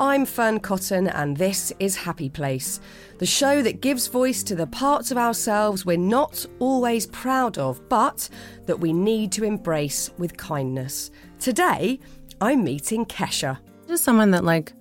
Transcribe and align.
I'm 0.00 0.26
Fearne 0.26 0.60
Cotton, 0.60 1.08
and 1.08 1.36
this 1.36 1.72
is 1.78 1.96
Happy 1.96 2.28
Place, 2.28 2.80
the 3.18 3.26
show 3.26 3.62
that 3.62 3.80
gives 3.80 4.08
voice 4.08 4.42
to 4.44 4.54
the 4.54 4.66
parts 4.66 5.10
of 5.10 5.18
ourselves 5.18 5.86
we're 5.86 5.96
not 5.96 6.44
always 6.58 7.06
proud 7.06 7.58
of, 7.58 7.88
but 7.88 8.28
that 8.66 8.80
we 8.80 8.92
need 8.92 9.30
to 9.32 9.44
embrace 9.44 10.10
with 10.18 10.36
kindness. 10.36 11.10
Today, 11.38 12.00
I'm 12.40 12.64
meeting 12.64 13.04
Kesha. 13.06 13.58
Just 13.86 14.04
someone 14.04 14.32
that 14.32 14.44
like 14.44 14.72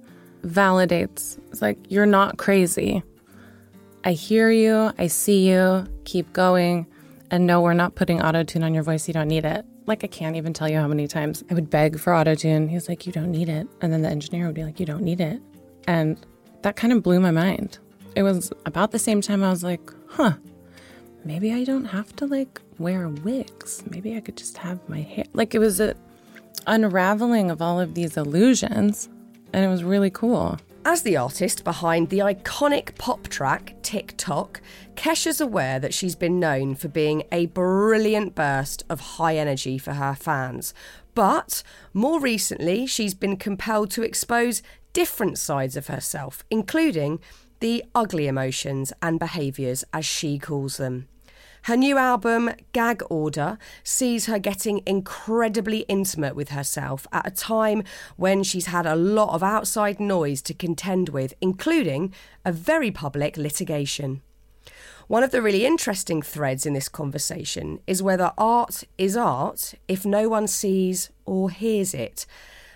validates. 0.44 1.38
It's 1.52 1.62
like 1.62 1.78
you're 1.90 2.06
not 2.06 2.38
crazy. 2.38 3.04
I 4.04 4.14
hear 4.14 4.50
you, 4.50 4.92
I 4.98 5.08
see 5.08 5.50
you, 5.50 5.86
keep 6.06 6.34
going, 6.34 6.88
and 7.30 7.46
no, 7.46 7.62
we're 7.62 7.74
not 7.74 7.96
putting 7.96 8.22
auto 8.22 8.44
tune 8.44 8.64
on 8.64 8.74
your 8.74 8.84
voice. 8.84 9.08
You 9.08 9.14
don't 9.14 9.28
need 9.28 9.46
it. 9.46 9.66
Like 9.86 10.04
I 10.04 10.08
can't 10.08 10.36
even 10.36 10.54
tell 10.54 10.70
you 10.70 10.78
how 10.78 10.88
many 10.88 11.08
times 11.08 11.44
I 11.50 11.54
would 11.54 11.70
beg 11.70 12.00
for 12.00 12.14
auto 12.14 12.36
tune. 12.36 12.70
He's 12.70 12.88
like, 12.88 13.06
you 13.06 13.12
don't 13.12 13.32
need 13.32 13.50
it, 13.50 13.68
and 13.82 13.92
then 13.92 14.02
the 14.02 14.10
engineer 14.10 14.46
would 14.46 14.56
be 14.56 14.64
like, 14.64 14.80
you 14.80 14.86
don't 14.86 15.04
need 15.04 15.20
it, 15.20 15.42
and 15.88 16.18
that 16.62 16.76
kind 16.76 16.94
of 16.94 17.04
blew 17.04 17.20
my 17.20 17.32
mind. 17.32 17.80
It 18.16 18.24
was 18.24 18.52
about 18.66 18.92
the 18.92 19.00
same 19.00 19.22
time 19.22 19.44
I 19.44 19.50
was 19.50 19.64
like, 19.64 19.92
huh, 20.08 20.34
maybe 21.26 21.52
I 21.52 21.64
don't 21.64 21.86
have 21.86 22.16
to 22.18 22.26
like 22.26 22.62
wear 22.78 23.10
wigs. 23.10 23.84
Maybe 23.90 24.16
I 24.16 24.22
could 24.22 24.38
just 24.38 24.58
have 24.58 24.80
my 24.88 25.02
hair. 25.02 25.26
Like 25.34 25.54
it 25.56 25.60
was 25.60 25.80
a 25.80 25.96
unraveling 26.68 27.52
of 27.52 27.62
all 27.62 27.80
of 27.80 27.94
these 27.94 28.16
illusions, 28.16 29.10
and 29.52 29.66
it 29.66 29.68
was 29.68 29.84
really 29.84 30.10
cool. 30.10 30.58
As 30.86 31.04
the 31.04 31.16
artist 31.16 31.64
behind 31.64 32.10
the 32.10 32.20
iconic 32.20 32.98
pop 32.98 33.30
track 33.30 33.74
Tick 33.84 34.08
TikTok, 34.08 34.62
Kesha's 34.96 35.40
aware 35.40 35.80
that 35.80 35.94
she's 35.94 36.16
been 36.16 36.42
known 36.42 36.76
for 36.76 36.90
being 36.90 37.24
a 37.32 37.46
brilliant 37.46 38.36
burst 38.36 38.84
of 38.90 39.00
high 39.00 39.38
energy 39.38 39.78
for 39.78 39.94
her 39.94 40.14
fans. 40.14 40.74
But 41.16 41.64
more 41.94 42.20
recently, 42.20 42.86
she's 42.86 43.14
been 43.14 43.38
compelled 43.38 43.92
to 43.92 44.04
expose 44.04 44.62
different 44.92 45.38
sides 45.38 45.78
of 45.78 45.88
herself, 45.88 46.44
including 46.52 47.22
the 47.62 47.86
ugly 47.96 48.28
emotions 48.28 48.92
and 49.02 49.20
behaviours, 49.20 49.86
as 49.94 50.06
she 50.06 50.38
calls 50.38 50.76
them. 50.76 51.08
Her 51.64 51.78
new 51.78 51.98
album, 51.98 52.50
Gag 52.74 53.02
Order, 53.10 53.58
sees 53.86 54.26
her 54.26 54.38
getting 54.38 54.82
incredibly 54.86 55.80
intimate 55.88 56.36
with 56.36 56.50
herself 56.50 57.08
at 57.14 57.26
a 57.26 57.32
time 57.32 57.84
when 58.18 58.44
she's 58.44 58.66
had 58.66 58.86
a 58.86 58.98
lot 58.98 59.34
of 59.34 59.42
outside 59.42 59.98
noise 59.98 60.42
to 60.42 60.54
contend 60.54 61.08
with, 61.08 61.34
including 61.40 62.14
a 62.44 62.52
very 62.52 62.92
public 62.92 63.38
litigation. 63.38 64.22
One 65.08 65.24
of 65.24 65.32
the 65.32 65.42
really 65.42 65.66
interesting 65.66 66.22
threads 66.22 66.66
in 66.66 66.74
this 66.74 66.90
conversation 66.90 67.80
is 67.88 68.04
whether 68.04 68.34
art 68.38 68.84
is 68.98 69.16
art 69.16 69.74
if 69.88 70.06
no 70.06 70.28
one 70.28 70.48
sees 70.48 71.12
or 71.26 71.50
hears 71.50 71.94
it 71.94 72.26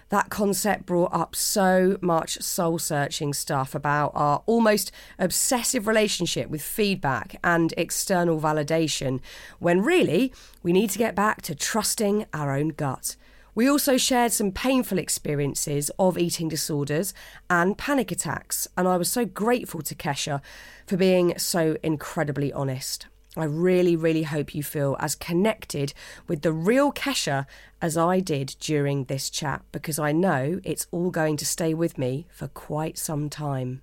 that 0.10 0.30
concept 0.30 0.86
brought 0.86 1.14
up 1.14 1.36
so 1.36 1.98
much 2.02 2.42
soul 2.42 2.80
searching 2.80 3.34
stuff 3.34 3.76
about 3.76 4.12
our 4.16 4.42
almost 4.46 4.92
obsessive 5.20 5.88
relationship 5.88 6.50
with 6.50 6.62
feedback 6.62 7.40
and 7.44 7.74
external 7.78 8.40
validation, 8.40 9.20
when 9.60 9.82
really 9.82 10.32
we 10.64 10.72
need 10.72 10.90
to 10.92 11.00
get 11.00 11.16
back 11.16 11.42
to 11.44 11.56
trusting 11.56 12.26
our 12.34 12.56
own 12.56 12.70
gut. 12.70 13.16
We 13.54 13.68
also 13.68 13.98
shared 13.98 14.32
some 14.32 14.52
painful 14.52 15.00
experiences 15.00 15.90
of 15.98 16.18
eating 16.18 16.48
disorders 16.48 17.14
and 17.50 17.78
panic 17.78 18.12
attacks, 18.12 18.68
and 18.78 18.88
I 18.88 18.98
was 18.98 19.12
so 19.12 19.26
grateful 19.26 19.82
to 19.82 19.96
Kesha 19.96 20.42
for 20.86 20.96
being 20.96 21.38
so 21.40 21.76
incredibly 21.82 22.54
honest. 22.54 23.08
I 23.38 23.44
really, 23.44 23.96
really 23.96 24.24
hope 24.24 24.56
you 24.56 24.64
feel 24.64 24.96
as 25.00 25.14
connected 25.14 25.94
with 26.28 26.42
the 26.42 26.52
real 26.52 26.92
Kesha 26.92 27.46
as 27.80 27.96
I 27.96 28.20
did 28.20 28.56
during 28.60 29.04
this 29.04 29.30
chat 29.30 29.62
because 29.72 30.00
I 30.00 30.12
know 30.12 30.60
it's 30.64 30.88
all 30.90 31.12
going 31.12 31.38
to 31.38 31.46
stay 31.46 31.76
with 31.76 32.00
me 32.00 32.26
for 32.32 32.48
quite 32.48 32.98
some 32.98 33.30
time. 33.30 33.82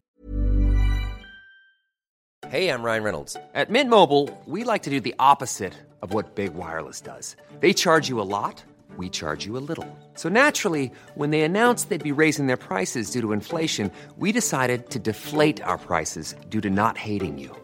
Hey, 2.48 2.68
I'm 2.68 2.82
Ryan 2.82 3.02
Reynolds. 3.04 3.36
At 3.54 3.70
Mint 3.70 3.88
Mobile, 3.88 4.28
we 4.46 4.64
like 4.64 4.82
to 4.82 4.90
do 4.90 5.00
the 5.00 5.14
opposite 5.18 5.74
of 6.02 6.12
what 6.12 6.34
Big 6.34 6.54
Wireless 6.54 7.00
does. 7.00 7.36
They 7.60 7.72
charge 7.72 8.08
you 8.08 8.20
a 8.20 8.26
lot, 8.26 8.62
we 8.96 9.08
charge 9.08 9.46
you 9.46 9.56
a 9.56 9.64
little. 9.68 9.88
So 10.14 10.28
naturally, 10.28 10.92
when 11.14 11.30
they 11.30 11.40
announced 11.40 11.88
they'd 11.88 12.02
be 12.02 12.12
raising 12.12 12.46
their 12.48 12.58
prices 12.58 13.10
due 13.10 13.22
to 13.22 13.32
inflation, 13.32 13.90
we 14.18 14.30
decided 14.30 14.90
to 14.90 14.98
deflate 14.98 15.62
our 15.62 15.78
prices 15.78 16.34
due 16.50 16.60
to 16.60 16.70
not 16.70 16.98
hating 16.98 17.38
you. 17.38 17.63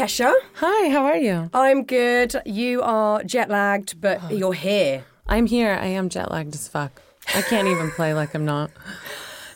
Kesha. 0.00 0.32
Hi, 0.54 0.88
how 0.88 1.04
are 1.04 1.18
you? 1.18 1.50
I'm 1.52 1.84
good. 1.84 2.34
You 2.46 2.80
are 2.80 3.22
jet 3.22 3.50
lagged, 3.50 4.00
but 4.00 4.18
oh. 4.22 4.30
you're 4.30 4.54
here. 4.54 5.04
I'm 5.26 5.44
here. 5.44 5.74
I 5.74 5.88
am 5.88 6.08
jet 6.08 6.30
lagged 6.30 6.54
as 6.54 6.68
fuck. 6.68 7.02
I 7.34 7.42
can't 7.42 7.68
even 7.68 7.90
play 7.96 8.14
like 8.14 8.34
I'm 8.34 8.46
not. 8.46 8.70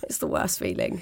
It's 0.03 0.19
the 0.19 0.27
worst 0.27 0.59
feeling. 0.59 1.01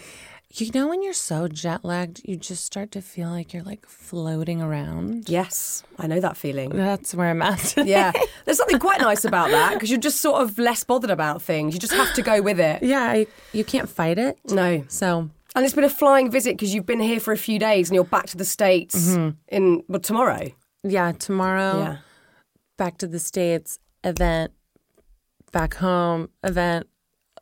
You 0.52 0.70
know 0.72 0.86
when 0.86 1.02
you're 1.02 1.12
so 1.12 1.48
jet 1.48 1.84
lagged, 1.84 2.20
you 2.24 2.36
just 2.36 2.64
start 2.64 2.92
to 2.92 3.02
feel 3.02 3.30
like 3.30 3.52
you're 3.52 3.64
like 3.64 3.84
floating 3.84 4.62
around. 4.62 5.28
Yes, 5.28 5.82
I 5.98 6.06
know 6.06 6.20
that 6.20 6.36
feeling. 6.36 6.70
That's 6.70 7.12
where 7.12 7.28
I'm 7.28 7.42
at. 7.42 7.74
Yeah, 7.84 8.12
there's 8.44 8.58
something 8.58 8.78
quite 8.78 9.00
nice 9.10 9.24
about 9.24 9.50
that 9.50 9.74
because 9.74 9.90
you're 9.90 9.98
just 9.98 10.20
sort 10.20 10.40
of 10.40 10.56
less 10.56 10.84
bothered 10.84 11.10
about 11.10 11.42
things. 11.42 11.74
You 11.74 11.80
just 11.80 11.94
have 11.94 12.14
to 12.14 12.22
go 12.22 12.42
with 12.42 12.60
it. 12.60 12.84
yeah, 12.84 13.02
I, 13.02 13.26
you 13.52 13.64
can't 13.64 13.88
fight 13.88 14.18
it. 14.18 14.38
No. 14.48 14.84
So 14.86 15.30
And 15.54 15.64
it's 15.64 15.74
been 15.74 15.84
a 15.84 15.90
flying 15.90 16.30
visit 16.30 16.56
because 16.56 16.74
you've 16.74 16.86
been 16.86 17.00
here 17.00 17.20
for 17.20 17.32
a 17.32 17.36
few 17.38 17.58
days 17.58 17.88
and 17.90 17.94
you're 17.94 18.04
back 18.04 18.26
to 18.26 18.36
the 18.36 18.44
States 18.44 19.14
in, 19.48 19.82
well, 19.88 20.00
tomorrow. 20.00 20.48
yeah, 20.82 21.12
tomorrow 21.12 21.78
Yeah. 21.78 21.96
back 22.78 22.96
to 22.98 23.06
the 23.06 23.18
states 23.18 23.78
event, 24.02 24.52
back 25.52 25.74
home 25.74 26.30
event. 26.42 26.86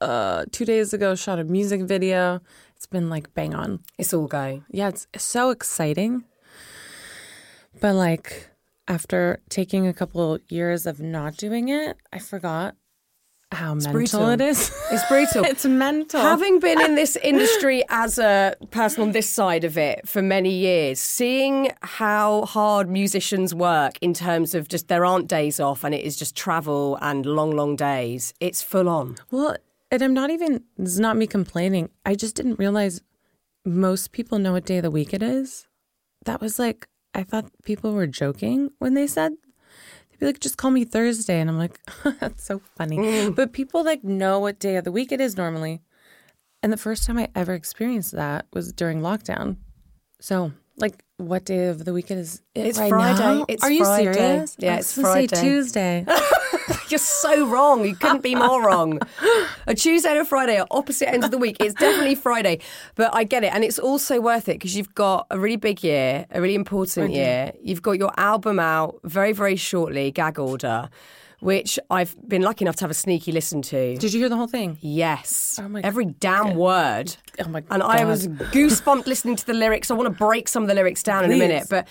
Uh, 0.00 0.44
two 0.50 0.64
days 0.64 0.92
ago, 0.92 1.14
shot 1.14 1.38
a 1.38 1.44
music 1.44 1.82
video. 1.82 2.40
It's 2.76 2.86
been 2.86 3.08
like 3.10 3.32
bang 3.34 3.54
on. 3.54 3.80
It's 3.98 4.12
all 4.14 4.26
go. 4.26 4.62
Yeah, 4.70 4.88
it's 4.88 5.06
so 5.18 5.50
exciting. 5.50 6.24
But 7.80 7.94
like 7.94 8.48
after 8.88 9.40
taking 9.50 9.86
a 9.86 9.92
couple 9.94 10.38
years 10.48 10.84
of 10.86 11.00
not 11.00 11.36
doing 11.36 11.68
it, 11.68 11.96
I 12.12 12.18
forgot 12.18 12.74
how 13.52 13.74
mental 13.74 13.92
brutal. 13.92 14.28
it 14.28 14.40
is. 14.40 14.70
It's 14.90 15.06
brutal. 15.06 15.44
it's 15.44 15.64
mental. 15.64 16.20
Having 16.20 16.60
been 16.60 16.80
in 16.80 16.94
this 16.94 17.16
industry 17.22 17.82
as 17.88 18.18
a 18.18 18.54
person 18.70 19.02
on 19.02 19.12
this 19.12 19.28
side 19.28 19.64
of 19.64 19.76
it 19.76 20.08
for 20.08 20.22
many 20.22 20.50
years, 20.50 21.00
seeing 21.00 21.70
how 21.82 22.44
hard 22.46 22.88
musicians 22.88 23.54
work 23.54 23.98
in 24.00 24.14
terms 24.14 24.54
of 24.54 24.68
just 24.68 24.88
there 24.88 25.04
aren't 25.04 25.26
days 25.28 25.58
off 25.60 25.84
and 25.84 25.94
it 25.94 26.04
is 26.04 26.16
just 26.16 26.36
travel 26.36 26.98
and 27.00 27.26
long, 27.26 27.50
long 27.52 27.76
days, 27.76 28.34
it's 28.40 28.62
full 28.62 28.88
on. 28.88 29.16
well, 29.30 29.56
and 29.90 30.02
I'm 30.02 30.14
not 30.14 30.30
even 30.30 30.62
it's 30.78 30.98
not 30.98 31.16
me 31.16 31.26
complaining. 31.26 31.90
I 32.06 32.14
just 32.14 32.36
didn't 32.36 32.58
realize 32.58 33.00
most 33.64 34.12
people 34.12 34.38
know 34.38 34.52
what 34.52 34.64
day 34.64 34.76
of 34.76 34.84
the 34.84 34.90
week 34.90 35.12
it 35.12 35.22
is. 35.22 35.66
That 36.24 36.40
was 36.40 36.58
like 36.58 36.86
I 37.14 37.24
thought 37.24 37.50
people 37.64 37.92
were 37.92 38.06
joking 38.06 38.70
when 38.78 38.94
they 38.94 39.08
said 39.08 39.32
be 40.20 40.26
like, 40.26 40.38
just 40.40 40.56
call 40.56 40.70
me 40.70 40.84
Thursday. 40.84 41.40
And 41.40 41.50
I'm 41.50 41.58
like, 41.58 41.80
that's 42.20 42.44
so 42.44 42.60
funny. 42.76 42.98
Mm. 42.98 43.34
But 43.34 43.52
people 43.52 43.84
like 43.84 44.04
know 44.04 44.38
what 44.38 44.58
day 44.60 44.76
of 44.76 44.84
the 44.84 44.92
week 44.92 45.10
it 45.12 45.20
is 45.20 45.36
normally. 45.36 45.80
And 46.62 46.72
the 46.72 46.76
first 46.76 47.06
time 47.06 47.18
I 47.18 47.28
ever 47.34 47.54
experienced 47.54 48.12
that 48.12 48.46
was 48.52 48.72
during 48.72 49.00
lockdown. 49.00 49.56
So, 50.20 50.52
like, 50.76 51.02
what 51.16 51.44
day 51.46 51.68
of 51.68 51.84
the 51.86 51.92
week 51.94 52.10
it 52.10 52.18
is 52.18 52.42
it 52.54 52.66
It's 52.66 52.78
right 52.78 52.90
Friday. 52.90 53.18
now? 53.18 53.46
It's 53.48 53.64
Are 53.64 53.70
you 53.70 53.84
Friday. 53.84 54.12
serious? 54.12 54.56
Yeah, 54.58 54.74
I 54.74 54.78
it's 54.78 54.96
was 54.96 55.06
gonna 55.06 55.26
say 55.28 55.40
Tuesday. 55.40 56.04
You're 56.90 56.98
so 56.98 57.46
wrong. 57.46 57.84
You 57.84 57.94
couldn't 57.94 58.22
be 58.22 58.34
more 58.34 58.64
wrong. 58.64 59.00
A 59.66 59.74
Tuesday 59.74 60.10
and 60.10 60.18
a 60.18 60.24
Friday 60.24 60.58
are 60.58 60.66
opposite 60.70 61.08
ends 61.08 61.24
of 61.24 61.30
the 61.30 61.38
week. 61.38 61.56
It's 61.60 61.74
definitely 61.74 62.14
Friday, 62.14 62.60
but 62.94 63.14
I 63.14 63.24
get 63.24 63.44
it. 63.44 63.54
And 63.54 63.62
it's 63.64 63.78
also 63.78 64.20
worth 64.20 64.48
it 64.48 64.54
because 64.54 64.76
you've 64.76 64.94
got 64.94 65.26
a 65.30 65.38
really 65.38 65.56
big 65.56 65.82
year, 65.84 66.26
a 66.30 66.40
really 66.40 66.54
important 66.54 67.12
year. 67.12 67.52
You've 67.62 67.82
got 67.82 67.92
your 67.92 68.12
album 68.16 68.58
out 68.58 68.98
very, 69.04 69.32
very 69.32 69.56
shortly, 69.56 70.10
Gag 70.10 70.38
Order, 70.38 70.88
which 71.40 71.78
I've 71.90 72.16
been 72.28 72.42
lucky 72.42 72.64
enough 72.64 72.76
to 72.76 72.84
have 72.84 72.90
a 72.90 72.94
sneaky 72.94 73.32
listen 73.32 73.62
to. 73.62 73.96
Did 73.96 74.12
you 74.12 74.20
hear 74.20 74.28
the 74.28 74.36
whole 74.36 74.46
thing? 74.46 74.78
Yes. 74.80 75.58
Oh 75.62 75.68
my 75.68 75.80
Every 75.82 76.06
damn 76.06 76.56
word. 76.56 77.16
Oh 77.38 77.48
my 77.48 77.62
And 77.70 77.82
I 77.82 78.04
was 78.04 78.28
goosebumped 78.28 79.06
listening 79.06 79.36
to 79.36 79.46
the 79.46 79.54
lyrics. 79.54 79.90
I 79.90 79.94
want 79.94 80.06
to 80.06 80.24
break 80.24 80.48
some 80.48 80.62
of 80.62 80.68
the 80.68 80.74
lyrics 80.74 81.02
down 81.02 81.24
in 81.24 81.32
a 81.32 81.36
minute, 81.36 81.66
but 81.70 81.86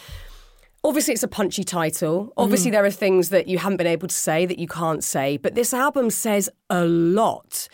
obviously 0.84 1.14
it's 1.14 1.24
a 1.24 1.28
punchy 1.28 1.64
title. 1.64 2.26
Mm-hmm. 2.26 2.32
Obviously 2.38 2.72
there 2.72 2.86
are 2.86 2.92
things 2.92 3.30
that 3.30 3.48
you 3.48 3.58
haven't 3.58 3.78
been 3.78 3.88
able 3.88 4.08
to 4.08 4.16
say 4.16 4.46
that 4.46 4.60
you 4.60 4.68
can't 4.68 5.04
say, 5.04 5.38
but 5.38 5.56
this 5.56 5.74
album 5.74 6.10
says 6.10 6.50
a 6.70 6.86
lot. 6.86 7.68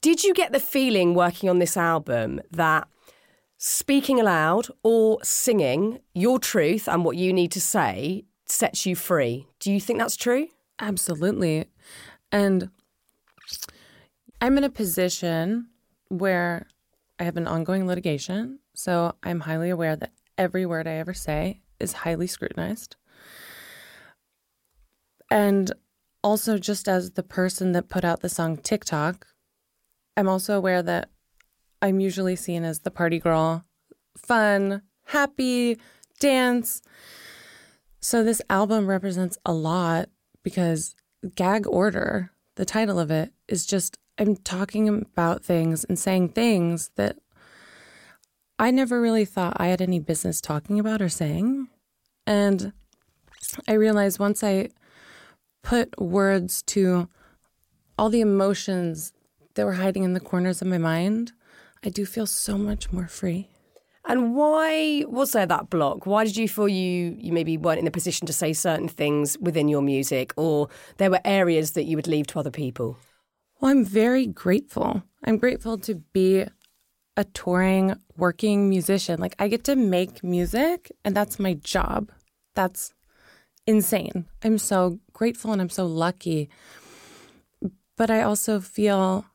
Did 0.00 0.24
you 0.24 0.32
get 0.32 0.52
the 0.52 0.60
feeling 0.60 1.14
working 1.14 1.50
on 1.50 1.58
this 1.58 1.76
album 1.76 2.40
that 2.50 2.88
speaking 3.58 4.18
aloud 4.18 4.68
or 4.82 5.18
singing 5.22 6.00
your 6.14 6.38
truth 6.38 6.88
and 6.88 7.04
what 7.04 7.16
you 7.16 7.32
need 7.32 7.52
to 7.52 7.60
say 7.60 8.24
sets 8.46 8.86
you 8.86 8.96
free? 8.96 9.46
Do 9.58 9.70
you 9.70 9.80
think 9.80 9.98
that's 9.98 10.16
true? 10.16 10.48
Absolutely. 10.78 11.66
And 12.32 12.70
I'm 14.40 14.56
in 14.56 14.64
a 14.64 14.70
position 14.70 15.68
where 16.08 16.66
I 17.18 17.24
have 17.24 17.36
an 17.36 17.46
ongoing 17.46 17.86
litigation. 17.86 18.60
So 18.72 19.14
I'm 19.22 19.40
highly 19.40 19.68
aware 19.68 19.96
that 19.96 20.12
every 20.38 20.64
word 20.64 20.86
I 20.86 20.92
ever 20.92 21.12
say 21.12 21.60
is 21.80 21.92
highly 21.92 22.26
scrutinized. 22.26 22.96
And 25.30 25.72
also, 26.22 26.58
just 26.58 26.88
as 26.88 27.12
the 27.12 27.22
person 27.22 27.72
that 27.72 27.88
put 27.88 28.04
out 28.04 28.20
the 28.20 28.28
song 28.28 28.56
Tik 28.56 28.84
Tok, 28.84 29.26
I'm 30.16 30.28
also 30.28 30.56
aware 30.56 30.82
that 30.82 31.08
I'm 31.80 32.00
usually 32.00 32.36
seen 32.36 32.64
as 32.64 32.80
the 32.80 32.90
party 32.90 33.18
girl, 33.18 33.64
fun, 34.16 34.82
happy, 35.06 35.78
dance. 36.18 36.82
So 38.00 38.22
this 38.22 38.42
album 38.50 38.86
represents 38.86 39.38
a 39.46 39.52
lot 39.52 40.08
because 40.42 40.94
Gag 41.34 41.66
Order, 41.66 42.32
the 42.56 42.64
title 42.64 42.98
of 42.98 43.10
it, 43.10 43.32
is 43.48 43.64
just 43.64 43.96
I'm 44.18 44.36
talking 44.36 44.88
about 44.88 45.42
things 45.42 45.84
and 45.84 45.98
saying 45.98 46.30
things 46.30 46.90
that 46.96 47.16
I 48.58 48.70
never 48.70 49.00
really 49.00 49.24
thought 49.24 49.56
I 49.56 49.68
had 49.68 49.80
any 49.80 49.98
business 49.98 50.42
talking 50.42 50.78
about 50.78 51.00
or 51.00 51.08
saying. 51.08 51.68
And 52.30 52.72
I 53.66 53.72
realized 53.72 54.20
once 54.20 54.44
I 54.44 54.68
put 55.64 56.00
words 56.00 56.62
to 56.74 57.08
all 57.98 58.08
the 58.08 58.20
emotions 58.20 59.12
that 59.54 59.66
were 59.66 59.72
hiding 59.72 60.04
in 60.04 60.12
the 60.12 60.20
corners 60.20 60.62
of 60.62 60.68
my 60.68 60.78
mind, 60.78 61.32
I 61.84 61.88
do 61.88 62.06
feel 62.06 62.26
so 62.26 62.56
much 62.56 62.92
more 62.92 63.08
free. 63.08 63.48
And 64.06 64.36
why 64.36 65.04
was 65.08 65.32
there 65.32 65.44
that 65.44 65.70
block? 65.70 66.06
Why 66.06 66.22
did 66.22 66.36
you 66.36 66.48
feel 66.48 66.68
you 66.68 67.16
you 67.18 67.32
maybe 67.32 67.58
weren't 67.58 67.80
in 67.80 67.88
a 67.88 67.90
position 67.90 68.28
to 68.28 68.32
say 68.32 68.52
certain 68.52 68.86
things 68.86 69.36
within 69.40 69.66
your 69.66 69.82
music, 69.82 70.32
or 70.36 70.68
there 70.98 71.10
were 71.10 71.20
areas 71.24 71.72
that 71.72 71.86
you 71.86 71.96
would 71.96 72.06
leave 72.06 72.28
to 72.28 72.38
other 72.38 72.52
people? 72.52 72.96
Well, 73.60 73.72
I'm 73.72 73.84
very 73.84 74.28
grateful. 74.28 75.02
I'm 75.24 75.36
grateful 75.36 75.78
to 75.78 75.96
be 76.12 76.46
a 77.16 77.24
touring, 77.24 77.96
working 78.16 78.68
musician. 78.68 79.18
Like, 79.18 79.34
I 79.40 79.48
get 79.48 79.64
to 79.64 79.74
make 79.74 80.22
music, 80.22 80.92
and 81.04 81.16
that's 81.16 81.40
my 81.40 81.54
job. 81.54 82.12
That's 82.54 82.94
insane. 83.66 84.26
I'm 84.42 84.58
so 84.58 85.00
grateful 85.12 85.52
and 85.52 85.60
I'm 85.60 85.70
so 85.70 85.86
lucky. 85.86 86.48
But 87.96 88.10
I 88.10 88.22
also 88.22 88.60
feel 88.60 89.26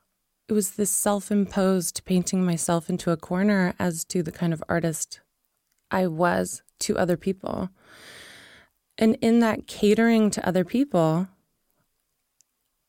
it 0.48 0.54
was 0.54 0.72
this 0.72 0.92
self 0.92 1.32
imposed 1.32 2.04
painting 2.06 2.46
myself 2.46 2.90
into 2.90 3.12
a 3.12 3.18
corner 3.18 3.74
as 3.80 4.04
to 4.06 4.22
the 4.22 4.32
kind 4.32 4.54
of 4.54 4.64
artist 4.70 5.20
I 5.92 6.08
was 6.08 6.62
to 6.80 6.98
other 6.98 7.18
people. 7.18 7.70
And 8.98 9.18
in 9.22 9.40
that 9.40 9.68
catering 9.68 10.30
to 10.32 10.48
other 10.48 10.64
people, 10.64 11.28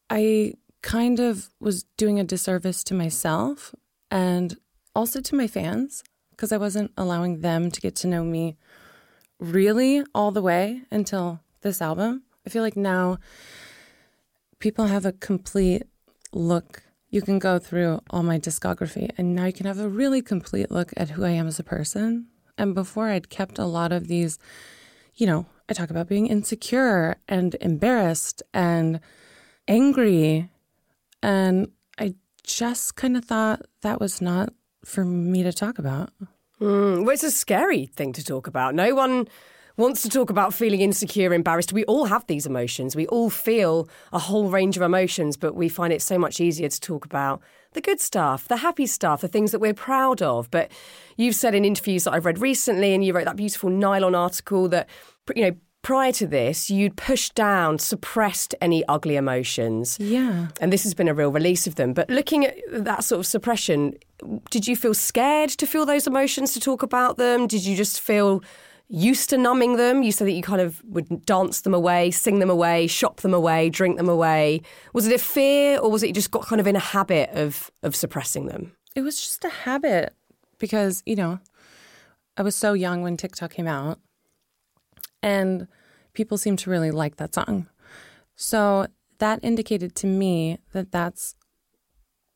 I 0.08 0.54
kind 0.82 1.18
of 1.18 1.48
was 1.58 1.84
doing 1.96 2.20
a 2.20 2.24
disservice 2.24 2.84
to 2.84 2.94
myself 2.94 3.74
and 4.10 4.56
also 4.94 5.20
to 5.20 5.34
my 5.34 5.48
fans 5.48 6.04
because 6.30 6.52
I 6.52 6.58
wasn't 6.58 6.92
allowing 6.96 7.40
them 7.40 7.70
to 7.70 7.80
get 7.80 7.96
to 7.96 8.06
know 8.06 8.22
me 8.22 8.56
really 9.38 10.04
all 10.14 10.30
the 10.30 10.42
way 10.42 10.82
until 10.90 11.40
this 11.62 11.82
album. 11.82 12.22
I 12.46 12.50
feel 12.50 12.62
like 12.62 12.76
now 12.76 13.18
people 14.58 14.86
have 14.86 15.04
a 15.04 15.12
complete 15.12 15.82
look. 16.32 16.82
You 17.10 17.22
can 17.22 17.38
go 17.38 17.58
through 17.58 18.00
all 18.10 18.22
my 18.22 18.38
discography 18.38 19.10
and 19.16 19.34
now 19.34 19.46
you 19.46 19.52
can 19.52 19.66
have 19.66 19.78
a 19.78 19.88
really 19.88 20.22
complete 20.22 20.70
look 20.70 20.92
at 20.96 21.10
who 21.10 21.24
I 21.24 21.30
am 21.30 21.46
as 21.46 21.58
a 21.58 21.64
person. 21.64 22.28
And 22.58 22.74
before 22.74 23.08
I'd 23.08 23.30
kept 23.30 23.58
a 23.58 23.66
lot 23.66 23.92
of 23.92 24.08
these, 24.08 24.38
you 25.14 25.26
know, 25.26 25.46
I 25.68 25.72
talk 25.72 25.90
about 25.90 26.08
being 26.08 26.26
insecure 26.26 27.16
and 27.28 27.56
embarrassed 27.60 28.42
and 28.54 29.00
angry. 29.68 30.50
And 31.22 31.72
I 31.98 32.14
just 32.42 32.96
kind 32.96 33.16
of 33.16 33.24
thought 33.24 33.62
that 33.82 34.00
was 34.00 34.20
not 34.20 34.52
for 34.84 35.04
me 35.04 35.42
to 35.42 35.52
talk 35.52 35.78
about. 35.78 36.10
Mm, 36.60 37.04
well, 37.04 37.10
it's 37.10 37.22
a 37.22 37.30
scary 37.30 37.86
thing 37.86 38.12
to 38.14 38.24
talk 38.24 38.46
about. 38.46 38.74
No 38.74 38.94
one 38.94 39.28
wants 39.76 40.00
to 40.02 40.08
talk 40.08 40.30
about 40.30 40.54
feeling 40.54 40.80
insecure, 40.80 41.34
embarrassed. 41.34 41.72
We 41.72 41.84
all 41.84 42.06
have 42.06 42.26
these 42.26 42.46
emotions. 42.46 42.96
We 42.96 43.06
all 43.08 43.28
feel 43.28 43.88
a 44.12 44.18
whole 44.18 44.48
range 44.48 44.76
of 44.76 44.82
emotions, 44.82 45.36
but 45.36 45.54
we 45.54 45.68
find 45.68 45.92
it 45.92 46.00
so 46.00 46.18
much 46.18 46.40
easier 46.40 46.68
to 46.68 46.80
talk 46.80 47.04
about 47.04 47.42
the 47.72 47.82
good 47.82 48.00
stuff, 48.00 48.48
the 48.48 48.56
happy 48.56 48.86
stuff, 48.86 49.20
the 49.20 49.28
things 49.28 49.50
that 49.52 49.58
we're 49.58 49.74
proud 49.74 50.22
of. 50.22 50.50
But 50.50 50.72
you've 51.16 51.34
said 51.34 51.54
in 51.54 51.64
interviews 51.64 52.04
that 52.04 52.14
I've 52.14 52.24
read 52.24 52.38
recently, 52.38 52.94
and 52.94 53.04
you 53.04 53.12
wrote 53.12 53.26
that 53.26 53.36
beautiful 53.36 53.68
nylon 53.68 54.14
article 54.14 54.66
that, 54.70 54.88
you 55.34 55.42
know, 55.42 55.56
prior 55.86 56.10
to 56.10 56.26
this, 56.26 56.68
you'd 56.68 56.96
pushed 56.96 57.36
down, 57.36 57.78
suppressed 57.78 58.56
any 58.60 58.84
ugly 58.86 59.14
emotions. 59.14 59.96
Yeah. 60.00 60.48
And 60.60 60.72
this 60.72 60.82
has 60.82 60.94
been 60.94 61.06
a 61.06 61.14
real 61.14 61.30
release 61.30 61.68
of 61.68 61.76
them. 61.76 61.92
But 61.92 62.10
looking 62.10 62.44
at 62.44 62.56
that 62.70 63.04
sort 63.04 63.20
of 63.20 63.26
suppression, 63.26 63.94
did 64.50 64.66
you 64.66 64.74
feel 64.74 64.94
scared 64.94 65.50
to 65.50 65.64
feel 65.64 65.86
those 65.86 66.08
emotions, 66.08 66.52
to 66.54 66.60
talk 66.60 66.82
about 66.82 67.18
them? 67.18 67.46
Did 67.46 67.64
you 67.64 67.76
just 67.76 68.00
feel 68.00 68.42
used 68.88 69.30
to 69.30 69.38
numbing 69.38 69.76
them? 69.76 70.02
You 70.02 70.10
said 70.10 70.26
that 70.26 70.32
you 70.32 70.42
kind 70.42 70.60
of 70.60 70.82
would 70.86 71.24
dance 71.24 71.60
them 71.60 71.72
away, 71.72 72.10
sing 72.10 72.40
them 72.40 72.50
away, 72.50 72.88
shop 72.88 73.20
them 73.20 73.32
away, 73.32 73.70
drink 73.70 73.96
them 73.96 74.08
away. 74.08 74.62
Was 74.92 75.06
it 75.06 75.14
a 75.14 75.22
fear 75.22 75.78
or 75.78 75.88
was 75.88 76.02
it 76.02 76.08
you 76.08 76.14
just 76.14 76.32
got 76.32 76.46
kind 76.46 76.58
of 76.60 76.66
in 76.66 76.74
a 76.74 76.80
habit 76.80 77.30
of, 77.30 77.70
of 77.84 77.94
suppressing 77.94 78.46
them? 78.46 78.72
It 78.96 79.02
was 79.02 79.20
just 79.20 79.44
a 79.44 79.50
habit 79.50 80.16
because, 80.58 81.04
you 81.06 81.14
know, 81.14 81.38
I 82.36 82.42
was 82.42 82.56
so 82.56 82.72
young 82.72 83.02
when 83.02 83.16
Tik 83.16 83.36
Tok 83.36 83.52
came 83.52 83.68
out 83.68 84.00
and 85.22 85.68
people 86.16 86.38
seem 86.38 86.56
to 86.56 86.70
really 86.70 86.90
like 86.90 87.16
that 87.16 87.34
song. 87.34 87.68
So 88.34 88.86
that 89.18 89.38
indicated 89.42 89.94
to 89.96 90.06
me 90.06 90.58
that 90.72 90.90
that's 90.90 91.36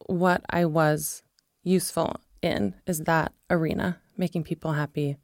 what 0.06 0.42
I 0.48 0.64
was 0.66 1.22
useful 1.64 2.16
in 2.42 2.74
is 2.86 3.00
that 3.00 3.32
arena, 3.50 3.98
making 4.16 4.44
people 4.44 4.72
happy, 4.72 5.16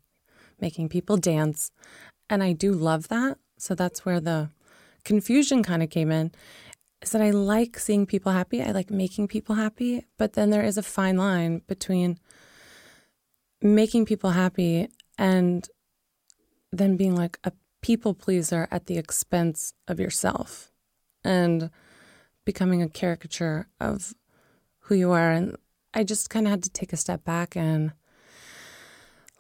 making 0.61 0.89
people 0.89 1.17
dance. 1.17 1.71
And 2.29 2.43
I 2.43 2.53
do 2.53 2.73
love 2.73 3.09
that. 3.09 3.39
So 3.59 3.75
that's 3.75 4.05
where 4.05 4.21
the 4.21 4.51
confusion 5.05 5.63
kind 5.63 5.83
of 5.83 5.91
came 5.91 6.11
in 6.11 6.33
is 7.03 7.13
that 7.13 7.23
I 7.23 7.31
like 7.31 7.79
seeing 7.79 8.07
people 8.07 8.33
happy. 8.33 8.63
I 8.63 8.73
like 8.73 8.91
making 8.91 9.29
people 9.29 9.55
happy. 9.55 10.05
But 10.19 10.33
then 10.33 10.51
there 10.51 10.65
is 10.65 10.79
a 10.79 10.83
fine 10.83 11.17
line 11.17 11.63
between 11.67 12.19
making 13.63 14.07
people 14.07 14.31
happy 14.31 14.89
and 15.19 15.69
then 16.73 16.97
being 16.97 17.15
like 17.15 17.39
a 17.45 17.53
people 17.87 18.15
pleaser 18.15 18.67
at 18.73 18.87
the 18.87 18.99
expense 18.99 19.73
of 19.87 20.01
yourself 20.01 20.73
and 21.23 21.71
becoming 22.45 22.83
a 22.83 22.89
caricature 22.89 23.69
of 23.81 24.13
who 24.81 24.97
you 24.97 25.13
are. 25.13 25.31
And 25.31 25.55
I 25.95 26.03
just 26.03 26.29
kind 26.29 26.49
of 26.49 26.51
had 26.51 26.65
to 26.65 26.71
take 26.71 26.93
a 26.93 26.97
step 26.97 27.23
back 27.23 27.57
and 27.57 27.93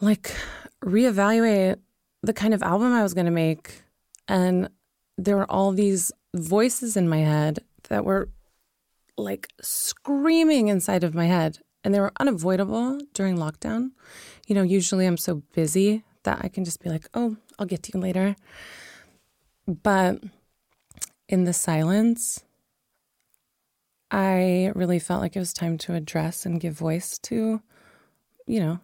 like 0.00 0.32
reevaluate 0.80 1.80
the 2.22 2.32
kind 2.32 2.54
of 2.54 2.62
album 2.62 2.92
I 2.92 3.02
was 3.02 3.14
going 3.14 3.26
to 3.26 3.32
make. 3.32 3.82
And 4.28 4.68
there 5.18 5.36
were 5.36 5.50
all 5.50 5.72
these 5.72 6.12
voices 6.32 6.96
in 6.96 7.08
my 7.08 7.18
head 7.18 7.58
that 7.88 8.04
were 8.04 8.28
like 9.18 9.48
screaming 9.60 10.68
inside 10.68 11.02
of 11.02 11.16
my 11.16 11.26
head. 11.26 11.58
And 11.82 11.92
they 11.92 11.98
were 11.98 12.12
unavoidable 12.20 13.00
during 13.12 13.38
lockdown. 13.38 13.90
You 14.46 14.54
know, 14.54 14.62
usually 14.62 15.04
I'm 15.04 15.16
so 15.16 15.42
busy 15.52 16.04
that 16.26 16.40
I 16.42 16.48
can 16.48 16.64
just 16.64 16.82
be 16.82 16.90
like, 16.90 17.08
oh, 17.14 17.36
I'll 17.58 17.66
get 17.66 17.82
to 17.84 17.92
you 17.94 18.00
later. 18.00 18.36
But 19.66 20.22
in 21.28 21.44
the 21.44 21.52
silence, 21.52 22.44
I 24.10 24.70
really 24.74 24.98
felt 24.98 25.22
like 25.22 25.34
it 25.34 25.40
was 25.40 25.52
time 25.52 25.78
to 25.78 25.94
address 25.94 26.44
and 26.44 26.60
give 26.60 26.74
voice 26.74 27.18
to, 27.20 27.62
you 28.46 28.60
know, 28.60 28.78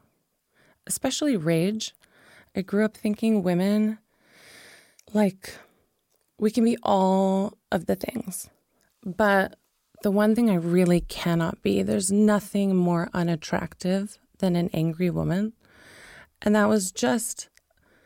especially 0.87 1.37
rage. 1.37 1.95
I 2.57 2.63
grew 2.63 2.85
up 2.85 2.97
thinking 2.97 3.43
women, 3.43 3.99
like, 5.13 5.55
we 6.39 6.51
can 6.51 6.65
be 6.65 6.77
all 6.83 7.59
of 7.71 7.87
the 7.87 7.97
things. 7.97 8.49
But 9.05 9.57
the 10.03 10.11
one 10.11 10.35
thing 10.35 10.51
I 10.51 10.57
really 10.57 11.01
cannot 11.01 11.63
be, 11.63 11.83
there's 11.83 12.11
nothing 12.11 12.75
more 12.75 13.09
unattractive 13.15 14.19
than 14.39 14.57
an 14.57 14.71
angry 14.73 15.11
woman. 15.11 15.53
And 16.43 16.55
that 16.55 16.69
was 16.69 16.93
just 16.93 17.49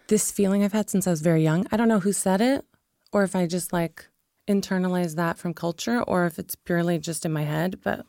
this 0.09 0.31
feeling 0.31 0.62
I've 0.62 0.73
had 0.73 0.90
since 0.90 1.07
I 1.07 1.11
was 1.11 1.23
very 1.23 1.43
young. 1.43 1.66
I 1.73 1.76
don't 1.76 1.88
know 1.88 2.00
who 2.00 2.12
said 2.12 2.40
it 2.40 2.64
or 3.12 3.23
if 3.23 3.35
I 3.35 3.47
just 3.47 3.73
like 3.73 4.07
internalized 4.47 5.16
that 5.16 5.38
from 5.38 5.55
culture 5.55 6.02
or 6.02 6.26
if 6.26 6.38
it's 6.38 6.55
purely 6.55 6.99
just 6.99 7.25
in 7.25 7.33
my 7.33 7.43
head. 7.43 7.81
But 7.83 8.07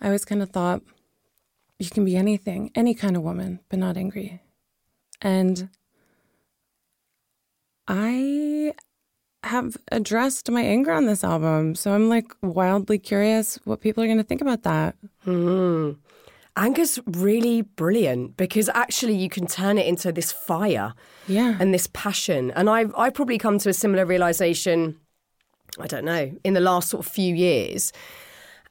I 0.00 0.06
always 0.06 0.24
kind 0.24 0.42
of 0.42 0.50
thought 0.50 0.82
you 1.78 1.90
can 1.90 2.04
be 2.04 2.16
anything, 2.16 2.70
any 2.74 2.94
kind 2.94 3.16
of 3.16 3.22
woman, 3.22 3.60
but 3.68 3.78
not 3.78 3.96
angry. 3.96 4.42
And 5.22 5.70
I 7.88 8.74
have 9.42 9.76
addressed 9.90 10.50
my 10.50 10.62
anger 10.62 10.92
on 10.92 11.06
this 11.06 11.24
album. 11.24 11.74
So 11.74 11.92
I'm 11.92 12.08
like 12.08 12.30
wildly 12.42 12.98
curious 12.98 13.58
what 13.64 13.80
people 13.80 14.04
are 14.04 14.06
going 14.06 14.18
to 14.18 14.24
think 14.24 14.42
about 14.42 14.62
that. 14.62 14.96
Mm. 15.26 15.96
Anger's 16.56 16.98
really 17.06 17.62
brilliant 17.62 18.36
because 18.36 18.68
actually 18.74 19.14
you 19.16 19.28
can 19.28 19.46
turn 19.46 19.78
it 19.78 19.86
into 19.86 20.12
this 20.12 20.32
fire 20.32 20.94
Yeah. 21.26 21.56
and 21.60 21.72
this 21.72 21.88
passion. 21.92 22.50
And 22.52 22.68
I've, 22.68 22.92
I've 22.96 23.14
probably 23.14 23.38
come 23.38 23.58
to 23.58 23.68
a 23.68 23.72
similar 23.72 24.04
realization, 24.04 24.98
I 25.78 25.86
don't 25.86 26.04
know, 26.04 26.32
in 26.44 26.54
the 26.54 26.60
last 26.60 26.90
sort 26.90 27.06
of 27.06 27.10
few 27.12 27.34
years 27.34 27.92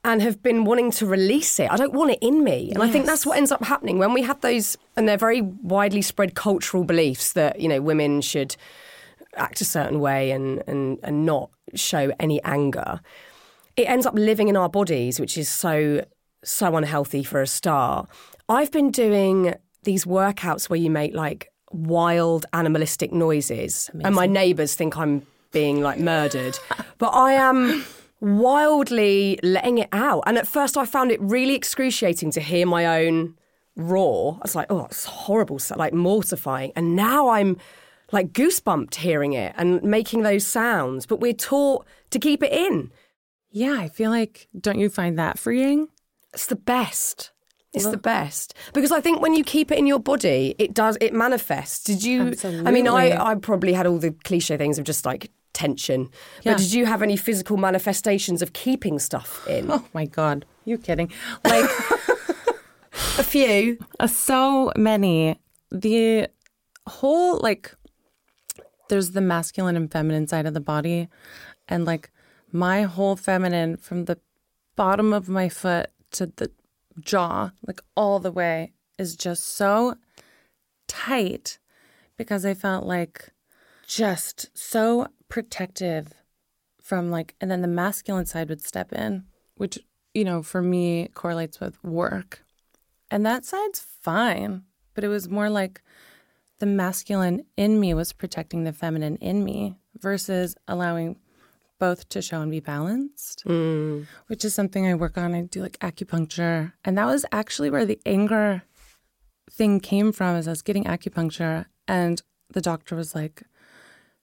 and 0.05 0.21
have 0.21 0.41
been 0.41 0.63
wanting 0.63 0.91
to 0.91 1.05
release 1.05 1.59
it. 1.59 1.69
I 1.71 1.75
don't 1.75 1.93
want 1.93 2.12
it 2.12 2.19
in 2.21 2.43
me. 2.43 2.71
And 2.74 2.81
I 2.81 2.89
think 2.89 3.05
that's 3.05 3.25
what 3.25 3.38
ends 3.38 3.51
up 3.51 3.63
happening 3.63 3.98
when 4.00 4.13
we 4.13 4.21
have 4.21 4.39
those, 4.39 4.77
and 4.95 5.07
they're 5.09 5.17
very 5.17 5.41
widely 5.41 6.01
spread 6.01 6.36
cultural 6.36 6.86
beliefs 6.86 7.33
that, 7.33 7.59
you 7.59 7.67
know, 7.67 7.81
women 7.81 8.21
should 8.21 8.55
act 9.36 9.59
a 9.59 9.65
certain 9.65 10.00
way 10.00 10.31
and, 10.31 10.63
and, 10.67 11.00
and 11.03 11.25
not 11.25 11.50
show 11.75 12.13
any 12.19 12.41
anger. 12.43 13.01
It 13.75 13.89
ends 13.89 14.05
up 14.05 14.13
living 14.15 14.48
in 14.48 14.55
our 14.55 14.69
bodies, 14.69 15.19
which 15.19 15.38
is 15.38 15.50
so, 15.50 16.05
so 16.43 16.75
unhealthy 16.75 17.24
for 17.24 17.41
a 17.41 17.48
star. 17.48 18.08
I've 18.48 18.72
been 18.72 18.91
doing 18.91 19.55
these 19.84 20.05
workouts 20.05 20.69
where 20.69 20.79
you 20.79 20.89
make 20.89 21.13
like 21.13 21.51
wild 21.72 22.46
animalistic 22.53 23.12
noises, 23.12 23.89
and 24.03 24.15
my 24.15 24.25
neighbours 24.25 24.75
think 24.75 24.98
I'm 24.98 25.25
being 25.51 25.81
like 25.81 26.00
murdered. 26.00 26.58
but 26.98 27.10
I 27.10 27.34
am 27.34 27.86
wildly 28.22 29.39
letting 29.43 29.77
it 29.79 29.89
out. 29.91 30.24
And 30.25 30.38
at 30.38 30.48
first, 30.48 30.77
I 30.77 30.86
found 30.86 31.12
it 31.12 31.22
really 31.22 31.55
excruciating 31.55 32.31
to 32.31 32.41
hear 32.41 32.65
my 32.65 33.03
own 33.03 33.36
roar. 33.75 34.36
I 34.36 34.43
was 34.43 34.55
like, 34.55 34.67
oh, 34.69 34.86
it's 34.86 35.05
horrible, 35.05 35.60
so, 35.60 35.75
like 35.75 35.93
mortifying. 35.93 36.72
And 36.75 36.96
now 36.96 37.29
I'm 37.29 37.58
like 38.12 38.34
goosebumped 38.34 38.96
hearing 38.96 39.34
it 39.34 39.53
and 39.58 39.81
making 39.84 40.24
those 40.24 40.46
sounds. 40.46 41.05
But 41.05 41.19
we're 41.19 41.34
taught 41.34 41.86
to 42.12 42.19
keep 42.19 42.43
it 42.43 42.51
in. 42.51 42.91
Yeah, 43.51 43.77
I 43.79 43.88
feel 43.89 44.12
like, 44.12 44.48
don't 44.60 44.79
you 44.79 44.89
find 44.89 45.17
that 45.17 45.39
freeing? 45.39 45.88
It's 46.33 46.48
the 46.48 46.55
best. 46.55 47.31
It's 47.71 47.86
the 47.86 47.98
best 47.98 48.55
because 48.74 48.91
I 48.91 49.00
think 49.00 49.21
when 49.21 49.36
you 49.36 49.43
keep 49.43 49.71
it 49.71 49.77
in 49.77 49.86
your 49.86 50.00
body, 50.00 50.55
it 50.57 50.74
does 50.74 50.98
it 51.00 51.13
manifests. 51.13 51.83
Did 51.83 52.03
you? 52.03 52.33
I 52.43 52.71
mean, 52.71 52.88
I 52.88 53.15
I 53.24 53.36
probably 53.36 53.74
had 53.74 53.86
all 53.86 54.00
the 54.00 54.12
cliche 54.24 54.57
things 54.57 54.79
of 54.79 54.86
just 54.86 55.05
like 55.05 55.29
tension. 55.53 56.09
Yeah. 56.41 56.53
But 56.53 56.57
did 56.62 56.74
you 56.74 56.88
have 56.88 57.03
any 57.03 57.15
physical 57.15 57.57
manifestations 57.57 58.41
of 58.41 58.53
keeping 58.53 58.98
stuff 58.98 59.48
in? 59.48 59.69
Oh 59.71 59.86
my 59.93 60.05
God. 60.05 60.45
you're 60.65 60.79
kidding? 60.79 61.12
Like, 61.45 61.69
A 63.19 63.24
few. 63.24 63.77
Uh, 64.00 64.07
so 64.07 64.71
many. 64.75 65.39
The 65.71 66.27
whole 66.88 67.39
like 67.39 67.75
there's 68.89 69.12
the 69.12 69.21
masculine 69.21 69.75
and 69.75 69.91
feminine 69.91 70.27
side 70.27 70.48
of 70.48 70.53
the 70.53 70.59
body 70.62 71.07
and 71.67 71.86
like 71.86 72.09
my 72.51 72.83
whole 72.83 73.15
feminine 73.15 73.77
from 73.77 74.05
the 74.05 74.17
bottom 74.75 75.13
of 75.13 75.29
my 75.29 75.50
foot 75.50 75.91
to 76.11 76.27
the 76.35 76.51
jaw 76.99 77.51
like 77.65 77.81
all 77.95 78.19
the 78.19 78.31
way 78.31 78.73
is 78.97 79.15
just 79.15 79.55
so 79.55 79.95
tight 80.87 81.59
because 82.17 82.45
I 82.45 82.53
felt 82.53 82.85
like 82.85 83.29
just 83.87 84.49
so 84.57 85.07
protective 85.29 86.13
from 86.81 87.09
like 87.09 87.35
and 87.39 87.49
then 87.49 87.61
the 87.61 87.67
masculine 87.67 88.25
side 88.25 88.49
would 88.49 88.61
step 88.61 88.91
in 88.91 89.23
which 89.59 89.77
you 90.13 90.23
know 90.23 90.41
for 90.41 90.61
me 90.61 91.09
correlates 91.13 91.59
with 91.59 91.81
work. 91.83 92.43
And 93.11 93.25
that 93.25 93.45
side's 93.45 93.79
fine, 93.79 94.63
but 94.93 95.03
it 95.03 95.07
was 95.07 95.29
more 95.29 95.49
like 95.49 95.81
the 96.59 96.65
masculine 96.65 97.43
in 97.57 97.79
me 97.79 97.93
was 97.93 98.13
protecting 98.13 98.63
the 98.63 98.73
feminine 98.73 99.15
in 99.17 99.43
me 99.43 99.75
versus 99.99 100.55
allowing 100.67 101.17
both 101.79 102.09
to 102.09 102.21
show 102.21 102.41
and 102.41 102.51
be 102.51 102.59
balanced, 102.59 103.43
mm. 103.45 104.05
which 104.27 104.45
is 104.45 104.53
something 104.53 104.86
I 104.86 104.93
work 104.93 105.17
on. 105.17 105.33
I 105.33 105.41
do 105.41 105.62
like 105.62 105.79
acupuncture. 105.79 106.74
And 106.86 106.98
that 106.98 107.05
was 107.05 107.25
actually 107.31 107.69
where 107.69 107.86
the 107.86 108.00
anger 108.05 108.63
thing 109.50 109.79
came 109.79 110.12
from 110.12 110.36
as 110.36 110.48
I 110.48 110.51
was 110.51 110.62
getting 110.62 110.83
acupuncture. 110.83 111.65
And 111.88 112.21
the 112.51 112.62
doctor 112.62 112.95
was 112.95 113.15
like, 113.15 113.43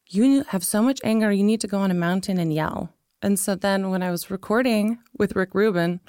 You 0.09 0.45
have 0.49 0.65
so 0.65 0.83
much 0.83 1.01
anger, 1.03 1.33
you 1.33 1.45
need 1.45 1.61
to 1.63 1.69
go 1.69 1.79
on 1.79 1.91
a 1.91 1.95
mountain 1.95 2.39
and 2.39 2.53
yell. 2.53 2.93
And 3.23 3.39
so 3.39 3.55
then 3.55 3.91
when 3.91 4.03
I 4.03 4.11
was 4.11 4.31
recording 4.31 4.99
with 5.19 5.35
Rick 5.35 5.55
Rubin, 5.55 6.01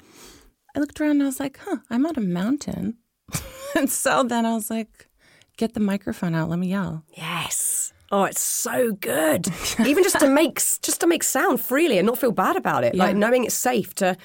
I 0.76 0.80
looked 0.80 1.00
around 1.00 1.12
and 1.12 1.22
I 1.22 1.26
was 1.26 1.40
like, 1.40 1.58
huh, 1.64 1.78
I'm 1.90 2.06
on 2.06 2.14
a 2.16 2.20
mountain. 2.20 2.98
and 3.76 3.90
so 3.90 4.22
then 4.22 4.46
I 4.46 4.54
was 4.54 4.70
like, 4.70 5.08
get 5.56 5.74
the 5.74 5.80
microphone 5.80 6.34
out, 6.34 6.48
let 6.48 6.58
me 6.58 6.68
yell. 6.68 7.04
Yes. 7.16 7.92
Oh, 8.10 8.24
it's 8.24 8.40
so 8.40 8.92
good. 8.92 9.48
Even 9.84 10.02
just 10.02 10.18
to 10.20 10.28
make 10.28 10.56
just 10.56 11.00
to 11.00 11.06
make 11.06 11.22
sound 11.22 11.60
freely 11.60 11.98
and 11.98 12.06
not 12.06 12.18
feel 12.18 12.32
bad 12.32 12.56
about 12.56 12.84
it. 12.84 12.94
Like 12.94 13.16
knowing 13.16 13.44
it's 13.44 13.54
safe 13.54 13.94
to 13.96 14.16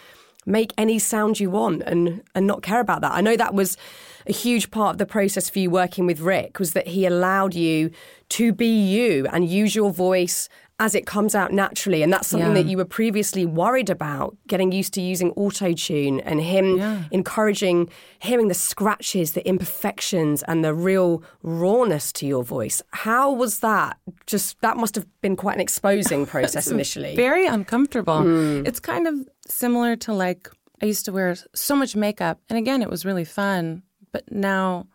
make 0.45 0.73
any 0.77 0.99
sound 0.99 1.39
you 1.39 1.49
want 1.49 1.83
and 1.83 2.23
and 2.35 2.47
not 2.47 2.61
care 2.63 2.79
about 2.79 3.01
that. 3.01 3.11
I 3.11 3.21
know 3.21 3.35
that 3.35 3.53
was 3.53 3.77
a 4.25 4.31
huge 4.33 4.71
part 4.71 4.93
of 4.93 4.97
the 4.99 5.05
process 5.05 5.49
for 5.49 5.59
you 5.59 5.69
working 5.69 6.05
with 6.05 6.21
Rick 6.21 6.59
was 6.59 6.73
that 6.73 6.87
he 6.87 7.05
allowed 7.05 7.53
you 7.53 7.91
to 8.29 8.53
be 8.53 8.67
you 8.67 9.27
and 9.31 9.47
use 9.47 9.75
your 9.75 9.91
voice 9.91 10.47
as 10.79 10.95
it 10.95 11.05
comes 11.05 11.35
out 11.35 11.51
naturally 11.53 12.01
and 12.01 12.11
that's 12.11 12.27
something 12.27 12.55
Yeah. 12.55 12.63
that 12.63 12.65
you 12.69 12.77
were 12.77 12.85
previously 12.85 13.45
worried 13.45 13.89
about 13.89 14.35
getting 14.47 14.71
used 14.71 14.93
to 14.95 15.01
using 15.01 15.31
auto 15.31 15.71
tune 15.73 16.19
and 16.21 16.41
him 16.41 16.77
Yeah. 16.77 17.03
encouraging 17.11 17.89
hearing 18.19 18.47
the 18.47 18.55
scratches 18.55 19.33
the 19.33 19.47
imperfections 19.47 20.43
and 20.47 20.63
the 20.65 20.73
real 20.73 21.21
rawness 21.43 22.11
to 22.13 22.25
your 22.25 22.43
voice 22.43 22.81
how 22.91 23.31
was 23.31 23.59
that 23.59 23.97
just 24.25 24.59
that 24.61 24.75
must 24.77 24.95
have 24.95 25.05
been 25.21 25.35
quite 25.35 25.55
an 25.55 25.61
exposing 25.61 26.25
process 26.33 26.67
initially 26.67 27.15
Very 27.15 27.45
uncomfortable. 27.45 28.21
Hmm. 28.23 28.63
It's 28.65 28.79
kind 28.79 29.07
of 29.07 29.15
similar 29.47 29.95
to 29.97 30.13
like, 30.13 30.49
I 30.81 30.85
used 30.87 31.05
to 31.05 31.11
wear 31.11 31.35
so 31.53 31.75
much 31.75 31.95
makeup. 31.95 32.39
And 32.49 32.57
again, 32.57 32.81
it 32.81 32.89
was 32.89 33.05
really 33.05 33.25
fun. 33.25 33.83
But 34.11 34.23
now, 34.31 34.87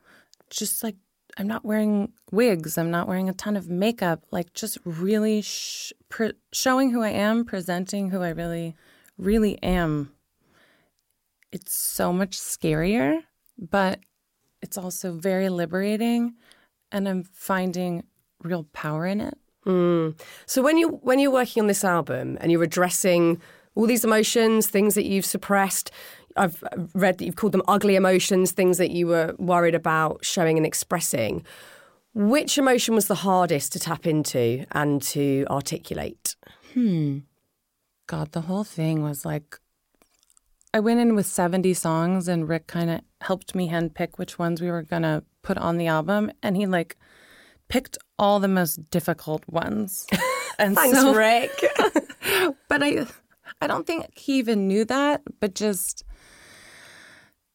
just 0.51 0.83
like, 0.85 0.97
I'm 1.39 1.47
not 1.47 1.65
wearing 1.65 2.13
wigs, 2.33 2.77
I'm 2.77 2.91
not 2.91 3.07
wearing 3.07 3.29
a 3.29 3.33
ton 3.33 3.57
of 3.57 3.69
makeup, 3.69 4.25
like, 4.33 4.53
just 4.55 4.79
really 4.85 5.41
sh- 5.41 5.93
pre- 6.09 6.33
showing 6.53 6.91
who 6.91 7.03
I 7.03 7.11
am, 7.11 7.45
presenting 7.45 8.11
who 8.11 8.23
I 8.23 8.31
really, 8.31 8.75
really 9.17 9.63
am. 9.63 10.13
It's 11.53 11.73
so 11.73 12.13
much 12.13 12.37
scarier, 12.37 13.23
but 13.57 14.01
it's 14.61 14.77
also 14.77 15.13
very 15.13 15.49
liberating. 15.49 16.35
And 16.91 17.09
I'm 17.09 17.23
finding 17.23 18.05
real 18.43 18.65
power 18.73 19.07
in 19.07 19.21
it. 19.21 19.39
Mm. 19.67 20.19
So 20.47 20.63
when 20.63 20.79
you 20.79 20.89
when 21.03 21.19
you're 21.19 21.31
working 21.31 21.63
on 21.63 21.67
this 21.67 21.85
album 21.85 22.39
and 22.41 22.51
you're 22.51 22.63
addressing 22.63 23.41
all 23.75 23.87
these 23.87 24.05
emotions, 24.05 24.67
things 24.67 24.95
that 24.95 25.05
you've 25.05 25.27
suppressed, 25.27 25.91
I've 26.39 26.63
read 26.95 27.19
that 27.19 27.25
you've 27.25 27.37
called 27.37 27.53
them 27.53 27.63
ugly 27.69 27.97
emotions, 27.97 28.53
things 28.53 28.79
that 28.79 28.91
you 28.91 29.07
were 29.07 29.35
worried 29.39 29.75
about 29.75 30.25
showing 30.25 30.57
and 30.57 30.67
expressing. 30.67 31.45
Which 32.15 32.59
emotion 32.59 32.95
was 32.95 33.07
the 33.07 33.17
hardest 33.17 33.73
to 33.73 33.79
tap 33.79 34.07
into 34.07 34.65
and 34.73 35.03
to 35.03 35.45
articulate? 35.51 36.37
Hmm. 36.75 37.19
God, 38.07 38.33
the 38.33 38.43
whole 38.43 38.65
thing 38.65 39.03
was 39.03 39.25
like 39.25 39.59
I 40.73 40.81
went 40.81 41.01
in 41.01 41.15
with 41.15 41.27
70 41.27 41.75
songs 41.75 42.29
and 42.29 42.49
Rick 42.49 42.67
kind 42.67 42.91
of 42.91 43.01
helped 43.21 43.55
me 43.55 43.69
handpick 43.69 44.19
which 44.19 44.39
ones 44.39 44.61
we 44.61 44.71
were 44.71 44.83
going 44.83 45.03
to 45.03 45.25
put 45.43 45.59
on 45.59 45.77
the 45.79 45.87
album 45.87 46.31
and 46.43 46.57
he 46.57 46.67
like 46.67 46.97
picked 47.69 47.99
all 48.19 48.41
the 48.41 48.49
most 48.49 48.91
difficult 48.91 49.45
ones. 49.49 50.07
And 50.61 50.75
Thanks, 50.75 50.99
so, 50.99 51.15
Rick. 51.15 51.53
but 52.69 52.83
I 52.83 53.07
I 53.61 53.69
don't 53.69 53.87
think 53.87 54.19
he 54.19 54.39
even 54.39 54.67
knew 54.67 54.85
that, 54.87 55.23
but 55.39 55.55
just 55.55 56.03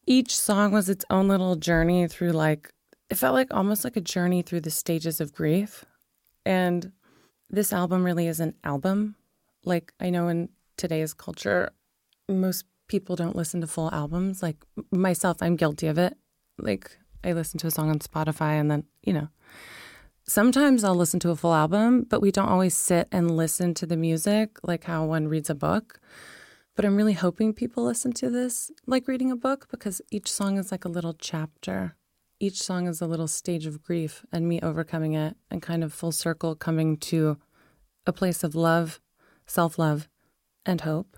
each 0.06 0.36
song 0.36 0.72
was 0.72 0.88
its 0.88 1.04
own 1.10 1.28
little 1.28 1.56
journey 1.56 2.06
through 2.08 2.32
like 2.32 2.72
it 3.10 3.16
felt 3.16 3.34
like 3.34 3.52
almost 3.52 3.84
like 3.84 3.96
a 3.96 4.00
journey 4.00 4.42
through 4.42 4.60
the 4.60 4.70
stages 4.70 5.20
of 5.20 5.32
grief. 5.32 5.84
And 6.46 6.92
this 7.50 7.72
album 7.72 8.04
really 8.04 8.26
is 8.26 8.40
an 8.40 8.54
album. 8.64 9.16
Like 9.64 9.92
I 10.00 10.10
know 10.10 10.28
in 10.28 10.48
today's 10.76 11.14
culture 11.14 11.70
most 12.28 12.64
people 12.88 13.16
don't 13.16 13.36
listen 13.36 13.60
to 13.60 13.66
full 13.66 13.90
albums. 13.92 14.42
Like 14.42 14.56
myself, 14.90 15.38
I'm 15.40 15.56
guilty 15.56 15.86
of 15.86 15.98
it. 15.98 16.16
Like 16.58 16.98
I 17.22 17.32
listen 17.32 17.58
to 17.60 17.66
a 17.66 17.70
song 17.70 17.90
on 17.90 17.98
Spotify 17.98 18.60
and 18.60 18.70
then, 18.70 18.84
you 19.02 19.12
know, 19.12 19.28
sometimes 20.26 20.84
I'll 20.84 20.94
listen 20.94 21.20
to 21.20 21.30
a 21.30 21.36
full 21.36 21.54
album, 21.54 22.06
but 22.08 22.20
we 22.20 22.30
don't 22.30 22.48
always 22.48 22.76
sit 22.76 23.08
and 23.12 23.36
listen 23.36 23.74
to 23.74 23.86
the 23.86 23.96
music 23.96 24.58
like 24.62 24.84
how 24.84 25.04
one 25.04 25.28
reads 25.28 25.50
a 25.50 25.54
book. 25.54 26.00
But 26.76 26.84
I'm 26.84 26.96
really 26.96 27.12
hoping 27.12 27.52
people 27.52 27.84
listen 27.84 28.12
to 28.14 28.30
this 28.30 28.70
like 28.86 29.06
reading 29.06 29.30
a 29.30 29.36
book 29.36 29.68
because 29.70 30.02
each 30.10 30.30
song 30.30 30.58
is 30.58 30.72
like 30.72 30.84
a 30.84 30.88
little 30.88 31.14
chapter. 31.14 31.96
Each 32.40 32.60
song 32.60 32.88
is 32.88 33.00
a 33.00 33.06
little 33.06 33.28
stage 33.28 33.64
of 33.66 33.82
grief 33.82 34.26
and 34.32 34.48
me 34.48 34.60
overcoming 34.60 35.14
it 35.14 35.36
and 35.50 35.62
kind 35.62 35.84
of 35.84 35.92
full 35.92 36.12
circle 36.12 36.54
coming 36.56 36.96
to 36.98 37.38
a 38.06 38.12
place 38.12 38.42
of 38.42 38.54
love 38.54 39.00
self 39.46 39.78
love, 39.78 40.08
and 40.66 40.80
hope. 40.80 41.16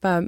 But 0.00 0.24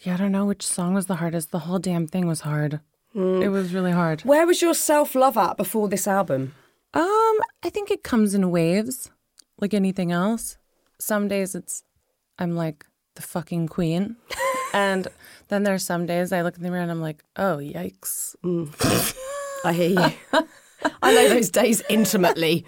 yeah, 0.00 0.14
I 0.14 0.16
don't 0.16 0.32
know 0.32 0.46
which 0.46 0.66
song 0.66 0.94
was 0.94 1.06
the 1.06 1.16
hardest. 1.16 1.50
The 1.50 1.60
whole 1.60 1.78
damn 1.78 2.06
thing 2.06 2.26
was 2.26 2.40
hard. 2.40 2.80
It 3.14 3.48
was 3.48 3.72
really 3.72 3.92
hard. 3.92 4.22
Where 4.22 4.46
was 4.46 4.60
your 4.60 4.74
self 4.74 5.14
love 5.14 5.36
at 5.38 5.56
before 5.56 5.88
this 5.88 6.06
album? 6.06 6.54
Um, 6.92 7.38
I 7.62 7.70
think 7.70 7.90
it 7.90 8.02
comes 8.02 8.34
in 8.34 8.50
waves, 8.50 9.10
like 9.58 9.72
anything 9.72 10.12
else. 10.12 10.58
Some 10.98 11.28
days 11.28 11.54
it's 11.54 11.82
I'm 12.38 12.54
like 12.54 12.84
the 13.16 13.22
fucking 13.22 13.68
queen. 13.68 14.16
and 14.72 15.08
then 15.48 15.64
there's 15.64 15.84
some 15.84 16.06
days 16.06 16.32
I 16.32 16.42
look 16.42 16.56
in 16.56 16.62
the 16.62 16.70
mirror 16.70 16.82
and 16.82 16.90
I'm 16.90 17.02
like, 17.02 17.24
oh 17.36 17.58
yikes. 17.58 18.36
Mm. 18.44 19.16
I 19.64 19.72
hear 19.72 19.90
you. 19.90 20.42
I 21.02 21.14
know 21.14 21.28
those 21.28 21.50
days 21.50 21.82
intimately. 21.88 22.64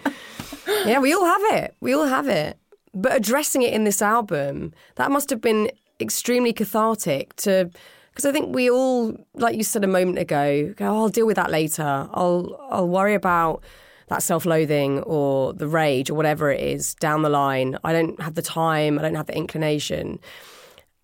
Yeah, 0.85 0.99
we 0.99 1.13
all 1.13 1.25
have 1.25 1.63
it. 1.63 1.75
We 1.79 1.93
all 1.93 2.05
have 2.05 2.27
it. 2.27 2.57
But 2.93 3.15
addressing 3.15 3.61
it 3.61 3.73
in 3.73 3.83
this 3.83 4.01
album, 4.01 4.73
that 4.95 5.11
must 5.11 5.29
have 5.29 5.41
been 5.41 5.71
extremely 5.99 6.53
cathartic 6.53 7.35
to 7.37 7.69
because 8.09 8.25
I 8.25 8.31
think 8.33 8.53
we 8.53 8.69
all, 8.69 9.15
like 9.35 9.55
you 9.55 9.63
said 9.63 9.83
a 9.83 9.87
moment 9.87 10.17
ago, 10.17 10.73
go, 10.75 10.87
oh, 10.87 11.01
I'll 11.03 11.09
deal 11.09 11.25
with 11.25 11.37
that 11.37 11.51
later. 11.51 12.09
I'll 12.11 12.59
I'll 12.69 12.87
worry 12.87 13.13
about 13.13 13.63
that 14.09 14.23
self-loathing 14.23 15.01
or 15.01 15.53
the 15.53 15.67
rage 15.67 16.09
or 16.09 16.15
whatever 16.15 16.51
it 16.51 16.61
is 16.61 16.95
down 16.95 17.21
the 17.21 17.29
line. 17.29 17.77
I 17.83 17.93
don't 17.93 18.19
have 18.21 18.35
the 18.35 18.41
time. 18.41 18.99
I 18.99 19.03
don't 19.03 19.15
have 19.15 19.27
the 19.27 19.37
inclination. 19.37 20.19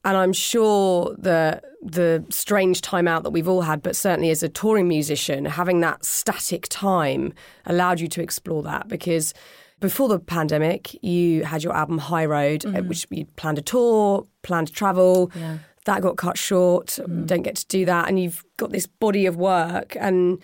And 0.04 0.18
I'm 0.18 0.34
sure 0.34 1.16
that 1.18 1.64
the 1.82 2.24
strange 2.30 2.82
time 2.82 3.08
out 3.08 3.24
that 3.24 3.32
we've 3.32 3.48
all 3.48 3.62
had, 3.62 3.82
but 3.82 3.96
certainly 3.96 4.30
as 4.30 4.44
a 4.44 4.50
touring 4.50 4.88
musician, 4.88 5.46
having 5.46 5.80
that 5.82 6.06
static 6.06 6.68
time 6.70 7.34
allowed 7.66 8.00
you 8.00 8.08
to 8.10 8.22
explore 8.22 8.62
that 8.64 8.88
because 8.88 9.34
before 9.80 10.08
the 10.08 10.20
pandemic, 10.20 11.04
you 11.04 11.44
had 11.44 11.64
your 11.64 11.76
album 11.76 11.98
High 11.98 12.26
Road, 12.26 12.66
uh, 12.66 12.82
which 12.84 13.08
you 13.10 13.26
planned 13.36 13.58
a 13.58 13.62
tour, 13.62 14.26
planned 14.42 14.68
to 14.68 14.74
travel. 14.74 15.32
That 15.86 16.02
got 16.02 16.18
cut 16.18 16.38
short. 16.38 16.98
Don't 17.26 17.44
get 17.44 17.58
to 17.58 17.68
do 17.68 17.86
that. 17.86 18.08
And 18.08 18.20
you've 18.20 18.44
got 18.58 18.72
this 18.72 18.88
body 18.88 19.26
of 19.28 19.36
work 19.36 19.96
and 20.00 20.40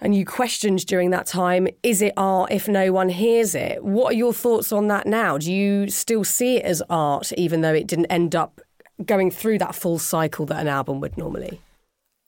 and 0.00 0.14
you 0.14 0.24
questioned 0.24 0.86
during 0.86 1.10
that 1.10 1.26
time, 1.26 1.68
is 1.82 2.02
it 2.02 2.12
art 2.16 2.52
if 2.52 2.68
no 2.68 2.92
one 2.92 3.08
hears 3.08 3.54
it? 3.54 3.82
What 3.82 4.12
are 4.12 4.16
your 4.16 4.32
thoughts 4.32 4.72
on 4.72 4.88
that 4.88 5.06
now? 5.06 5.38
Do 5.38 5.52
you 5.52 5.88
still 5.90 6.24
see 6.24 6.56
it 6.56 6.64
as 6.64 6.82
art, 6.88 7.32
even 7.36 7.62
though 7.62 7.74
it 7.74 7.86
didn't 7.86 8.06
end 8.06 8.36
up 8.36 8.60
going 9.04 9.30
through 9.30 9.58
that 9.58 9.74
full 9.74 9.98
cycle 9.98 10.46
that 10.46 10.60
an 10.60 10.68
album 10.68 11.00
would 11.00 11.16
normally? 11.16 11.60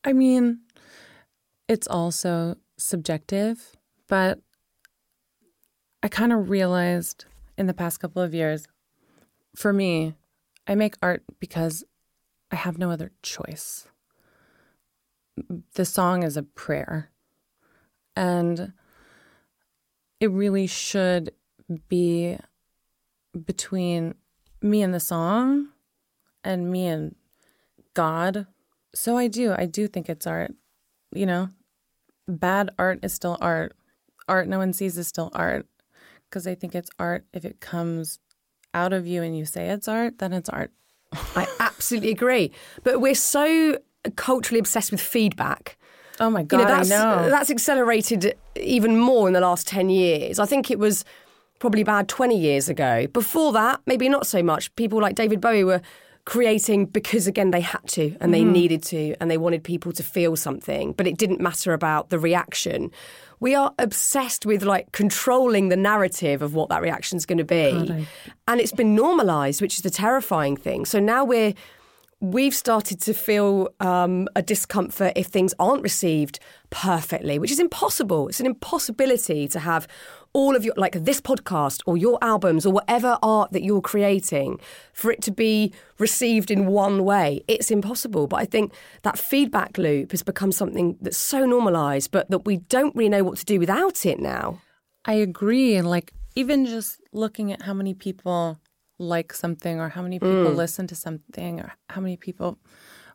I 0.03 0.13
mean, 0.13 0.61
it's 1.69 1.87
also 1.87 2.57
subjective, 2.77 3.77
but 4.09 4.41
I 6.03 6.09
kind 6.09 6.33
of 6.33 6.51
realized 6.51 7.27
in 7.57 7.67
the 7.67 7.75
past 7.75 8.01
couple 8.01 8.23
of 8.23 8.35
years, 8.35 8.67
for 9.55 9.73
me, 9.73 10.15
I 10.67 10.75
make 10.75 10.95
art 11.03 11.23
because 11.39 11.85
I 12.51 12.57
have 12.57 12.79
no 12.79 12.91
other 12.91 13.13
choice. 13.23 13.87
The 15.75 15.85
song 15.85 16.23
is 16.23 16.37
a 16.37 16.43
prayer, 16.43 17.11
and 18.21 18.75
it 20.21 20.31
really 20.31 20.67
should 20.67 21.33
be 21.89 22.37
between 23.47 24.15
me 24.61 24.83
and 24.83 24.93
the 24.93 25.01
song 25.01 25.69
and 26.45 26.71
me 26.71 26.87
and 26.87 27.15
God. 27.95 28.47
So 28.95 29.17
I 29.17 29.27
do. 29.27 29.55
I 29.57 29.65
do 29.65 29.89
think 29.89 30.11
it's 30.11 30.27
art. 30.27 30.53
You 31.15 31.25
know, 31.25 31.49
bad 32.29 32.73
art 32.79 32.99
is 33.03 33.15
still 33.15 33.39
art. 33.41 33.75
Art 34.29 34.49
no 34.49 34.59
one 34.59 34.75
sees 34.75 34.99
is 34.99 35.09
still 35.09 35.31
art. 35.33 35.67
Because 36.29 36.47
I 36.47 36.55
think 36.55 36.75
it's 36.75 36.91
art 36.99 37.25
if 37.33 37.47
it 37.47 37.61
comes 37.61 38.19
out 38.75 38.93
of 38.93 39.07
you 39.07 39.23
and 39.23 39.35
you 39.37 39.47
say 39.47 39.71
it's 39.71 39.89
art, 39.89 40.19
then 40.19 40.35
it's 40.35 40.51
art. 40.51 40.73
I 41.35 41.49
absolutely 41.59 42.11
agree. 42.11 42.53
But 42.85 43.01
we're 43.01 43.15
so 43.15 43.79
culturally 44.17 44.61
obsessed 44.61 44.93
with 44.93 45.01
feedback. 45.01 45.79
Oh 46.21 46.31
my 46.31 46.41
You 46.41 46.47
God, 46.47 46.59
know, 46.59 46.65
that's, 46.67 46.91
I 46.91 47.23
know. 47.23 47.31
that's 47.31 47.51
accelerated 47.51 48.35
even 48.55 48.99
more 48.99 49.27
in 49.27 49.33
the 49.33 49.41
last 49.41 49.67
10 49.67 49.89
years. 49.89 50.39
I 50.39 50.47
think 50.47 50.71
it 50.71 50.79
was 50.79 51.05
probably 51.59 51.83
bad 51.83 52.09
20 52.09 52.39
years 52.39 52.69
ago. 52.69 53.07
Before 53.09 53.53
that, 53.53 53.81
maybe 53.87 54.09
not 54.09 54.27
so 54.27 54.43
much. 54.43 54.75
People 54.77 55.01
like 55.01 55.17
David 55.17 55.41
Bowie 55.41 55.65
were 55.65 55.81
creating 56.27 56.87
because, 56.87 57.27
again, 57.27 57.51
they 57.51 57.63
had 57.63 57.85
to 57.89 58.15
and 58.21 58.33
they 58.33 58.43
mm-hmm. 58.43 58.53
needed 58.53 58.83
to 58.85 59.15
and 59.21 59.31
they 59.31 59.39
wanted 59.39 59.65
people 59.65 59.93
to 59.93 60.03
feel 60.03 60.37
something, 60.37 60.93
but 60.93 61.07
it 61.07 61.17
didn't 61.17 61.41
matter 61.41 61.73
about 61.73 62.11
the 62.11 62.19
reaction. 62.19 62.91
We 63.41 63.55
are 63.55 63.73
obsessed 63.79 64.45
with 64.45 64.63
like 64.63 64.93
controlling 64.93 65.71
the 65.71 65.77
narrative 65.77 66.43
of 66.43 66.55
what 66.55 66.69
that 66.69 66.83
reaction 66.83 67.17
is 67.17 67.25
going 67.25 67.39
to 67.39 67.45
be. 67.45 68.07
And 68.47 68.61
it's 68.61 68.73
been 68.73 68.95
normalized, 68.95 69.63
which 69.63 69.77
is 69.77 69.81
the 69.81 69.91
terrifying 69.91 70.59
thing. 70.59 70.85
So 70.85 71.01
now 71.01 71.25
we're 71.25 71.55
we've 72.21 72.55
started 72.55 73.01
to 73.01 73.15
feel 73.15 73.69
um, 73.81 74.29
a 74.37 74.43
discomfort 74.43 75.13
if 75.17 75.27
things 75.27 75.55
aren't 75.59 75.83
received 75.83 76.39
perfectly, 76.69 77.39
which 77.39 77.51
is 77.51 77.59
impossible. 77.59 78.29
It's 78.29 78.41
an 78.41 78.47
impossibility 78.47 79.49
to 79.49 79.59
have 79.59 79.89
all 80.33 80.55
of 80.55 80.65
your, 80.65 80.75
like 80.77 80.93
this 80.93 81.21
podcast 81.21 81.81
or 81.87 81.97
your 81.97 82.19
albums 82.23 82.67
or 82.67 82.73
whatever 82.73 83.19
art 83.23 83.53
that 83.53 83.63
you're 83.63 83.81
creating, 83.81 84.61
for 84.93 85.11
it 85.11 85.23
to 85.23 85.31
be 85.31 85.73
received 85.99 86.51
in 86.51 86.67
one 86.67 87.05
way. 87.05 87.43
It's 87.49 87.71
impossible. 87.71 88.27
But 88.27 88.37
I 88.37 88.45
think 88.45 88.75
that 89.03 89.19
feedback 89.19 89.79
loop 89.79 90.11
has 90.11 90.23
become 90.23 90.53
something 90.53 90.99
that's 91.01 91.17
so 91.17 91.47
normalized, 91.47 92.11
but 92.11 92.31
that 92.31 92.45
we 92.45 92.59
don't 92.59 92.95
really 92.95 93.09
know 93.09 93.25
what 93.25 93.39
to 93.39 93.45
do 93.45 93.59
without 93.59 94.05
it 94.05 94.21
now. 94.21 94.61
I 95.07 95.15
agree. 95.15 95.75
And 95.75 95.89
like, 95.89 96.13
even 96.37 96.67
just 96.67 97.01
looking 97.13 97.51
at 97.51 97.63
how 97.63 97.75
many 97.75 97.95
people 97.95 98.61
like 99.01 99.33
something 99.33 99.81
or 99.81 99.89
how 99.89 100.03
many 100.03 100.19
people 100.19 100.45
mm. 100.45 100.55
listen 100.55 100.87
to 100.87 100.95
something 100.95 101.59
or 101.59 101.73
how 101.89 102.01
many 102.01 102.17
people 102.17 102.59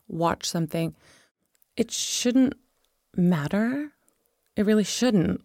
watch 0.08 0.44
something, 0.48 0.94
it 1.76 1.90
shouldn't 1.90 2.54
matter. 3.16 3.92
It 4.56 4.66
really 4.66 4.84
shouldn't. 4.84 5.42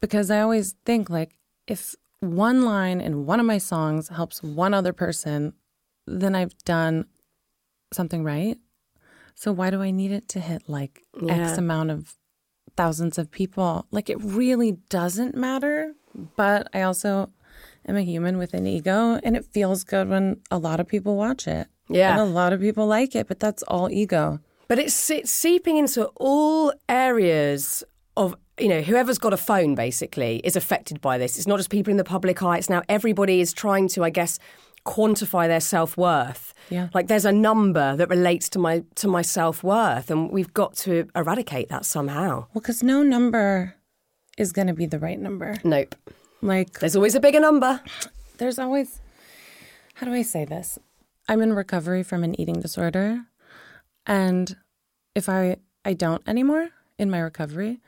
Because 0.00 0.30
I 0.30 0.40
always 0.40 0.76
think 0.86 1.10
like, 1.10 1.32
if 1.66 1.94
one 2.20 2.64
line 2.64 3.00
in 3.00 3.26
one 3.26 3.40
of 3.40 3.46
my 3.46 3.58
songs 3.58 4.08
helps 4.08 4.42
one 4.42 4.74
other 4.74 4.92
person, 4.92 5.54
then 6.06 6.34
I've 6.34 6.56
done 6.64 7.06
something 7.92 8.22
right. 8.22 8.56
So 9.34 9.52
why 9.52 9.70
do 9.70 9.82
I 9.82 9.90
need 9.90 10.12
it 10.12 10.28
to 10.28 10.40
hit 10.40 10.68
like 10.68 11.02
X 11.28 11.58
amount 11.58 11.90
of 11.90 12.14
thousands 12.76 13.18
of 13.18 13.30
people? 13.30 13.86
Like 13.90 14.08
it 14.08 14.22
really 14.22 14.72
doesn't 14.88 15.34
matter. 15.34 15.94
But 16.36 16.68
I 16.74 16.82
also 16.82 17.30
am 17.90 17.96
a 17.96 18.02
human 18.02 18.38
with 18.38 18.54
an 18.54 18.66
ego 18.66 19.20
and 19.22 19.36
it 19.36 19.44
feels 19.44 19.84
good 19.84 20.08
when 20.08 20.40
a 20.50 20.58
lot 20.58 20.80
of 20.80 20.88
people 20.88 21.16
watch 21.16 21.46
it. 21.46 21.68
Yeah. 21.88 22.12
And 22.12 22.20
a 22.20 22.24
lot 22.24 22.52
of 22.52 22.60
people 22.60 22.86
like 22.86 23.14
it, 23.14 23.28
but 23.28 23.40
that's 23.40 23.62
all 23.64 23.90
ego. 23.90 24.40
But 24.68 24.78
it's, 24.78 25.10
it's 25.10 25.32
seeping 25.32 25.76
into 25.76 26.06
all 26.16 26.72
areas 26.88 27.82
of, 28.16 28.34
you 28.58 28.68
know, 28.68 28.80
whoever's 28.80 29.18
got 29.18 29.32
a 29.32 29.36
phone 29.36 29.74
basically 29.74 30.36
is 30.44 30.54
affected 30.54 31.00
by 31.00 31.18
this. 31.18 31.36
It's 31.36 31.46
not 31.46 31.56
just 31.56 31.70
people 31.70 31.90
in 31.90 31.96
the 31.96 32.04
public 32.04 32.42
eye, 32.42 32.58
it's 32.58 32.70
now 32.70 32.82
everybody 32.88 33.40
is 33.40 33.52
trying 33.52 33.88
to, 33.88 34.04
I 34.04 34.10
guess, 34.10 34.38
quantify 34.86 35.46
their 35.48 35.60
self 35.60 35.96
worth. 35.96 36.54
Yeah. 36.68 36.88
Like 36.94 37.08
there's 37.08 37.24
a 37.24 37.32
number 37.32 37.96
that 37.96 38.08
relates 38.08 38.48
to 38.50 38.58
my 38.58 38.84
to 38.96 39.08
my 39.08 39.22
self 39.22 39.62
worth, 39.62 40.10
and 40.10 40.30
we've 40.30 40.54
got 40.54 40.76
to 40.78 41.08
eradicate 41.14 41.68
that 41.68 41.84
somehow. 41.84 42.46
Well, 42.54 42.62
because 42.62 42.82
no 42.82 43.02
number 43.02 43.74
is 44.38 44.52
going 44.52 44.68
to 44.68 44.74
be 44.74 44.86
the 44.86 44.98
right 44.98 45.18
number. 45.18 45.56
Nope. 45.64 45.94
Like, 46.42 46.78
There's 46.78 46.96
always 46.96 47.14
a 47.14 47.20
bigger 47.20 47.40
number. 47.40 47.80
there's 48.38 48.58
always 48.58 49.00
how 49.94 50.06
do 50.06 50.14
I 50.14 50.22
say 50.22 50.46
this? 50.46 50.78
I'm 51.28 51.42
in 51.42 51.52
recovery 51.52 52.02
from 52.02 52.24
an 52.24 52.40
eating 52.40 52.58
disorder 52.58 53.26
and 54.06 54.56
if 55.14 55.28
I 55.28 55.56
I 55.84 55.92
don't 55.92 56.26
anymore 56.26 56.70
in 56.98 57.10
my 57.10 57.18
recovery, 57.18 57.80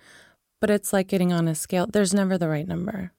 but 0.61 0.71
it's 0.71 0.93
like 0.93 1.09
getting 1.09 1.33
on 1.33 1.49
a 1.49 1.55
scale. 1.55 1.87
There's 1.87 2.15
never 2.15 2.37
the 2.37 2.49
right 2.49 2.69
number. 2.69 3.13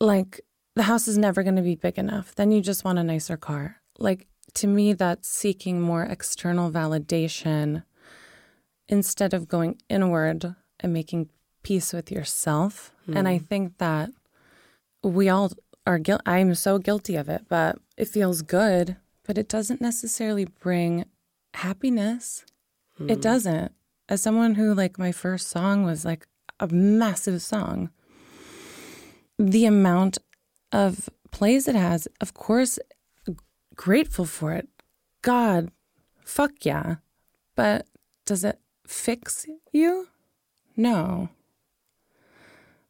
Like 0.00 0.40
the 0.74 0.84
house 0.84 1.06
is 1.06 1.18
never 1.18 1.42
going 1.42 1.56
to 1.56 1.62
be 1.62 1.74
big 1.74 1.98
enough. 1.98 2.34
Then 2.34 2.50
you 2.50 2.62
just 2.62 2.84
want 2.84 2.98
a 2.98 3.04
nicer 3.04 3.36
car. 3.36 3.76
Like 3.98 4.26
to 4.54 4.66
me 4.66 4.94
that's 4.94 5.28
seeking 5.28 5.80
more 5.80 6.04
external 6.04 6.70
validation 6.70 7.84
instead 8.88 9.34
of 9.34 9.48
going 9.48 9.80
inward 9.90 10.54
and 10.80 10.92
making 10.92 11.28
peace 11.62 11.92
with 11.92 12.10
yourself. 12.10 12.92
And 13.06 13.28
I 13.28 13.38
mm. 13.38 13.46
think 13.46 13.78
that 13.78 14.10
we 15.02 15.28
all 15.28 15.52
are 15.86 15.98
guilty. 15.98 16.22
I'm 16.26 16.54
so 16.54 16.78
guilty 16.78 17.16
of 17.16 17.28
it, 17.28 17.46
but 17.48 17.78
it 17.96 18.08
feels 18.08 18.42
good, 18.42 18.96
but 19.24 19.38
it 19.38 19.48
doesn't 19.48 19.80
necessarily 19.80 20.44
bring 20.44 21.04
happiness. 21.54 22.44
It 22.98 23.14
hmm. 23.14 23.20
doesn't. 23.20 23.72
As 24.08 24.20
someone 24.20 24.54
who, 24.54 24.74
like, 24.74 24.98
my 24.98 25.12
first 25.12 25.48
song 25.48 25.84
was 25.84 26.04
like 26.04 26.26
a 26.60 26.68
massive 26.68 27.40
song, 27.42 27.90
the 29.38 29.64
amount 29.64 30.18
of 30.70 31.08
plays 31.30 31.66
it 31.66 31.74
has, 31.74 32.06
of 32.20 32.34
course, 32.34 32.78
grateful 33.74 34.24
for 34.24 34.52
it. 34.52 34.68
God, 35.22 35.70
fuck 36.24 36.52
yeah. 36.62 36.96
But 37.54 37.86
does 38.24 38.44
it 38.44 38.58
fix 38.86 39.46
you? 39.72 40.08
No. 40.76 41.30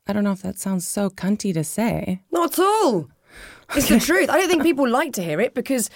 I 0.07 0.13
don't 0.13 0.25
know 0.25 0.33
if 0.33 0.43
that 0.43 0.59
sounds 0.59 0.87
so 0.87 1.11
cunty 1.11 1.55
to 1.55 1.63
say. 1.63 2.23
Not 2.33 2.59
at 2.59 2.59
all. 2.59 3.09
It's 3.77 3.89
the 3.89 4.01
truth. 4.01 4.29
I 4.29 4.37
don't 4.37 4.49
think 4.49 4.63
people 4.63 4.89
like 4.89 5.13
to 5.15 5.23
hear 5.23 5.41
it 5.41 5.55
because 5.55 5.89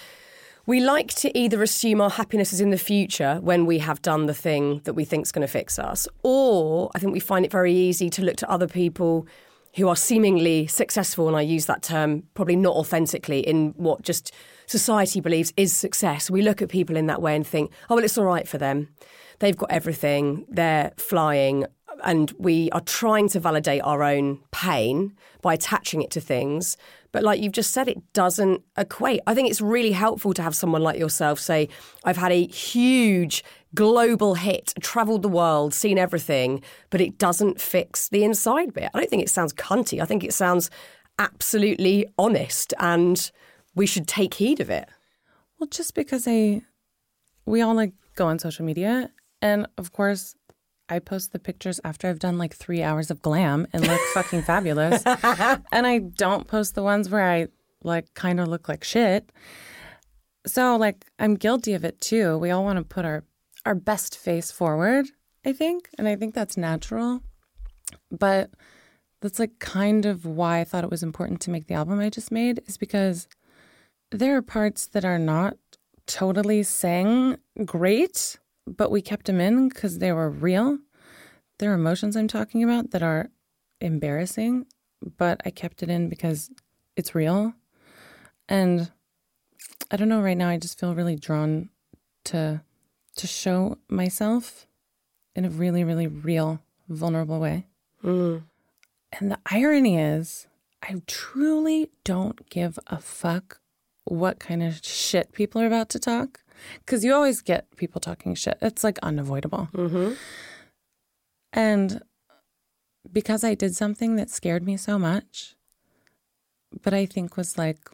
we 0.65 0.79
like 0.79 1.13
to 1.15 1.37
either 1.37 1.61
assume 1.61 2.01
our 2.01 2.09
happiness 2.09 2.53
is 2.53 2.61
in 2.61 2.69
the 2.69 2.77
future 2.77 3.39
when 3.41 3.65
we 3.65 3.79
have 3.79 4.01
done 4.01 4.25
the 4.25 4.33
thing 4.33 4.81
that 4.85 4.93
we 4.93 5.05
think 5.05 5.25
is 5.25 5.31
going 5.31 5.45
to 5.45 5.51
fix 5.51 5.77
us, 5.77 6.07
or 6.23 6.89
I 6.95 6.99
think 6.99 7.13
we 7.13 7.19
find 7.19 7.45
it 7.45 7.51
very 7.51 7.73
easy 7.73 8.09
to 8.11 8.23
look 8.23 8.37
to 8.37 8.49
other 8.49 8.67
people 8.67 9.27
who 9.75 9.87
are 9.87 9.95
seemingly 9.95 10.67
successful, 10.67 11.27
and 11.27 11.37
I 11.37 11.41
use 11.41 11.67
that 11.67 11.83
term 11.83 12.23
probably 12.33 12.55
not 12.55 12.75
authentically 12.75 13.41
in 13.41 13.73
what 13.77 14.01
just 14.01 14.33
society 14.65 15.21
believes 15.21 15.53
is 15.55 15.71
success. 15.71 16.31
We 16.31 16.41
look 16.41 16.61
at 16.61 16.69
people 16.69 16.97
in 16.97 17.05
that 17.07 17.21
way 17.21 17.35
and 17.35 17.45
think, 17.45 17.71
oh, 17.89 17.95
well, 17.95 18.03
it's 18.03 18.17
all 18.17 18.25
right 18.25 18.47
for 18.47 18.57
them. 18.57 18.89
They've 19.39 19.55
got 19.55 19.71
everything, 19.71 20.45
they're 20.49 20.91
flying, 20.97 21.65
and 22.03 22.31
we 22.37 22.69
are 22.71 22.81
trying 22.81 23.29
to 23.29 23.39
validate 23.39 23.81
our 23.83 24.03
own 24.03 24.39
pain 24.51 25.15
by 25.41 25.53
attaching 25.53 26.01
it 26.01 26.11
to 26.11 26.21
things. 26.21 26.77
But 27.11 27.23
like 27.23 27.41
you've 27.41 27.53
just 27.53 27.71
said, 27.71 27.87
it 27.87 28.01
doesn't 28.13 28.61
equate. 28.77 29.21
I 29.27 29.33
think 29.33 29.49
it's 29.49 29.61
really 29.61 29.91
helpful 29.91 30.33
to 30.33 30.41
have 30.41 30.55
someone 30.55 30.81
like 30.81 30.99
yourself 30.99 31.39
say, 31.39 31.69
I've 32.03 32.17
had 32.17 32.31
a 32.31 32.47
huge 32.47 33.43
global 33.73 34.35
hit, 34.35 34.73
traveled 34.81 35.21
the 35.21 35.29
world, 35.29 35.73
seen 35.73 35.97
everything, 35.97 36.61
but 36.89 37.01
it 37.01 37.17
doesn't 37.17 37.61
fix 37.61 38.09
the 38.09 38.23
inside 38.23 38.73
bit. 38.73 38.89
I 38.93 38.99
don't 38.99 39.09
think 39.09 39.23
it 39.23 39.29
sounds 39.29 39.53
cunty. 39.53 40.01
I 40.01 40.05
think 40.05 40.23
it 40.23 40.33
sounds 40.33 40.69
absolutely 41.19 42.05
honest 42.17 42.73
and 42.79 43.31
we 43.75 43.85
should 43.85 44.07
take 44.07 44.35
heed 44.35 44.59
of 44.59 44.69
it. 44.69 44.87
Well, 45.59 45.67
just 45.67 45.95
because 45.95 46.27
I, 46.27 46.61
we 47.45 47.61
all 47.61 47.73
like 47.73 47.93
go 48.15 48.27
on 48.27 48.39
social 48.39 48.65
media, 48.65 49.11
and 49.41 49.67
of 49.77 49.91
course, 49.93 50.35
I 50.89 50.99
post 50.99 51.31
the 51.31 51.39
pictures 51.39 51.79
after 51.83 52.07
I've 52.07 52.19
done 52.19 52.37
like 52.37 52.55
three 52.55 52.81
hours 52.81 53.11
of 53.11 53.21
glam 53.21 53.67
and 53.73 53.85
look 53.85 54.01
fucking 54.13 54.43
fabulous. 54.43 55.03
And 55.05 55.85
I 55.87 55.99
don't 55.99 56.47
post 56.47 56.75
the 56.75 56.83
ones 56.83 57.09
where 57.09 57.29
I 57.29 57.47
like 57.83 58.13
kind 58.13 58.39
of 58.39 58.47
look 58.47 58.69
like 58.69 58.83
shit. 58.83 59.31
So 60.45 60.77
like 60.77 61.05
I'm 61.19 61.35
guilty 61.35 61.73
of 61.73 61.83
it 61.83 61.99
too. 61.99 62.37
We 62.37 62.51
all 62.51 62.63
want 62.63 62.77
to 62.77 62.83
put 62.83 63.05
our 63.05 63.23
our 63.65 63.75
best 63.75 64.17
face 64.17 64.49
forward, 64.49 65.07
I 65.45 65.51
think, 65.51 65.89
and 65.97 66.07
I 66.07 66.15
think 66.15 66.33
that's 66.33 66.55
natural. 66.55 67.21
But 68.09 68.51
that's 69.21 69.39
like 69.39 69.59
kind 69.59 70.05
of 70.05 70.25
why 70.25 70.59
I 70.59 70.63
thought 70.63 70.83
it 70.85 70.89
was 70.89 71.03
important 71.03 71.41
to 71.41 71.51
make 71.51 71.67
the 71.67 71.73
album 71.73 71.99
I 71.99 72.09
just 72.09 72.31
made 72.31 72.61
is 72.65 72.77
because 72.77 73.27
there 74.11 74.37
are 74.37 74.41
parts 74.41 74.87
that 74.87 75.03
are 75.03 75.19
not 75.19 75.57
totally 76.05 76.63
sang 76.63 77.37
great 77.65 78.37
but 78.67 78.91
we 78.91 79.01
kept 79.01 79.25
them 79.25 79.39
in 79.39 79.69
because 79.69 79.99
they 79.99 80.11
were 80.11 80.29
real. 80.29 80.79
There 81.59 81.71
are 81.71 81.75
emotions 81.75 82.15
I'm 82.15 82.27
talking 82.27 82.63
about 82.63 82.91
that 82.91 83.01
are 83.01 83.29
embarrassing, 83.81 84.65
but 85.17 85.41
I 85.45 85.49
kept 85.49 85.81
it 85.81 85.89
in 85.89 86.09
because 86.09 86.49
it's 86.95 87.15
real. 87.15 87.53
And 88.49 88.91
I 89.89 89.95
don't 89.97 90.09
know, 90.09 90.21
right 90.21 90.37
now 90.37 90.49
I 90.49 90.57
just 90.57 90.79
feel 90.79 90.95
really 90.95 91.15
drawn 91.15 91.69
to 92.25 92.61
to 93.15 93.27
show 93.27 93.77
myself 93.89 94.67
in 95.35 95.43
a 95.43 95.49
really, 95.49 95.83
really 95.83 96.05
real, 96.05 96.61
vulnerable 96.87 97.39
way. 97.39 97.65
Mm. 98.03 98.43
And 99.13 99.31
the 99.31 99.39
irony 99.49 99.97
is, 99.97 100.47
I 100.83 101.01
truly 101.07 101.89
don't 102.03 102.47
give 102.49 102.77
a 102.87 102.99
fuck 102.99 103.59
what 104.03 104.39
kind 104.39 104.61
of 104.61 104.85
shit 104.85 105.31
people 105.31 105.61
are 105.61 105.65
about 105.65 105.89
to 105.89 105.99
talk 105.99 106.41
because 106.79 107.03
you 107.03 107.13
always 107.13 107.41
get 107.41 107.75
people 107.77 107.99
talking 108.01 108.35
shit. 108.35 108.57
It's 108.61 108.83
like 108.83 108.99
unavoidable. 108.99 109.69
Mm-hmm. 109.73 110.13
And 111.53 112.01
because 113.11 113.43
I 113.43 113.55
did 113.55 113.75
something 113.75 114.15
that 114.15 114.29
scared 114.29 114.65
me 114.65 114.77
so 114.77 114.99
much, 114.99 115.55
but 116.83 116.93
I 116.93 117.05
think 117.05 117.37
was 117.37 117.57
like 117.57 117.89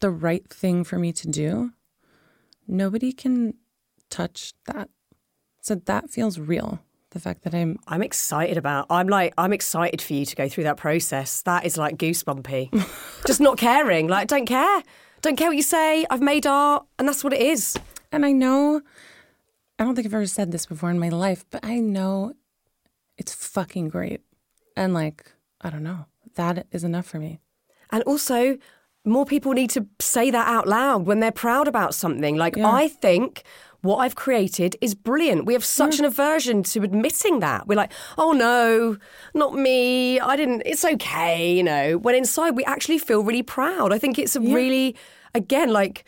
the 0.00 0.10
right 0.10 0.48
thing 0.48 0.84
for 0.84 0.98
me 0.98 1.12
to 1.12 1.28
do, 1.28 1.72
nobody 2.66 3.12
can 3.12 3.54
touch 4.10 4.52
that. 4.66 4.88
So 5.60 5.74
that 5.76 6.10
feels 6.10 6.38
real. 6.38 6.80
The 7.10 7.20
fact 7.20 7.42
that 7.42 7.54
I'm 7.54 7.78
I'm 7.86 8.02
excited 8.02 8.56
about. 8.56 8.86
I'm 8.88 9.06
like 9.06 9.34
I'm 9.36 9.52
excited 9.52 10.00
for 10.00 10.14
you 10.14 10.24
to 10.24 10.34
go 10.34 10.48
through 10.48 10.64
that 10.64 10.78
process. 10.78 11.42
That 11.42 11.66
is 11.66 11.76
like 11.76 11.98
goosebumpy. 11.98 12.70
Just 13.26 13.40
not 13.40 13.58
caring. 13.58 14.08
Like 14.08 14.28
don't 14.28 14.46
care. 14.46 14.82
Don't 15.22 15.36
care 15.36 15.48
what 15.48 15.56
you 15.56 15.62
say. 15.62 16.04
I've 16.10 16.20
made 16.20 16.46
art, 16.46 16.84
and 16.98 17.06
that's 17.08 17.22
what 17.22 17.32
it 17.32 17.40
is. 17.40 17.76
And 18.10 18.26
I 18.26 18.32
know, 18.32 18.82
I 19.78 19.84
don't 19.84 19.94
think 19.94 20.06
I've 20.06 20.14
ever 20.14 20.26
said 20.26 20.50
this 20.50 20.66
before 20.66 20.90
in 20.90 20.98
my 20.98 21.08
life, 21.08 21.44
but 21.50 21.64
I 21.64 21.78
know 21.78 22.34
it's 23.16 23.32
fucking 23.32 23.88
great. 23.88 24.20
And 24.76 24.92
like, 24.94 25.24
I 25.60 25.70
don't 25.70 25.84
know, 25.84 26.06
that 26.34 26.66
is 26.72 26.82
enough 26.82 27.06
for 27.06 27.18
me. 27.18 27.38
And 27.90 28.02
also, 28.02 28.58
more 29.04 29.24
people 29.24 29.52
need 29.52 29.70
to 29.70 29.86
say 30.00 30.30
that 30.30 30.48
out 30.48 30.66
loud 30.66 31.06
when 31.06 31.20
they're 31.20 31.30
proud 31.32 31.68
about 31.68 31.94
something. 31.94 32.36
Like, 32.36 32.56
Yeah. 32.56 32.70
I 32.70 32.88
think 32.88 33.44
what 33.82 33.98
I've 33.98 34.14
created 34.14 34.76
is 34.80 34.94
brilliant. 34.94 35.44
We 35.44 35.52
have 35.52 35.64
such 35.64 35.96
mm. 35.96 36.00
an 36.00 36.04
aversion 36.06 36.62
to 36.64 36.82
admitting 36.82 37.40
that. 37.40 37.66
We're 37.66 37.76
like, 37.76 37.92
oh 38.16 38.32
no, 38.32 38.96
not 39.34 39.54
me. 39.54 40.18
I 40.18 40.36
didn't, 40.36 40.62
it's 40.64 40.84
okay, 40.84 41.52
you 41.52 41.62
know. 41.62 41.98
When 41.98 42.14
inside 42.14 42.52
we 42.52 42.64
actually 42.64 42.98
feel 42.98 43.22
really 43.22 43.42
proud. 43.42 43.92
I 43.92 43.98
think 43.98 44.18
it's 44.18 44.36
a 44.36 44.40
really, 44.40 44.96
again, 45.34 45.70
like, 45.70 46.04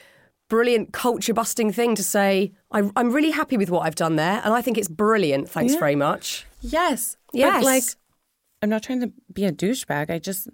brilliant 0.49 0.93
culture 0.93 1.35
busting 1.35 1.73
thing 1.73 1.95
to 1.97 2.05
say, 2.05 2.53
I, 2.71 2.91
I'm 2.97 3.13
really 3.13 3.31
happy 3.31 3.57
with 3.57 3.71
what 3.71 3.81
I've 3.87 3.97
done 3.97 4.17
there. 4.17 4.41
And 4.45 4.55
I 4.55 4.63
think 4.63 4.79
it's 4.79 4.89
brilliant. 4.89 5.49
Thanks 5.49 5.73
Yeah. 5.73 5.81
very 5.81 5.97
much. 5.97 6.47
Yes. 6.61 7.17
Yes. 7.33 7.55
But 7.55 7.65
like, 7.65 7.85
I'm 8.65 8.71
not 8.71 8.83
trying 8.83 9.01
to 9.03 9.13
be 9.33 9.45
a 9.45 9.53
douchebag. 9.53 10.11
I 10.11 10.19
just, 10.19 10.49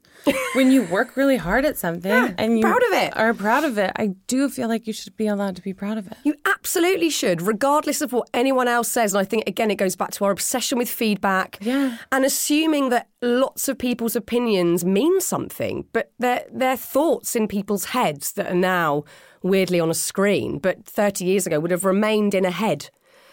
when 0.54 0.70
you 0.72 0.82
work 0.84 1.16
really 1.16 1.36
hard 1.36 1.64
at 1.64 1.78
something 1.78 2.10
and 2.38 2.58
you 2.58 2.62
proud 2.64 2.82
of 2.82 2.92
it. 2.92 3.16
are 3.16 3.32
proud 3.32 3.64
of 3.64 3.78
it, 3.78 3.92
I 3.96 4.08
do 4.26 4.48
feel 4.48 4.68
like 4.68 4.86
you 4.86 4.92
should 4.92 5.16
be 5.16 5.26
allowed 5.28 5.54
to 5.56 5.62
be 5.62 5.72
proud 5.72 5.96
of 5.96 6.06
it. 6.08 6.16
You 6.24 6.34
absolutely 6.44 7.08
should, 7.10 7.40
regardless 7.40 8.00
of 8.00 8.12
what 8.12 8.28
anyone 8.34 8.66
else 8.68 8.88
says. 8.88 9.14
And 9.14 9.20
I 9.20 9.24
think, 9.24 9.44
again, 9.48 9.70
it 9.70 9.76
goes 9.76 9.94
back 9.96 10.10
to 10.12 10.24
our 10.24 10.30
obsession 10.32 10.76
with 10.76 10.88
feedback 10.90 11.58
Yeah. 11.60 11.98
and 12.10 12.24
assuming 12.24 12.88
that 12.90 13.08
lots 13.22 13.68
of 13.68 13.78
people's 13.78 14.16
opinions 14.16 14.84
mean 14.84 15.20
something, 15.20 15.86
but 15.92 16.10
they're, 16.18 16.44
they're 16.52 16.76
thoughts 16.76 17.36
in 17.36 17.46
people's 17.48 17.86
heads 17.86 18.32
that 18.32 18.50
are 18.50 18.54
now 18.54 19.04
weirdly 19.42 19.78
on 19.80 19.88
a 19.88 19.94
screen, 19.94 20.58
but 20.58 20.84
30 20.84 21.24
years 21.24 21.46
ago 21.46 21.60
would 21.60 21.70
have 21.70 21.84
remained 21.84 22.34
in 22.34 22.44
a 22.44 22.50
head. 22.50 22.90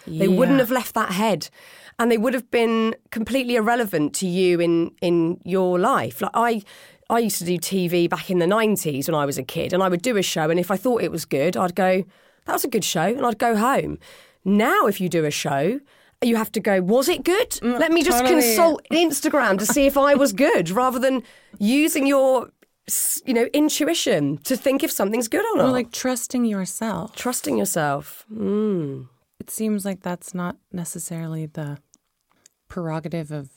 They 0.08 0.28
wouldn't 0.28 0.60
have 0.60 0.72
left 0.72 0.94
that 0.96 1.12
head. 1.12 1.50
And 2.00 2.12
they 2.12 2.18
would 2.18 2.36
have 2.36 2.52
been 2.52 2.96
completely 3.10 3.56
irrelevant 3.56 4.14
to 4.16 4.28
you 4.28 4.60
in, 4.60 4.92
in 5.02 5.42
your 5.44 5.80
life. 5.80 6.22
Like 6.22 6.32
I 6.36 6.64
I 7.10 7.20
used 7.20 7.38
to 7.38 7.46
do 7.46 7.58
TV 7.58 8.10
back 8.10 8.30
in 8.30 8.40
the 8.40 8.46
90s 8.46 9.08
when 9.08 9.16
I 9.16 9.26
was 9.26 9.38
a 9.38 9.44
kid, 9.44 9.72
and 9.74 9.82
I 9.82 9.88
would 9.88 10.02
do 10.02 10.18
a 10.18 10.22
show, 10.22 10.50
and 10.50 10.60
if 10.60 10.70
I 10.70 10.78
thought 10.78 11.02
it 11.02 11.12
was 11.12 11.26
good, 11.26 11.56
I'd 11.56 11.76
go, 11.76 12.04
that 12.46 12.54
was 12.54 12.66
a 12.66 12.68
good 12.68 12.84
show, 12.84 13.02
and 13.02 13.26
I'd 13.26 13.38
go 13.38 13.56
home. 13.56 13.98
Now, 14.44 14.88
if 14.88 15.00
you 15.00 15.08
do 15.08 15.24
a 15.24 15.32
show, 15.32 15.80
you 16.22 16.36
have 16.36 16.52
to 16.54 16.60
go, 16.60 16.82
was 16.82 17.08
it 17.08 17.24
good? 17.24 17.60
Let 17.62 17.92
me 17.92 18.04
just 18.04 18.20
totally. 18.20 18.42
consult 18.42 18.86
Instagram 18.92 19.58
to 19.60 19.66
see 19.66 19.86
if 19.86 19.98
I 19.98 20.16
was 20.16 20.34
good, 20.34 20.70
rather 20.70 21.00
than 21.00 21.24
using 21.60 22.08
your, 22.08 22.50
you 23.26 23.34
know, 23.34 23.46
intuition 23.54 24.40
to 24.40 24.58
think 24.58 24.84
if 24.84 24.92
something's 24.92 25.30
good 25.30 25.46
or 25.46 25.58
not. 25.58 25.68
Or 25.68 25.72
like 25.72 25.92
trusting 25.92 26.44
yourself. 26.44 27.16
trusting 27.16 27.58
yourself. 27.58 28.26
Mm. 28.34 29.08
It 29.48 29.52
seems 29.52 29.86
like 29.86 30.02
that's 30.02 30.34
not 30.34 30.58
necessarily 30.74 31.46
the 31.46 31.78
prerogative 32.68 33.32
of 33.32 33.50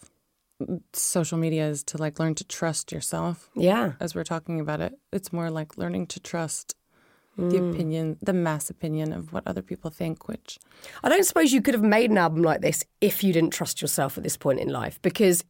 social 0.92 1.36
media 1.36 1.66
is 1.68 1.82
to 1.82 1.98
like 1.98 2.20
learn 2.20 2.36
to 2.36 2.44
trust 2.44 2.92
yourself 2.92 3.50
Yeah. 3.56 3.94
as 3.98 4.14
we're 4.14 4.24
talking 4.24 4.60
about 4.60 4.80
it. 4.80 4.94
It's 5.12 5.32
more 5.32 5.50
like 5.50 5.76
learning 5.76 6.06
to 6.08 6.20
trust 6.20 6.76
the 7.36 7.58
mm. 7.58 7.72
opinion, 7.74 8.18
the 8.22 8.32
mass 8.32 8.70
opinion 8.70 9.12
of 9.12 9.32
what 9.32 9.42
other 9.46 9.62
people 9.62 9.90
think, 9.90 10.28
which 10.28 10.58
I 11.02 11.08
don't 11.08 11.24
suppose 11.24 11.52
you 11.52 11.62
could 11.62 11.74
have 11.74 11.82
made 11.82 12.10
an 12.10 12.18
album 12.18 12.42
like 12.42 12.60
this 12.60 12.84
if 13.00 13.24
you 13.24 13.32
didn't 13.32 13.50
trust 13.50 13.82
yourself 13.82 14.16
at 14.16 14.22
this 14.22 14.36
point 14.36 14.60
in 14.60 14.68
life 14.68 15.00
because 15.02 15.44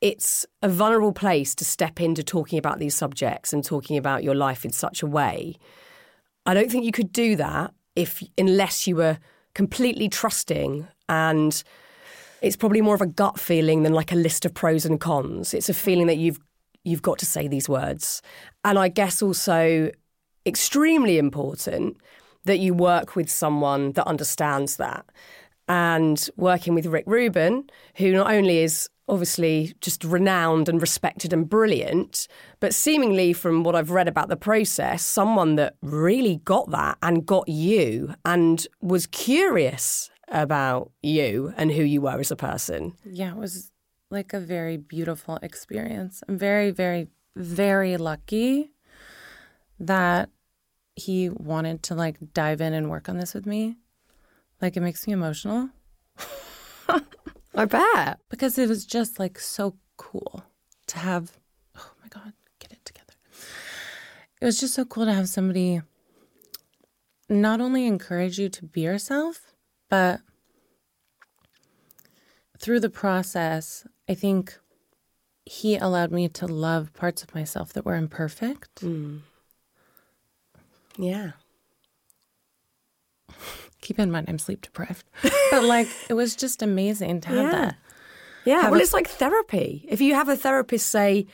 it's 0.00 0.44
a 0.62 0.68
vulnerable 0.68 1.12
place 1.12 1.54
to 1.56 1.64
step 1.64 2.00
into 2.00 2.24
talking 2.24 2.58
about 2.58 2.78
these 2.78 2.96
subjects 2.96 3.52
and 3.52 3.64
talking 3.64 3.96
about 3.96 4.24
your 4.24 4.34
life 4.34 4.64
in 4.64 4.72
such 4.72 5.02
a 5.02 5.06
way. 5.06 5.56
I 6.46 6.54
don't 6.54 6.70
think 6.70 6.84
you 6.84 6.92
could 6.92 7.12
do 7.12 7.36
that 7.36 7.72
if 7.94 8.22
unless 8.36 8.86
you 8.86 8.96
were 8.96 9.18
completely 9.54 10.08
trusting 10.08 10.86
and 11.08 11.62
it's 12.42 12.56
probably 12.56 12.82
more 12.82 12.94
of 12.94 13.00
a 13.00 13.06
gut 13.06 13.40
feeling 13.40 13.82
than 13.84 13.94
like 13.94 14.12
a 14.12 14.16
list 14.16 14.44
of 14.44 14.52
pros 14.52 14.84
and 14.84 15.00
cons. 15.00 15.54
It's 15.54 15.68
a 15.68 15.74
feeling 15.74 16.06
that 16.08 16.18
you've 16.18 16.38
you've 16.84 17.02
got 17.02 17.18
to 17.18 17.26
say 17.26 17.48
these 17.48 17.68
words. 17.68 18.20
And 18.64 18.78
I 18.78 18.88
guess 18.88 19.22
also 19.22 19.90
extremely 20.44 21.18
important 21.18 21.96
that 22.44 22.58
you 22.58 22.74
work 22.74 23.16
with 23.16 23.30
someone 23.30 23.92
that 23.92 24.06
understands 24.06 24.76
that. 24.76 25.06
And 25.66 26.28
working 26.36 26.74
with 26.74 26.84
Rick 26.84 27.04
Rubin, 27.06 27.70
who 27.96 28.12
not 28.12 28.30
only 28.30 28.58
is 28.58 28.90
obviously 29.08 29.74
just 29.80 30.02
renowned 30.04 30.68
and 30.68 30.80
respected 30.80 31.32
and 31.32 31.48
brilliant, 31.48 32.26
but 32.60 32.74
seemingly 32.74 33.32
from 33.32 33.62
what 33.62 33.76
I've 33.76 33.90
read 33.90 34.08
about 34.08 34.28
the 34.28 34.36
process, 34.36 35.04
someone 35.04 35.56
that 35.56 35.76
really 35.82 36.36
got 36.44 36.70
that 36.70 36.98
and 37.02 37.26
got 37.26 37.48
you 37.48 38.14
and 38.24 38.66
was 38.80 39.06
curious 39.06 40.10
about 40.28 40.90
you 41.02 41.52
and 41.56 41.70
who 41.70 41.82
you 41.82 42.00
were 42.00 42.18
as 42.18 42.30
a 42.30 42.36
person. 42.36 42.94
yeah, 43.04 43.30
it 43.30 43.36
was 43.36 43.72
like 44.10 44.32
a 44.32 44.40
very 44.40 44.76
beautiful 44.76 45.38
experience. 45.42 46.22
I'm 46.28 46.38
very, 46.38 46.70
very, 46.70 47.08
very 47.36 47.96
lucky 47.96 48.72
that 49.78 50.30
he 50.96 51.28
wanted 51.28 51.82
to 51.82 51.94
like 51.94 52.16
dive 52.32 52.60
in 52.60 52.72
and 52.72 52.88
work 52.88 53.08
on 53.08 53.18
this 53.18 53.34
with 53.34 53.44
me. 53.44 53.76
Like 54.62 54.76
it 54.76 54.80
makes 54.80 55.06
me 55.06 55.12
emotional 55.12 55.70
I 57.54 57.64
bet. 57.66 58.18
because 58.28 58.58
it 58.58 58.68
was 58.68 58.84
just 58.84 59.18
like 59.18 59.38
so 59.38 59.76
cool 59.96 60.44
to 60.88 60.98
have 60.98 61.38
oh 61.76 61.90
my 62.02 62.08
god, 62.08 62.32
get 62.58 62.72
it 62.72 62.84
together. 62.84 63.14
It 64.40 64.44
was 64.44 64.60
just 64.60 64.74
so 64.74 64.84
cool 64.84 65.04
to 65.06 65.12
have 65.12 65.28
somebody 65.28 65.80
not 67.28 67.60
only 67.60 67.86
encourage 67.86 68.38
you 68.38 68.48
to 68.50 68.64
be 68.64 68.82
yourself, 68.82 69.54
but 69.88 70.20
through 72.58 72.80
the 72.80 72.90
process, 72.90 73.86
I 74.08 74.14
think 74.14 74.58
he 75.46 75.76
allowed 75.76 76.10
me 76.10 76.28
to 76.28 76.46
love 76.46 76.92
parts 76.94 77.22
of 77.22 77.34
myself 77.34 77.72
that 77.72 77.84
were 77.84 77.96
imperfect. 77.96 78.82
Mm. 78.82 79.20
Yeah. 80.96 81.32
Keep 83.84 83.98
in 84.00 84.10
mind, 84.10 84.26
I'm 84.28 84.38
sleep 84.38 84.62
deprived. 84.62 85.04
but 85.52 85.62
like, 85.62 85.86
it 86.08 86.14
was 86.14 86.34
just 86.34 86.60
amazing 86.62 87.20
to 87.22 87.28
have 87.28 87.38
Yeah. 87.38 87.50
that. 87.52 87.76
Yeah, 88.44 88.60
Have 88.62 88.70
well, 88.72 88.80
a- 88.80 88.82
it's 88.82 88.92
like 88.92 89.06
therapy. 89.08 89.86
If 89.88 90.00
you 90.00 90.14
have 90.14 90.28
a 90.28 90.36
therapist 90.36 90.86
say, 90.90 91.26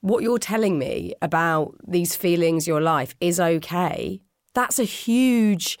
what 0.00 0.22
you're 0.22 0.38
telling 0.38 0.78
me 0.78 1.14
about 1.22 1.74
these 1.86 2.16
feelings, 2.16 2.66
your 2.66 2.80
life 2.80 3.14
is 3.20 3.38
okay, 3.40 4.20
that's 4.54 4.78
a 4.78 4.84
huge, 4.84 5.78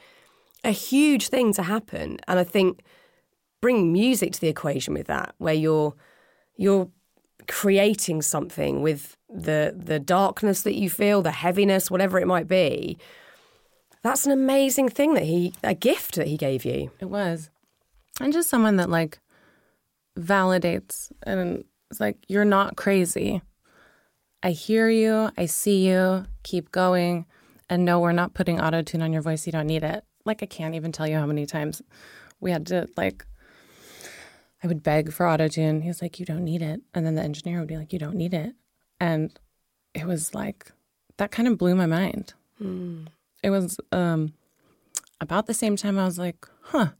a 0.62 0.70
huge 0.70 1.28
thing 1.28 1.52
to 1.54 1.62
happen. 1.62 2.18
And 2.28 2.38
I 2.38 2.44
think 2.44 2.82
bringing 3.60 3.92
music 3.92 4.32
to 4.34 4.40
the 4.40 4.48
equation 4.48 4.94
with 4.94 5.06
that, 5.08 5.34
where 5.38 5.52
you're, 5.54 5.94
you're 6.56 6.88
creating 7.48 8.22
something 8.22 8.80
with 8.80 9.16
the 9.28 9.74
the 9.76 9.98
darkness 9.98 10.62
that 10.62 10.74
you 10.74 10.88
feel, 10.88 11.20
the 11.20 11.30
heaviness, 11.30 11.90
whatever 11.90 12.18
it 12.18 12.26
might 12.26 12.48
be. 12.48 12.96
That's 14.04 14.26
an 14.26 14.32
amazing 14.32 14.90
thing 14.90 15.14
that 15.14 15.24
he, 15.24 15.54
a 15.64 15.74
gift 15.74 16.14
that 16.14 16.28
he 16.28 16.36
gave 16.36 16.64
you. 16.64 16.92
It 17.00 17.06
was. 17.06 17.50
And 18.20 18.32
just 18.32 18.50
someone 18.50 18.76
that 18.76 18.90
like 18.90 19.18
validates 20.16 21.10
and 21.24 21.64
it's 21.90 22.00
like, 22.00 22.18
you're 22.28 22.44
not 22.44 22.76
crazy. 22.76 23.40
I 24.42 24.50
hear 24.50 24.90
you. 24.90 25.30
I 25.38 25.46
see 25.46 25.88
you. 25.88 26.26
Keep 26.42 26.70
going. 26.70 27.24
And 27.70 27.86
no, 27.86 27.98
we're 27.98 28.12
not 28.12 28.34
putting 28.34 28.60
auto 28.60 28.82
tune 28.82 29.00
on 29.00 29.12
your 29.12 29.22
voice. 29.22 29.46
You 29.46 29.52
don't 29.52 29.66
need 29.66 29.82
it. 29.82 30.04
Like, 30.26 30.42
I 30.42 30.46
can't 30.46 30.74
even 30.74 30.92
tell 30.92 31.06
you 31.06 31.16
how 31.16 31.26
many 31.26 31.46
times 31.46 31.80
we 32.40 32.50
had 32.50 32.66
to, 32.66 32.88
like, 32.96 33.24
I 34.62 34.66
would 34.66 34.82
beg 34.82 35.12
for 35.12 35.26
auto 35.26 35.48
tune. 35.48 35.80
He 35.80 35.88
was 35.88 36.02
like, 36.02 36.20
you 36.20 36.26
don't 36.26 36.44
need 36.44 36.60
it. 36.60 36.82
And 36.92 37.06
then 37.06 37.14
the 37.14 37.22
engineer 37.22 37.58
would 37.58 37.68
be 37.68 37.76
like, 37.78 37.92
you 37.92 37.98
don't 37.98 38.16
need 38.16 38.34
it. 38.34 38.54
And 39.00 39.32
it 39.94 40.06
was 40.06 40.34
like, 40.34 40.72
that 41.16 41.30
kind 41.30 41.48
of 41.48 41.56
blew 41.56 41.74
my 41.74 41.86
mind. 41.86 42.34
Hmm. 42.58 43.04
It 43.44 43.50
was 43.50 43.78
um, 43.92 44.32
about 45.20 45.46
the 45.46 45.52
same 45.52 45.76
time 45.76 45.98
I 45.98 46.06
was 46.06 46.18
like, 46.18 46.48
huh, 46.62 46.92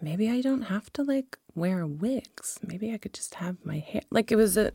maybe 0.00 0.30
I 0.30 0.40
don't 0.40 0.62
have 0.62 0.92
to 0.92 1.02
like 1.02 1.36
wear 1.56 1.84
wigs. 1.84 2.60
Maybe 2.64 2.94
I 2.94 2.98
could 2.98 3.12
just 3.12 3.34
have 3.34 3.56
my 3.64 3.78
hair. 3.80 4.02
Like 4.08 4.30
it 4.30 4.36
was 4.36 4.56
a 4.56 4.70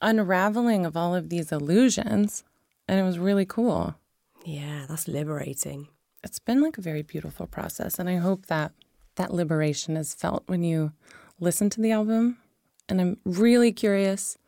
unraveling 0.00 0.86
of 0.86 0.96
all 0.96 1.14
of 1.14 1.28
these 1.28 1.52
illusions. 1.52 2.42
And 2.88 2.98
it 2.98 3.02
was 3.02 3.18
really 3.18 3.44
cool. 3.44 3.96
Yeah, 4.46 4.86
that's 4.88 5.08
liberating. 5.08 5.88
It's 6.22 6.38
been 6.38 6.62
like 6.62 6.78
a 6.78 6.82
very 6.82 7.02
beautiful 7.02 7.46
process. 7.46 7.98
And 7.98 8.08
I 8.08 8.16
hope 8.16 8.46
that 8.46 8.72
that 9.16 9.32
liberation 9.32 9.94
is 9.94 10.14
felt 10.14 10.44
when 10.46 10.62
you 10.62 10.92
listen 11.38 11.68
to 11.68 11.82
the 11.82 11.92
album. 11.92 12.38
And 12.88 12.98
I'm 12.98 13.18
really 13.26 13.72
curious, 13.72 14.38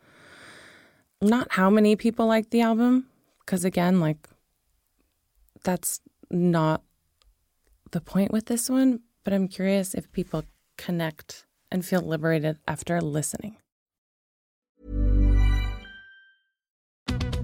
not 1.21 1.49
how 1.53 1.69
many 1.69 1.97
people 1.97 2.27
like 2.27 2.49
the 2.49 2.63
album, 2.63 3.09
because 3.41 3.63
again, 3.63 4.01
like, 4.01 4.27
that's 5.67 6.01
not 6.31 6.83
the 7.91 8.01
point 8.01 8.33
with 8.33 8.47
this 8.47 8.71
one, 8.71 9.01
but 9.25 9.35
I'm 9.35 9.49
curious 9.49 9.95
if 9.95 10.11
people 10.13 10.45
connect 10.79 11.45
and 11.73 11.85
feel 11.85 12.01
liberated 12.01 12.59
after 12.69 13.01
listening. 13.01 13.57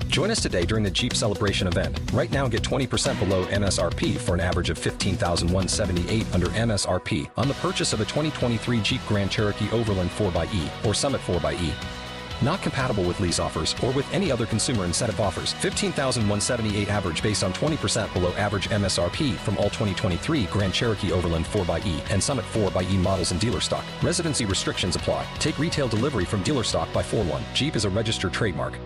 Join 0.06 0.30
us 0.30 0.42
today 0.42 0.64
during 0.66 0.84
the 0.84 0.90
Jeep 0.90 1.14
Celebration 1.14 1.66
event. 1.66 1.98
Right 2.12 2.30
now, 2.30 2.46
get 2.46 2.62
20% 2.62 3.18
below 3.18 3.46
MSRP 3.46 4.18
for 4.18 4.34
an 4.34 4.40
average 4.40 4.68
of 4.68 4.78
15178 4.78 6.34
under 6.34 6.48
MSRP 6.48 7.30
on 7.36 7.48
the 7.48 7.54
purchase 7.54 7.92
of 7.92 8.00
a 8.00 8.04
2023 8.04 8.80
Jeep 8.82 9.00
Grand 9.08 9.30
Cherokee 9.30 9.70
Overland 9.72 10.10
4xE 10.10 10.86
or 10.86 10.94
Summit 10.94 11.22
4xE. 11.22 12.01
Not 12.42 12.60
compatible 12.60 13.04
with 13.04 13.20
lease 13.20 13.38
offers 13.38 13.74
or 13.82 13.92
with 13.92 14.12
any 14.12 14.30
other 14.32 14.46
consumer 14.46 14.84
incentive 14.84 15.20
offers. 15.20 15.52
15,178 15.54 16.88
average 16.88 17.22
based 17.22 17.44
on 17.44 17.52
20% 17.52 18.12
below 18.12 18.32
average 18.34 18.68
MSRP 18.70 19.34
from 19.36 19.56
all 19.58 19.70
2023 19.70 20.44
Grand 20.46 20.74
Cherokee 20.74 21.12
Overland 21.12 21.46
4xE 21.46 22.10
and 22.10 22.22
Summit 22.22 22.44
4xE 22.52 22.96
models 22.98 23.32
in 23.32 23.38
dealer 23.38 23.60
stock. 23.60 23.84
Residency 24.02 24.44
restrictions 24.44 24.96
apply. 24.96 25.26
Take 25.38 25.58
retail 25.58 25.88
delivery 25.88 26.24
from 26.24 26.42
dealer 26.42 26.64
stock 26.64 26.92
by 26.92 27.02
4 27.02 27.24
1. 27.24 27.42
Jeep 27.54 27.76
is 27.76 27.84
a 27.84 27.90
registered 27.90 28.32
trademark. 28.32 28.78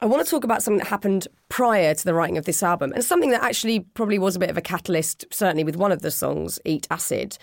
I 0.00 0.06
want 0.06 0.24
to 0.24 0.28
talk 0.28 0.42
about 0.42 0.64
something 0.64 0.78
that 0.78 0.88
happened 0.88 1.28
prior 1.48 1.94
to 1.94 2.04
the 2.04 2.12
writing 2.12 2.36
of 2.36 2.44
this 2.44 2.60
album 2.60 2.90
and 2.92 3.04
something 3.04 3.30
that 3.30 3.44
actually 3.44 3.80
probably 3.94 4.18
was 4.18 4.34
a 4.34 4.40
bit 4.40 4.50
of 4.50 4.56
a 4.56 4.60
catalyst, 4.60 5.24
certainly 5.30 5.62
with 5.62 5.76
one 5.76 5.92
of 5.92 6.02
the 6.02 6.10
songs, 6.10 6.58
Eat 6.64 6.88
Acid. 6.90 7.38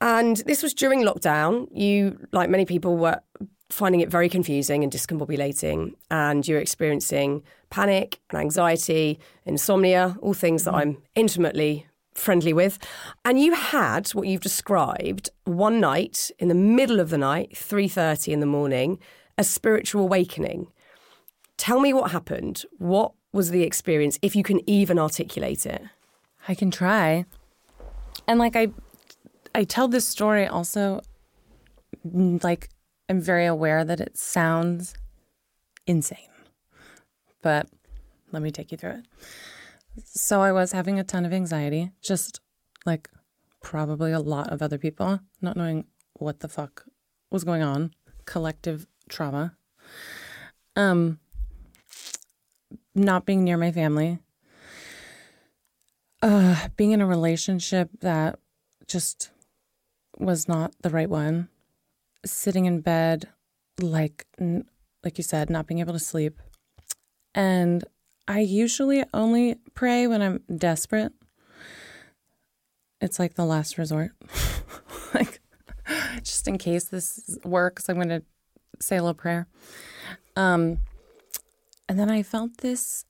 And 0.00 0.36
this 0.38 0.62
was 0.62 0.74
during 0.74 1.02
lockdown. 1.02 1.68
You, 1.72 2.26
like 2.32 2.48
many 2.48 2.64
people, 2.64 2.96
were 2.96 3.20
finding 3.70 4.00
it 4.00 4.10
very 4.10 4.28
confusing 4.28 4.82
and 4.82 4.92
discombobulating, 4.92 5.94
and 6.10 6.46
you're 6.46 6.60
experiencing 6.60 7.42
panic 7.70 8.20
and 8.30 8.40
anxiety, 8.40 9.18
insomnia, 9.44 10.16
all 10.22 10.34
things 10.34 10.64
that 10.64 10.72
mm. 10.72 10.78
I'm 10.78 11.02
intimately 11.14 11.86
friendly 12.14 12.52
with. 12.52 12.78
And 13.24 13.38
you 13.38 13.54
had 13.54 14.08
what 14.10 14.26
you've 14.26 14.40
described 14.40 15.30
one 15.44 15.80
night 15.80 16.30
in 16.38 16.48
the 16.48 16.54
middle 16.54 16.98
of 17.00 17.10
the 17.10 17.18
night, 17.18 17.52
3:30 17.54 18.32
in 18.32 18.40
the 18.40 18.46
morning, 18.46 18.98
a 19.36 19.44
spiritual 19.44 20.02
awakening. 20.02 20.68
Tell 21.56 21.80
me 21.80 21.92
what 21.92 22.10
happened. 22.12 22.64
What 22.78 23.12
was 23.32 23.50
the 23.50 23.62
experience, 23.62 24.18
if 24.22 24.34
you 24.34 24.42
can 24.42 24.60
even 24.68 24.98
articulate 24.98 25.66
it? 25.66 25.82
I 26.46 26.54
can 26.54 26.70
try. 26.70 27.26
And 28.26 28.38
like 28.38 28.56
I 28.56 28.68
I 29.58 29.64
tell 29.64 29.88
this 29.88 30.06
story 30.06 30.46
also 30.46 31.00
mm, 32.06 32.42
like 32.44 32.68
I'm 33.08 33.20
very 33.20 33.44
aware 33.44 33.84
that 33.84 33.98
it 33.98 34.16
sounds 34.16 34.94
insane. 35.84 36.30
But 37.42 37.68
let 38.30 38.40
me 38.40 38.52
take 38.52 38.70
you 38.70 38.78
through 38.78 39.00
it. 39.00 39.06
So 40.04 40.42
I 40.42 40.52
was 40.52 40.70
having 40.70 41.00
a 41.00 41.02
ton 41.02 41.24
of 41.24 41.32
anxiety, 41.32 41.90
just 42.00 42.40
like 42.86 43.10
probably 43.60 44.12
a 44.12 44.20
lot 44.20 44.52
of 44.52 44.62
other 44.62 44.78
people, 44.78 45.18
not 45.42 45.56
knowing 45.56 45.86
what 46.12 46.38
the 46.38 46.48
fuck 46.48 46.84
was 47.28 47.42
going 47.42 47.62
on, 47.62 47.94
collective 48.26 48.86
trauma. 49.08 49.56
Um 50.76 51.18
not 52.94 53.26
being 53.26 53.42
near 53.42 53.56
my 53.56 53.72
family, 53.72 54.20
uh, 56.22 56.68
being 56.76 56.92
in 56.92 57.00
a 57.00 57.06
relationship 57.06 57.90
that 58.02 58.38
just 58.86 59.30
was 60.18 60.48
not 60.48 60.74
the 60.82 60.90
right 60.90 61.08
one, 61.08 61.48
sitting 62.24 62.66
in 62.66 62.80
bed, 62.80 63.28
like 63.80 64.26
like 64.38 65.16
you 65.16 65.24
said, 65.24 65.48
not 65.48 65.66
being 65.66 65.80
able 65.80 65.92
to 65.92 65.98
sleep, 65.98 66.40
and 67.34 67.84
I 68.26 68.40
usually 68.40 69.04
only 69.14 69.56
pray 69.74 70.06
when 70.06 70.22
I'm 70.22 70.40
desperate. 70.54 71.12
It's 73.00 73.18
like 73.18 73.34
the 73.34 73.44
last 73.44 73.78
resort, 73.78 74.10
like 75.14 75.40
just 76.22 76.48
in 76.48 76.58
case 76.58 76.84
this 76.84 77.38
works, 77.44 77.88
I'm 77.88 77.96
going 77.96 78.08
to 78.08 78.22
say 78.80 78.96
a 78.96 79.02
little 79.02 79.14
prayer. 79.14 79.46
Um, 80.36 80.78
and 81.88 81.98
then 81.98 82.10
I 82.10 82.22
felt 82.22 82.58
this 82.58 83.04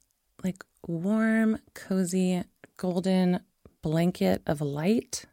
like 0.44 0.64
warm, 0.86 1.58
cozy, 1.74 2.44
golden 2.76 3.40
blanket 3.82 4.42
of 4.46 4.60
light 4.60 5.24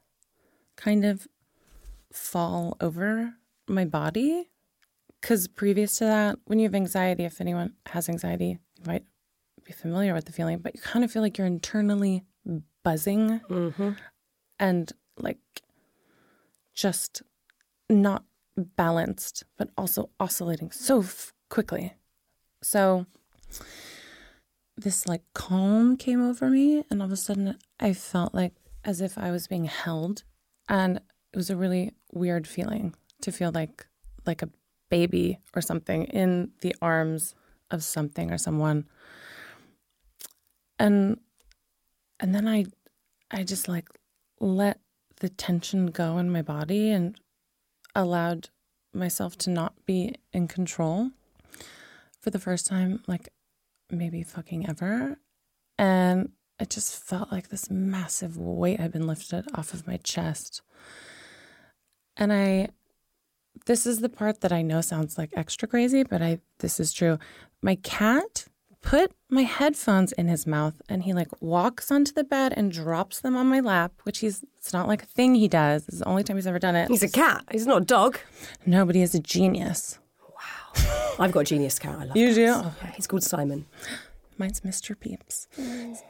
kind 0.75 1.05
of 1.05 1.27
fall 2.15 2.77
over 2.81 3.33
my 3.67 3.85
body. 3.85 4.49
Because 5.21 5.47
previous 5.47 5.97
to 5.97 6.05
that, 6.05 6.39
when 6.45 6.59
you 6.59 6.65
have 6.65 6.75
anxiety, 6.75 7.25
if 7.25 7.41
anyone 7.41 7.73
has 7.87 8.09
anxiety, 8.09 8.59
you 8.77 8.83
might 8.85 9.05
be 9.63 9.73
familiar 9.73 10.13
with 10.13 10.25
the 10.25 10.31
feeling, 10.31 10.59
but 10.59 10.75
you 10.75 10.81
kind 10.81 11.03
of 11.03 11.11
feel 11.11 11.21
like 11.21 11.37
you're 11.37 11.47
internally 11.47 12.23
buzzing 12.83 13.41
mm-hmm. 13.49 13.91
and 14.59 14.91
like 15.17 15.39
just 16.75 17.23
not 17.89 18.23
balanced, 18.55 19.43
but 19.57 19.69
also 19.77 20.09
oscillating 20.19 20.71
so 20.71 20.99
f- 20.99 21.33
quickly. 21.49 21.93
So 22.61 23.07
this 24.77 25.07
like 25.07 25.23
calm 25.33 25.97
came 25.97 26.23
over 26.23 26.49
me, 26.49 26.83
and 26.89 27.01
all 27.01 27.07
of 27.07 27.11
a 27.11 27.17
sudden 27.17 27.57
I 27.79 27.93
felt 27.93 28.35
like 28.35 28.53
as 28.83 29.01
if 29.01 29.17
I 29.17 29.31
was 29.31 29.47
being 29.47 29.65
held, 29.65 30.23
and 30.69 31.01
it 31.35 31.37
was 31.37 31.49
a 31.49 31.57
really 31.57 31.91
weird 32.13 32.47
feeling 32.47 32.95
to 33.19 33.29
feel 33.29 33.51
like 33.51 33.85
like 34.25 34.41
a 34.41 34.49
baby 34.89 35.37
or 35.53 35.61
something 35.61 36.05
in 36.05 36.51
the 36.61 36.73
arms 36.81 37.35
of 37.69 37.83
something 37.83 38.31
or 38.31 38.37
someone. 38.37 38.85
And 40.79 41.19
and 42.21 42.33
then 42.33 42.47
I 42.47 42.67
I 43.31 43.43
just 43.43 43.67
like 43.67 43.89
let 44.39 44.79
the 45.19 45.27
tension 45.27 45.87
go 45.87 46.19
in 46.19 46.31
my 46.31 46.41
body 46.41 46.89
and 46.89 47.19
allowed 47.93 48.47
myself 48.93 49.37
to 49.39 49.49
not 49.49 49.73
be 49.85 50.15
in 50.31 50.47
control 50.47 51.11
for 52.21 52.29
the 52.29 52.39
first 52.39 52.65
time 52.65 53.03
like 53.07 53.27
maybe 53.91 54.23
fucking 54.23 54.69
ever 54.69 55.17
and 55.77 56.29
it 56.59 56.69
just 56.69 56.97
felt 56.97 57.29
like 57.29 57.49
this 57.49 57.69
massive 57.69 58.37
weight 58.37 58.79
had 58.79 58.93
been 58.93 59.05
lifted 59.05 59.45
off 59.53 59.73
of 59.73 59.85
my 59.85 59.97
chest 59.97 60.61
and 62.17 62.31
I 62.33 62.69
this 63.65 63.85
is 63.87 63.99
the 63.99 64.09
part 64.09 64.41
that 64.41 64.51
I 64.51 64.61
know 64.61 64.81
sounds 64.81 65.17
like 65.17 65.31
extra 65.35 65.67
crazy, 65.67 66.03
but 66.03 66.21
I 66.21 66.39
this 66.59 66.79
is 66.79 66.93
true. 66.93 67.17
My 67.61 67.75
cat 67.75 68.45
put 68.81 69.11
my 69.29 69.41
headphones 69.41 70.11
in 70.11 70.27
his 70.27 70.45
mouth 70.45 70.79
and 70.87 71.03
he 71.03 71.13
like 71.13 71.29
walks 71.41 71.89
onto 71.89 72.13
the 72.13 72.23
bed 72.23 72.53
and 72.55 72.71
drops 72.71 73.19
them 73.21 73.35
on 73.35 73.47
my 73.47 73.59
lap, 73.59 73.93
which 74.03 74.19
he's 74.19 74.43
it's 74.57 74.73
not 74.73 74.87
like 74.87 75.03
a 75.03 75.07
thing 75.07 75.35
he 75.35 75.47
does. 75.47 75.87
It's 75.87 75.99
the 75.99 76.07
only 76.07 76.23
time 76.23 76.37
he's 76.37 76.45
ever 76.47 76.59
done 76.59 76.75
it. 76.75 76.89
He's 76.89 77.01
a 77.03 77.09
cat. 77.09 77.43
He's 77.51 77.65
not 77.65 77.81
a 77.83 77.85
dog. 77.85 78.19
Nobody 78.65 79.01
is 79.01 79.15
a 79.15 79.19
genius. 79.19 79.97
Wow. 80.21 81.15
I've 81.19 81.31
got 81.31 81.39
a 81.41 81.45
genius 81.45 81.79
cat. 81.79 81.97
I 81.99 82.03
love 82.05 82.17
You 82.17 82.27
cats. 82.27 82.35
do? 82.35 82.41
Yeah, 82.43 82.91
he's 82.91 83.07
called 83.07 83.23
Simon. 83.23 83.65
Mine's 84.37 84.59
Mr. 84.61 84.99
Peeps, 84.99 85.47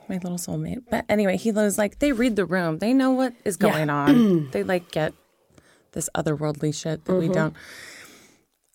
my 0.09 0.15
little 0.15 0.39
soulmate. 0.39 0.81
But 0.89 1.05
anyway, 1.07 1.37
he 1.37 1.51
was 1.51 1.77
like, 1.77 1.99
they 1.99 2.11
read 2.11 2.35
the 2.35 2.45
room. 2.45 2.79
They 2.79 2.91
know 2.91 3.11
what 3.11 3.33
is 3.45 3.55
going 3.55 3.91
on. 3.91 4.49
they 4.51 4.63
like 4.63 4.89
get 4.89 5.13
this 5.95 6.09
otherworldly 6.15 6.75
shit 6.79 7.05
that 7.05 7.15
we 7.15 7.25
mm-hmm. 7.25 7.33
don't. 7.33 7.55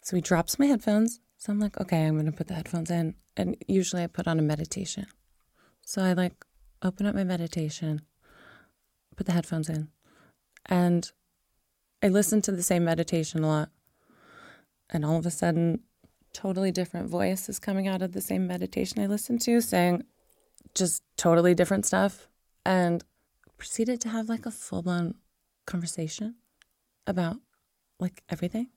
So 0.02 0.16
he 0.16 0.22
drops 0.22 0.58
my 0.58 0.66
headphones. 0.66 1.20
So 1.36 1.52
I'm 1.52 1.60
like, 1.60 1.80
okay, 1.80 2.04
I'm 2.04 2.14
going 2.14 2.26
to 2.26 2.32
put 2.32 2.48
the 2.48 2.54
headphones 2.54 2.90
in. 2.90 3.14
And 3.36 3.56
usually 3.68 4.02
I 4.02 4.08
put 4.08 4.26
on 4.26 4.40
a 4.40 4.42
meditation. 4.42 5.06
So 5.82 6.02
I 6.02 6.14
like 6.14 6.32
open 6.82 7.06
up 7.06 7.14
my 7.14 7.24
meditation, 7.24 8.00
put 9.16 9.26
the 9.26 9.32
headphones 9.32 9.68
in, 9.68 9.88
and 10.66 11.10
I 12.02 12.08
listen 12.08 12.42
to 12.42 12.52
the 12.52 12.62
same 12.62 12.84
meditation 12.84 13.44
a 13.44 13.46
lot. 13.46 13.70
And 14.88 15.04
all 15.04 15.16
of 15.16 15.26
a 15.26 15.30
sudden, 15.30 15.80
totally 16.32 16.72
different 16.72 17.08
voice 17.08 17.48
is 17.48 17.58
coming 17.58 17.86
out 17.86 18.02
of 18.02 18.12
the 18.12 18.20
same 18.20 18.46
meditation 18.46 19.02
I 19.02 19.06
listened 19.06 19.40
to, 19.42 19.60
saying 19.60 20.04
just 20.74 21.02
totally 21.16 21.54
different 21.54 21.86
stuff, 21.86 22.28
and 22.64 23.04
proceeded 23.56 24.00
to 24.02 24.08
have 24.08 24.28
like 24.28 24.46
a 24.46 24.50
full 24.50 24.82
blown 24.82 25.14
conversation 25.66 26.36
about 27.10 27.36
like 27.98 28.22
everything. 28.30 28.68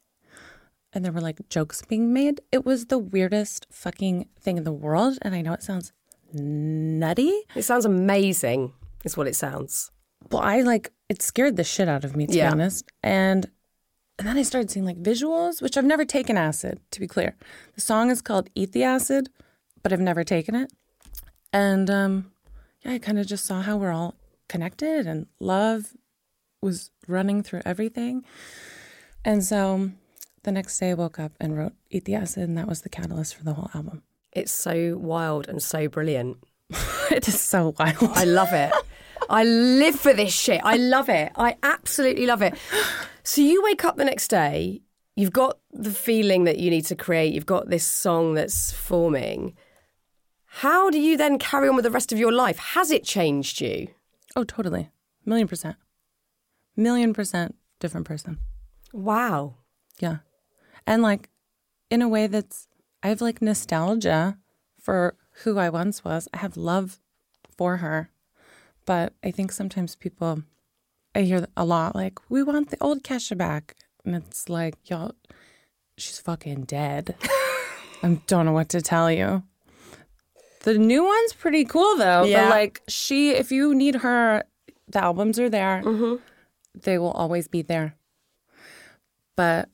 And 0.91 1.03
there 1.03 1.11
were 1.11 1.21
like 1.21 1.47
jokes 1.49 1.81
being 1.83 2.11
made. 2.13 2.41
It 2.51 2.65
was 2.65 2.87
the 2.87 2.99
weirdest 2.99 3.65
fucking 3.71 4.27
thing 4.39 4.57
in 4.57 4.63
the 4.63 4.71
world. 4.73 5.17
And 5.21 5.33
I 5.33 5.41
know 5.41 5.53
it 5.53 5.63
sounds 5.63 5.91
nutty. 6.33 7.33
It 7.55 7.63
sounds 7.63 7.85
amazing, 7.85 8.73
is 9.03 9.15
what 9.17 9.27
it 9.27 9.35
sounds. 9.35 9.91
Well, 10.31 10.41
I 10.41 10.61
like 10.61 10.91
it 11.09 11.21
scared 11.21 11.55
the 11.55 11.63
shit 11.63 11.87
out 11.87 12.03
of 12.03 12.15
me 12.15 12.27
to 12.27 12.33
Yeah. 12.35 12.49
be 12.49 12.53
honest. 12.53 12.91
And 13.01 13.49
and 14.19 14.27
then 14.27 14.37
I 14.37 14.43
started 14.43 14.69
seeing 14.69 14.85
like 14.85 15.01
visuals, 15.01 15.61
which 15.61 15.75
I've 15.75 15.85
never 15.85 16.05
taken 16.05 16.37
acid, 16.37 16.79
to 16.91 16.99
be 16.99 17.07
clear. 17.07 17.35
The 17.73 17.81
song 17.81 18.11
is 18.11 18.21
called 18.21 18.47
Eat 18.53 18.71
the 18.71 18.83
Acid, 18.83 19.29
but 19.81 19.91
I've 19.91 19.99
never 19.99 20.23
taken 20.23 20.53
it. 20.55 20.71
And 21.51 21.89
um 21.89 22.31
yeah, 22.81 22.91
I 22.93 22.99
kind 22.99 23.17
of 23.17 23.25
just 23.25 23.45
saw 23.45 23.61
how 23.61 23.77
we're 23.77 23.91
all 23.91 24.15
connected 24.49 25.07
and 25.07 25.25
love 25.39 25.93
was 26.61 26.91
running 27.07 27.43
through 27.43 27.61
everything. 27.65 28.23
And 29.25 29.43
so 29.43 29.91
the 30.43 30.51
next 30.51 30.77
day 30.79 30.91
I 30.91 30.93
woke 30.93 31.19
up 31.19 31.31
and 31.39 31.57
wrote 31.57 31.73
Eat 31.89 32.05
the 32.05 32.15
Acid, 32.15 32.43
and 32.43 32.57
that 32.57 32.67
was 32.67 32.81
the 32.81 32.89
catalyst 32.89 33.35
for 33.35 33.43
the 33.43 33.53
whole 33.53 33.71
album. 33.73 34.03
It's 34.31 34.51
so 34.51 34.97
wild 34.97 35.47
and 35.47 35.61
so 35.61 35.87
brilliant. 35.87 36.37
it 37.11 37.27
is 37.27 37.39
so 37.39 37.75
wild. 37.79 37.97
I 38.01 38.25
love 38.25 38.51
it. 38.51 38.73
I 39.29 39.43
live 39.43 39.95
for 39.99 40.13
this 40.13 40.33
shit. 40.33 40.61
I 40.63 40.75
love 40.77 41.09
it. 41.09 41.31
I 41.35 41.55
absolutely 41.63 42.25
love 42.25 42.41
it. 42.41 42.55
So 43.23 43.41
you 43.41 43.63
wake 43.63 43.85
up 43.85 43.95
the 43.95 44.05
next 44.05 44.27
day, 44.27 44.81
you've 45.15 45.31
got 45.31 45.59
the 45.71 45.91
feeling 45.91 46.43
that 46.43 46.59
you 46.59 46.69
need 46.69 46.85
to 46.87 46.95
create, 46.95 47.33
you've 47.33 47.45
got 47.45 47.69
this 47.69 47.85
song 47.85 48.33
that's 48.33 48.71
forming. 48.71 49.55
How 50.45 50.89
do 50.89 50.99
you 50.99 51.15
then 51.17 51.39
carry 51.39 51.69
on 51.69 51.75
with 51.75 51.83
the 51.83 51.91
rest 51.91 52.11
of 52.11 52.19
your 52.19 52.31
life? 52.31 52.57
Has 52.57 52.91
it 52.91 53.03
changed 53.03 53.61
you? 53.61 53.87
Oh, 54.35 54.43
totally. 54.43 54.89
A 55.25 55.29
Million 55.29 55.47
percent. 55.47 55.77
Million 56.75 57.13
percent 57.13 57.55
different 57.79 58.07
person. 58.07 58.39
Wow. 58.93 59.55
Yeah. 59.99 60.17
And 60.87 61.01
like 61.01 61.29
in 61.89 62.01
a 62.01 62.09
way 62.09 62.27
that's 62.27 62.67
I 63.01 63.09
have 63.09 63.21
like 63.21 63.41
nostalgia 63.41 64.37
for 64.79 65.15
who 65.43 65.57
I 65.57 65.69
once 65.69 66.03
was. 66.03 66.27
I 66.33 66.37
have 66.37 66.57
love 66.57 66.99
for 67.55 67.77
her. 67.77 68.09
But 68.85 69.13
I 69.23 69.31
think 69.31 69.51
sometimes 69.51 69.95
people 69.95 70.43
I 71.15 71.21
hear 71.21 71.45
a 71.55 71.65
lot 71.65 71.95
like, 71.95 72.17
we 72.29 72.41
want 72.41 72.69
the 72.71 72.77
old 72.81 73.03
Kesha 73.03 73.37
back. 73.37 73.75
And 74.03 74.15
it's 74.15 74.49
like, 74.49 74.75
y'all, 74.89 75.13
she's 75.97 76.19
fucking 76.19 76.63
dead. 76.63 77.15
I 78.03 78.19
don't 78.27 78.45
know 78.45 78.51
what 78.51 78.69
to 78.69 78.81
tell 78.81 79.11
you. 79.11 79.43
The 80.63 80.77
new 80.77 81.03
one's 81.03 81.33
pretty 81.33 81.65
cool 81.65 81.97
though. 81.97 82.23
Yeah. 82.23 82.45
But 82.45 82.49
like 82.49 82.81
she 82.87 83.31
if 83.31 83.51
you 83.51 83.75
need 83.75 83.95
her, 83.95 84.43
the 84.87 85.03
albums 85.03 85.39
are 85.39 85.49
there. 85.49 85.81
Mm-hmm. 85.83 86.15
They 86.75 86.97
will 86.97 87.11
always 87.11 87.47
be 87.47 87.61
there. 87.61 87.95
But 89.35 89.69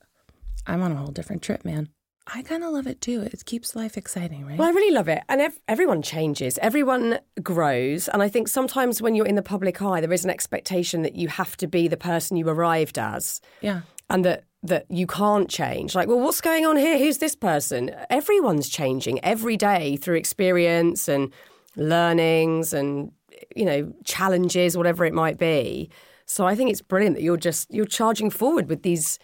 I'm 0.66 0.82
on 0.82 0.92
a 0.92 0.96
whole 0.96 1.08
different 1.12 1.42
trip, 1.42 1.64
man. 1.64 1.88
I 2.32 2.42
kind 2.42 2.62
of 2.62 2.70
love 2.72 2.86
it 2.86 3.00
too. 3.00 3.22
It 3.22 3.44
keeps 3.44 3.74
life 3.74 3.96
exciting, 3.96 4.46
right? 4.46 4.56
Well, 4.56 4.68
I 4.68 4.70
really 4.70 4.94
love 4.94 5.08
it. 5.08 5.22
And 5.28 5.40
ev- 5.40 5.58
everyone 5.66 6.00
changes, 6.02 6.58
everyone 6.62 7.18
grows. 7.42 8.06
And 8.08 8.22
I 8.22 8.28
think 8.28 8.46
sometimes 8.46 9.02
when 9.02 9.14
you're 9.16 9.26
in 9.26 9.34
the 9.34 9.42
public 9.42 9.82
eye, 9.82 10.00
there 10.00 10.12
is 10.12 10.24
an 10.24 10.30
expectation 10.30 11.02
that 11.02 11.16
you 11.16 11.28
have 11.28 11.56
to 11.56 11.66
be 11.66 11.88
the 11.88 11.96
person 11.96 12.36
you 12.36 12.48
arrived 12.48 12.98
as. 12.98 13.40
yeah. 13.60 13.80
and 14.08 14.24
that 14.24 14.44
that 14.62 14.84
you 14.90 15.06
can't 15.06 15.48
change. 15.48 15.94
Like, 15.94 16.06
well, 16.06 16.20
what's 16.20 16.42
going 16.42 16.66
on 16.66 16.76
here? 16.76 16.98
Who's 16.98 17.16
this 17.18 17.34
person? 17.34 17.90
Everyone's 18.10 18.68
changing 18.68 19.24
every 19.24 19.56
day 19.56 19.96
through 19.96 20.16
experience 20.16 21.08
and 21.08 21.32
learnings 21.76 22.74
and 22.74 23.10
you 23.56 23.64
know 23.64 23.92
challenges, 24.04 24.76
whatever 24.76 25.04
it 25.06 25.14
might 25.14 25.38
be. 25.38 25.88
So 26.30 26.46
I 26.46 26.54
think 26.54 26.70
it's 26.70 26.80
brilliant 26.80 27.16
that 27.16 27.24
you're 27.24 27.36
just 27.36 27.74
you're 27.74 27.84
charging 27.84 28.30
forward 28.30 28.68
with 28.68 28.84
these 28.84 29.18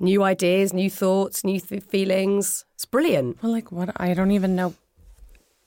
new 0.00 0.22
ideas, 0.22 0.72
new 0.72 0.88
thoughts, 0.88 1.44
new 1.44 1.60
th- 1.60 1.82
feelings. 1.82 2.64
It's 2.74 2.86
brilliant. 2.86 3.42
Well, 3.42 3.52
like 3.52 3.70
what? 3.70 3.90
I 3.98 4.14
don't 4.14 4.30
even 4.30 4.56
know. 4.56 4.72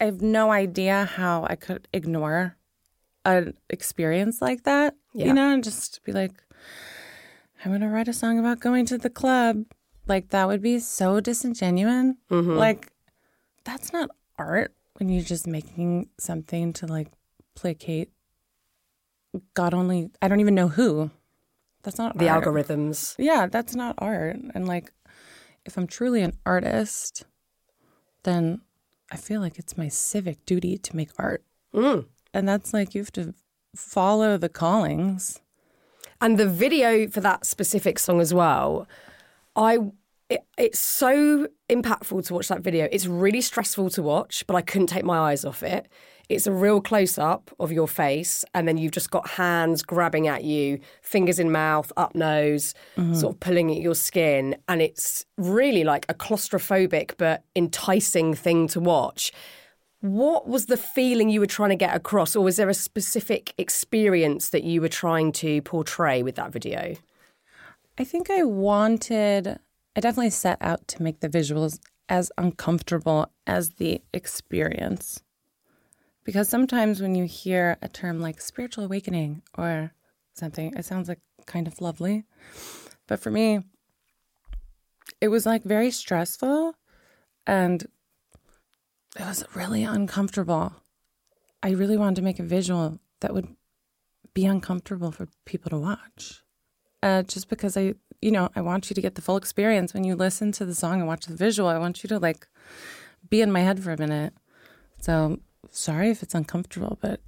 I 0.02 0.06
have 0.06 0.24
no 0.24 0.52
idea 0.52 1.06
how 1.06 1.46
I 1.48 1.56
could 1.56 1.88
ignore 1.94 2.58
an 3.24 3.54
experience 3.70 4.42
like 4.42 4.64
that. 4.64 4.96
Yeah. 5.14 5.28
You 5.28 5.34
know, 5.36 5.54
and 5.54 5.64
just 5.64 6.04
be 6.06 6.12
like, 6.12 6.34
I'm 7.64 7.70
going 7.70 7.82
to 7.82 7.88
write 7.88 8.08
a 8.08 8.14
song 8.14 8.40
about 8.40 8.60
going 8.60 8.88
to 8.88 8.98
the 8.98 9.12
club. 9.12 9.66
Like, 10.08 10.30
that 10.30 10.48
would 10.48 10.64
be 10.64 10.80
so 10.80 11.20
disingenuous. 11.20 12.16
Mm-hmm. 12.32 12.58
Like, 12.58 12.92
that's 13.64 13.94
not 13.94 14.10
art 14.40 14.74
when 14.96 15.10
you're 15.10 15.22
just 15.22 15.46
making 15.46 16.10
something 16.18 16.74
to 16.74 16.88
like 16.88 17.10
placate 17.54 18.10
God 19.54 19.74
only, 19.74 20.10
I 20.22 20.28
don't 20.28 20.40
even 20.40 20.56
know 20.56 20.68
who. 20.68 21.12
That's 21.84 21.98
not 21.98 22.18
The 22.18 22.30
art. 22.30 22.44
algorithms. 22.44 23.16
Yeah, 23.18 23.48
that's 23.48 23.76
not 23.76 23.96
art. 24.00 24.38
And 24.54 24.68
like, 24.68 24.92
if 25.66 25.78
I'm 25.78 25.88
truly 25.88 26.22
an 26.22 26.34
artist, 26.46 27.26
then 28.24 28.62
I 29.12 29.18
feel 29.18 29.42
like 29.42 29.58
it's 29.58 29.78
my 29.78 29.88
civic 29.88 30.46
duty 30.46 30.78
to 30.78 30.96
make 30.96 31.10
art. 31.18 31.44
Mm. 31.74 32.06
And 32.34 32.48
that's 32.48 32.74
like, 32.74 32.94
you 32.94 33.02
have 33.02 33.12
to 33.14 33.34
follow 33.76 34.38
the 34.38 34.50
callings. 34.50 35.40
And 36.22 36.38
the 36.38 36.48
video 36.48 37.08
for 37.08 37.22
that 37.22 37.46
specific 37.46 37.98
song 37.98 38.20
as 38.20 38.34
well, 38.34 38.88
I 39.56 39.80
it, 40.30 40.44
it's 40.58 40.80
so 40.80 41.48
impactful 41.70 42.28
to 42.28 42.34
watch 42.34 42.50
that 42.50 42.62
video. 42.62 42.88
It's 42.92 43.08
really 43.08 43.42
stressful 43.42 43.90
to 43.92 44.04
watch, 44.04 44.46
but 44.48 44.56
I 44.56 44.62
couldn't 44.62 44.88
take 44.88 45.04
my 45.04 45.18
eyes 45.18 45.44
off 45.44 45.64
it. 45.64 45.88
It's 46.30 46.46
a 46.46 46.52
real 46.52 46.80
close 46.80 47.18
up 47.18 47.50
of 47.60 47.72
your 47.72 47.88
face, 47.88 48.46
and 48.54 48.68
then 48.68 48.78
you've 48.78 48.92
just 48.92 49.10
got 49.10 49.28
hands 49.30 49.82
grabbing 49.82 50.28
at 50.28 50.44
you, 50.44 50.80
fingers 51.02 51.40
in 51.40 51.52
mouth, 51.52 51.92
up 51.98 52.14
nose, 52.14 52.76
mm-hmm. 52.96 53.16
sort 53.16 53.34
of 53.34 53.40
pulling 53.40 53.72
at 53.72 53.78
your 53.78 53.96
skin. 53.96 54.56
And 54.68 54.80
it's 54.80 55.26
really 55.38 55.84
like 55.84 56.06
a 56.08 56.14
claustrophobic 56.14 57.14
but 57.18 57.44
enticing 57.56 58.36
thing 58.36 58.68
to 58.68 58.80
watch. 58.80 59.32
What 60.02 60.48
was 60.48 60.68
the 60.68 60.78
feeling 60.78 61.30
you 61.30 61.40
were 61.40 61.48
trying 61.48 61.72
to 61.72 61.76
get 61.76 61.96
across, 61.96 62.36
or 62.36 62.44
was 62.44 62.58
there 62.58 62.70
a 62.70 62.76
specific 62.76 63.54
experience 63.58 64.50
that 64.50 64.64
you 64.64 64.82
were 64.82 64.88
trying 64.88 65.32
to 65.34 65.64
portray 65.64 66.22
with 66.22 66.36
that 66.36 66.52
video? 66.52 66.96
I 67.98 68.04
think 68.04 68.30
I 68.30 68.44
wanted, 68.44 69.60
I 69.96 70.00
definitely 70.00 70.30
set 70.30 70.60
out 70.62 70.88
to 70.90 71.02
make 71.02 71.22
the 71.22 71.28
visuals 71.28 71.80
as 72.08 72.32
uncomfortable 72.38 73.32
as 73.46 73.72
the 73.72 74.02
experience. 74.14 75.22
Because 76.30 76.48
sometimes 76.48 77.02
when 77.02 77.16
you 77.16 77.24
hear 77.24 77.80
a 77.82 77.88
term 77.88 78.22
like 78.22 78.40
spiritual 78.40 78.84
awakening 78.84 79.42
or 79.58 79.94
something, 80.36 80.72
it 80.78 80.86
sounds 80.86 81.10
like 81.10 81.22
kind 81.48 81.66
of 81.66 81.82
lovely. 81.82 82.24
But 83.08 83.20
for 83.20 83.32
me, 83.32 83.62
it 85.20 85.30
was 85.30 85.48
like 85.48 85.64
very 85.64 85.90
stressful 85.90 86.76
and 87.48 87.82
it 89.18 89.26
was 89.26 89.44
really 89.56 89.84
uncomfortable. 89.84 90.76
I 91.64 91.72
really 91.72 91.98
wanted 91.98 92.18
to 92.18 92.22
make 92.22 92.38
a 92.38 92.44
visual 92.44 93.00
that 93.22 93.34
would 93.34 93.48
be 94.36 94.46
uncomfortable 94.46 95.12
for 95.12 95.30
people 95.46 95.72
to 95.72 95.80
watch. 95.80 96.44
Uh, 97.02 97.24
just 97.24 97.50
because 97.50 97.76
I, 97.76 97.96
you 98.22 98.30
know, 98.30 98.50
I 98.56 98.62
want 98.62 98.92
you 98.92 98.94
to 98.94 99.02
get 99.02 99.16
the 99.16 99.24
full 99.24 99.38
experience 99.38 99.96
when 99.96 100.04
you 100.04 100.16
listen 100.16 100.52
to 100.52 100.66
the 100.66 100.76
song 100.76 101.00
and 101.00 101.08
watch 101.08 101.26
the 101.26 101.36
visual. 101.36 101.70
I 101.70 101.80
want 101.80 102.04
you 102.04 102.08
to 102.10 102.20
like 102.20 102.48
be 103.32 103.42
in 103.42 103.52
my 103.52 103.62
head 103.62 103.84
for 103.84 103.94
a 103.94 103.98
minute. 103.98 104.34
So 105.02 105.40
sorry 105.72 106.10
if 106.10 106.24
it's 106.24 106.36
uncomfortable, 106.36 106.98
but 107.02 107.20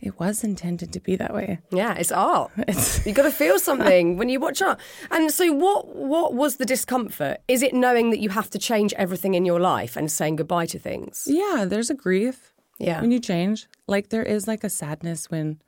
it 0.00 0.18
was 0.18 0.42
intended 0.42 0.92
to 0.94 1.00
be 1.00 1.14
that 1.16 1.34
way. 1.34 1.58
Yeah, 1.70 1.94
it's 1.94 2.10
art. 2.12 2.50
It's 2.68 3.04
you 3.06 3.12
got 3.12 3.24
to 3.24 3.30
feel 3.30 3.58
something 3.70 4.16
when 4.16 4.28
you 4.28 4.40
watch 4.40 4.62
art. 4.62 4.80
And 5.10 5.30
so, 5.30 5.52
what 5.52 5.94
what 5.94 6.34
was 6.34 6.56
the 6.56 6.66
discomfort? 6.66 7.38
Is 7.48 7.62
it 7.62 7.74
knowing 7.74 8.10
that 8.10 8.20
you 8.20 8.30
have 8.30 8.50
to 8.50 8.58
change 8.58 8.92
everything 8.94 9.34
in 9.34 9.44
your 9.44 9.60
life 9.60 9.96
and 9.96 10.10
saying 10.10 10.36
goodbye 10.36 10.66
to 10.66 10.78
things? 10.78 11.24
Yeah, 11.26 11.66
there's 11.68 11.90
a 11.90 11.94
grief 11.94 12.52
Yeah, 12.78 13.00
when 13.00 13.10
you 13.10 13.20
change. 13.20 13.66
Like 13.86 14.08
there 14.08 14.22
is 14.22 14.48
like 14.48 14.64
a 14.64 14.70
sadness 14.70 15.30
when 15.30 15.60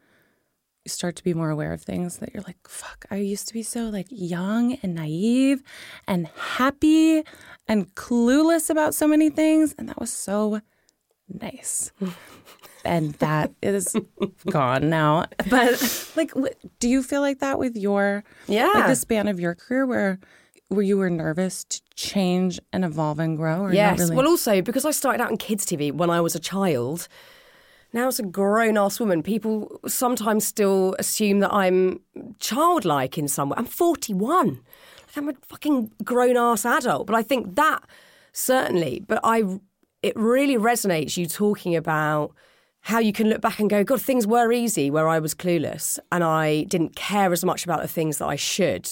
you 0.85 0.89
start 0.89 1.15
to 1.17 1.23
be 1.23 1.35
more 1.35 1.51
aware 1.51 1.73
of 1.73 1.83
things 1.83 2.17
that 2.19 2.33
you're 2.35 2.43
like, 2.43 2.59
fuck, 2.67 3.05
I 3.11 3.17
used 3.17 3.47
to 3.49 3.55
be 3.55 3.63
so 3.63 3.83
like 3.91 4.07
young 4.11 4.79
and 4.83 4.95
naive 4.95 5.63
and 6.09 6.27
happy 6.59 7.23
and 7.69 7.95
clueless 7.95 8.69
about 8.71 8.95
so 8.95 9.07
many 9.07 9.31
things. 9.31 9.75
And 9.79 9.89
that 9.89 10.01
was 10.01 10.11
so 10.11 10.61
nice. 11.41 11.93
and 12.85 13.15
that 13.15 13.53
is 13.63 13.95
gone 14.51 14.89
now. 14.91 15.27
But 15.49 16.11
like, 16.17 16.33
do 16.81 16.89
you 16.89 17.03
feel 17.03 17.21
like 17.21 17.39
that 17.41 17.59
with 17.59 17.77
your, 17.77 18.25
Yeah. 18.49 18.71
like 18.75 18.87
the 18.89 18.97
span 18.97 19.29
of 19.29 19.39
your 19.41 19.55
career 19.55 19.87
where, 19.87 20.19
where 20.69 20.83
you 20.83 20.97
were 20.97 21.11
nervous 21.11 21.65
to 21.65 21.81
change 21.95 22.59
and 22.73 22.85
evolve 22.85 23.19
and 23.21 23.37
grow? 23.37 23.61
Or 23.63 23.73
Yes. 23.73 23.99
really? 24.01 24.17
Well, 24.17 24.27
also 24.27 24.63
because 24.63 24.85
I 24.85 24.91
started 24.91 25.23
out 25.23 25.31
in 25.31 25.37
kids' 25.37 25.65
TV 25.67 25.93
when 25.93 26.11
I 26.11 26.21
was 26.21 26.35
a 26.35 26.41
child. 26.41 27.09
Now 27.93 28.09
as 28.09 28.19
a 28.19 28.23
grown 28.23 28.79
ass 28.79 28.99
woman, 28.99 29.23
people 29.23 29.79
sometimes 29.87 30.47
still 30.47 30.97
assume 30.99 31.41
that 31.41 31.53
I'm 31.53 32.01
childlike 32.41 33.19
in 33.19 33.29
some 33.29 33.51
way. 33.51 33.57
I'm 33.59 33.67
41. 33.67 34.61
Like 35.09 35.17
I'm 35.17 35.29
a 35.29 35.35
fucking 35.47 35.91
grown 36.03 36.39
ass 36.39 36.65
adult. 36.65 37.07
But 37.07 37.17
I 37.17 37.23
think 37.23 37.55
that 37.57 37.81
certainly. 38.33 39.05
But 39.07 39.21
I, 39.23 39.45
it 40.03 40.17
really 40.17 40.57
resonates 40.57 41.17
you 41.17 41.27
talking 41.27 41.77
about 41.77 42.33
how 42.83 42.99
you 42.99 43.13
can 43.13 43.29
look 43.29 43.41
back 43.41 43.61
and 43.61 43.71
go, 43.71 43.85
God, 43.85 44.03
things 44.03 44.27
were 44.27 44.53
easy 44.53 44.91
where 44.91 45.09
I 45.09 45.21
was 45.21 45.35
clueless 45.35 46.01
and 46.11 46.25
I 46.25 46.65
didn't 46.65 46.97
care 46.97 47.33
as 47.33 47.45
much 47.45 47.65
about 47.65 47.81
the 47.81 47.89
things 47.89 48.19
that 48.19 48.27
I 48.27 48.37
should, 48.37 48.89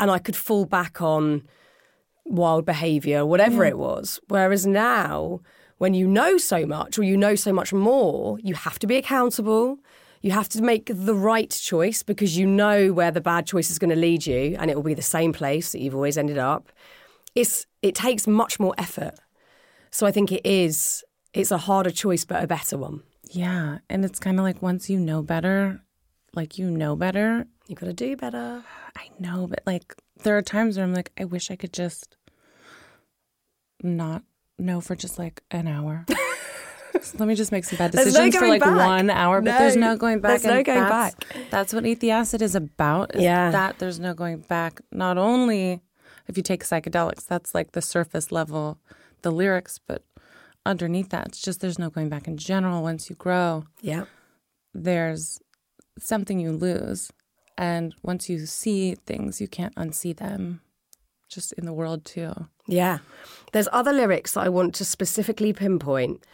and 0.00 0.10
I 0.10 0.18
could 0.18 0.34
fall 0.34 0.64
back 0.64 1.00
on 1.00 1.42
wild 2.24 2.64
behavior, 2.64 3.24
whatever 3.24 3.64
it 3.64 3.78
was. 3.78 4.20
Whereas 4.28 4.66
now, 4.66 5.40
when 5.78 5.94
you 5.94 6.06
know 6.08 6.38
so 6.38 6.66
much 6.66 6.98
or 6.98 7.04
you 7.04 7.16
know 7.16 7.34
so 7.34 7.52
much 7.52 7.72
more, 7.72 8.38
you 8.40 8.54
have 8.54 8.78
to 8.80 8.86
be 8.86 8.96
accountable. 8.96 9.78
You 10.22 10.32
have 10.32 10.48
to 10.50 10.62
make 10.62 10.90
the 10.92 11.14
right 11.14 11.50
choice 11.50 12.02
because 12.02 12.36
you 12.36 12.46
know 12.46 12.92
where 12.92 13.10
the 13.10 13.20
bad 13.20 13.46
choice 13.46 13.70
is 13.70 13.78
going 13.78 13.90
to 13.90 13.96
lead 13.96 14.26
you 14.26 14.56
and 14.58 14.70
it 14.70 14.74
will 14.74 14.82
be 14.82 14.94
the 14.94 15.02
same 15.02 15.32
place 15.32 15.72
that 15.72 15.80
you've 15.80 15.94
always 15.94 16.18
ended 16.18 16.36
up. 16.36 16.70
It's 17.34 17.66
it 17.80 17.94
takes 17.94 18.26
much 18.26 18.58
more 18.58 18.74
effort. 18.76 19.14
So 19.90 20.06
I 20.06 20.10
think 20.12 20.30
it 20.32 20.42
is 20.44 21.04
it's 21.32 21.50
a 21.50 21.58
harder 21.58 21.90
choice 21.90 22.24
but 22.24 22.42
a 22.42 22.46
better 22.46 22.76
one. 22.78 23.02
Yeah. 23.30 23.78
And 23.88 24.04
it's 24.04 24.18
kind 24.18 24.38
of 24.38 24.44
like 24.44 24.60
once 24.62 24.90
you 24.90 24.98
know 24.98 25.22
better, 25.22 25.80
like 26.34 26.58
you 26.58 26.70
know 26.70 26.96
better. 26.96 27.46
You 27.68 27.76
got 27.76 27.86
to 27.86 27.92
do 27.92 28.16
better. 28.16 28.64
I 28.96 29.08
know, 29.20 29.46
but 29.46 29.60
like 29.66 29.94
there 30.24 30.36
are 30.36 30.42
times 30.42 30.76
where 30.76 30.84
I'm 30.84 30.92
like, 30.94 31.12
I 31.18 31.24
wish 31.24 31.50
I 31.50 31.56
could 31.56 31.72
just 31.72 32.16
not 33.82 34.22
know 34.58 34.80
for 34.80 34.94
just 34.96 35.18
like 35.18 35.42
an 35.50 35.66
hour. 35.68 36.04
So 37.00 37.14
let 37.18 37.28
me 37.28 37.34
just 37.34 37.52
make 37.52 37.64
some 37.64 37.78
bad 37.78 37.92
There's 37.92 38.06
no 38.14 38.24
decisions 38.26 38.36
for 38.36 38.48
like 38.48 38.60
back. 38.60 38.76
one 38.76 39.10
hour, 39.10 39.40
but 39.40 39.56
there's 39.58 39.76
No, 39.76 39.92
no 39.92 39.96
going 39.96 40.20
back. 40.20 40.42
there's 40.42 40.44
no 40.44 40.62
going 40.62 40.80
that's, 40.80 41.14
back. 41.14 41.36
That's 41.50 41.72
what 41.72 41.86
Eat 41.86 42.00
the 42.00 42.10
Acid 42.10 42.42
is 42.42 42.54
about. 42.54 43.14
Is 43.14 43.22
Yeah. 43.22 43.50
That 43.50 43.78
there's 43.78 43.98
no 44.00 44.12
going 44.14 44.38
back. 44.40 44.80
Not 44.92 45.16
only 45.16 45.80
if 46.26 46.36
you 46.36 46.42
take 46.42 46.62
psychedelics, 46.64 47.26
that's 47.26 47.54
like 47.54 47.72
the 47.72 47.80
surface 47.82 48.30
level, 48.30 48.78
the 49.22 49.30
lyrics, 49.32 49.78
but 49.78 50.02
underneath 50.66 51.08
that, 51.10 51.28
it's 51.28 51.40
just 51.40 51.60
there's 51.60 51.78
no 51.78 51.90
going 51.90 52.08
back 52.08 52.26
in 52.28 52.36
general. 52.36 52.82
Once 52.82 53.08
you 53.10 53.16
grow, 53.16 53.64
Yeah. 53.80 54.04
there's 54.74 55.40
something 55.98 56.38
you 56.40 56.52
lose. 56.52 57.10
And 57.58 57.94
once 58.02 58.28
you 58.30 58.46
see 58.46 58.94
things, 58.94 59.40
you 59.40 59.48
can't 59.48 59.74
unsee 59.74 60.16
them 60.16 60.62
just 61.28 61.52
in 61.54 61.66
the 61.66 61.72
world 61.72 62.04
too. 62.04 62.32
Yeah. 62.66 62.98
There's 63.52 63.68
other 63.72 63.92
lyrics 63.92 64.32
that 64.32 64.44
I 64.44 64.48
want 64.48 64.74
to 64.76 64.84
specifically 64.84 65.52
pinpoint. 65.52 66.24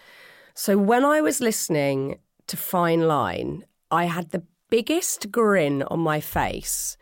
So 0.54 0.78
when 0.78 1.04
I 1.04 1.20
was 1.20 1.40
listening 1.40 2.18
to 2.46 2.56
Fine 2.56 3.06
Line, 3.08 3.64
I 3.90 4.04
had 4.04 4.30
the 4.30 4.42
biggest 4.70 5.30
grin 5.32 5.82
on 5.84 6.00
my 6.00 6.20
face. 6.20 6.96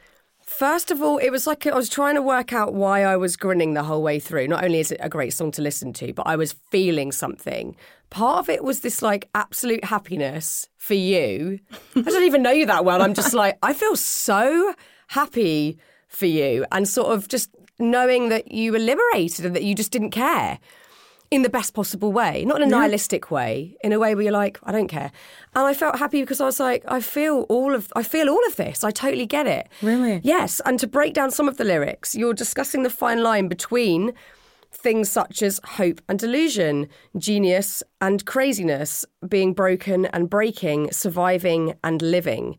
First 0.56 0.92
of 0.92 1.02
all, 1.02 1.18
it 1.18 1.30
was 1.30 1.48
like 1.48 1.66
I 1.66 1.74
was 1.74 1.88
trying 1.88 2.14
to 2.14 2.22
work 2.22 2.52
out 2.52 2.74
why 2.74 3.02
I 3.02 3.16
was 3.16 3.36
grinning 3.36 3.74
the 3.74 3.82
whole 3.82 4.04
way 4.04 4.20
through. 4.20 4.46
Not 4.46 4.62
only 4.62 4.78
is 4.78 4.92
it 4.92 5.00
a 5.02 5.08
great 5.08 5.32
song 5.32 5.50
to 5.52 5.62
listen 5.62 5.92
to, 5.94 6.12
but 6.12 6.28
I 6.28 6.36
was 6.36 6.52
feeling 6.70 7.10
something. 7.10 7.74
Part 8.10 8.38
of 8.38 8.48
it 8.48 8.62
was 8.62 8.80
this 8.80 9.02
like 9.02 9.28
absolute 9.34 9.84
happiness 9.84 10.68
for 10.76 10.94
you. 10.94 11.58
I 11.96 12.02
don't 12.02 12.22
even 12.22 12.44
know 12.44 12.52
you 12.52 12.66
that 12.66 12.84
well. 12.84 13.02
I'm 13.02 13.14
just 13.14 13.34
like, 13.42 13.58
I 13.64 13.72
feel 13.72 13.96
so 13.96 14.74
happy 15.08 15.76
for 16.06 16.26
you 16.26 16.64
and 16.70 16.88
sort 16.88 17.08
of 17.08 17.26
just 17.26 17.50
knowing 17.80 18.28
that 18.28 18.52
you 18.52 18.70
were 18.70 18.78
liberated 18.78 19.44
and 19.44 19.56
that 19.56 19.64
you 19.64 19.74
just 19.74 19.90
didn't 19.90 20.12
care 20.12 20.60
in 21.34 21.42
the 21.42 21.50
best 21.50 21.74
possible 21.74 22.12
way, 22.12 22.44
not 22.44 22.62
in 22.62 22.68
a 22.68 22.70
nihilistic 22.70 23.28
way, 23.28 23.76
in 23.82 23.92
a 23.92 23.98
way 23.98 24.14
where 24.14 24.22
you're 24.22 24.32
like, 24.32 24.56
I 24.62 24.70
don't 24.70 24.86
care. 24.86 25.10
And 25.56 25.66
I 25.66 25.74
felt 25.74 25.98
happy 25.98 26.20
because 26.20 26.40
I 26.40 26.44
was 26.44 26.60
like, 26.60 26.84
I 26.86 27.00
feel 27.00 27.44
all 27.48 27.74
of, 27.74 27.92
I 27.96 28.04
feel 28.04 28.28
all 28.28 28.46
of 28.46 28.54
this. 28.54 28.84
I 28.84 28.92
totally 28.92 29.26
get 29.26 29.48
it. 29.48 29.68
Really? 29.82 30.20
Yes. 30.22 30.60
And 30.64 30.78
to 30.78 30.86
break 30.86 31.12
down 31.12 31.32
some 31.32 31.48
of 31.48 31.56
the 31.56 31.64
lyrics, 31.64 32.14
you're 32.14 32.34
discussing 32.34 32.84
the 32.84 32.90
fine 32.90 33.24
line 33.24 33.48
between 33.48 34.12
things 34.70 35.10
such 35.10 35.42
as 35.42 35.60
hope 35.64 36.00
and 36.08 36.20
delusion, 36.20 36.86
genius 37.18 37.82
and 38.00 38.24
craziness, 38.24 39.04
being 39.28 39.54
broken 39.54 40.06
and 40.06 40.30
breaking, 40.30 40.92
surviving 40.92 41.74
and 41.82 42.00
living. 42.00 42.56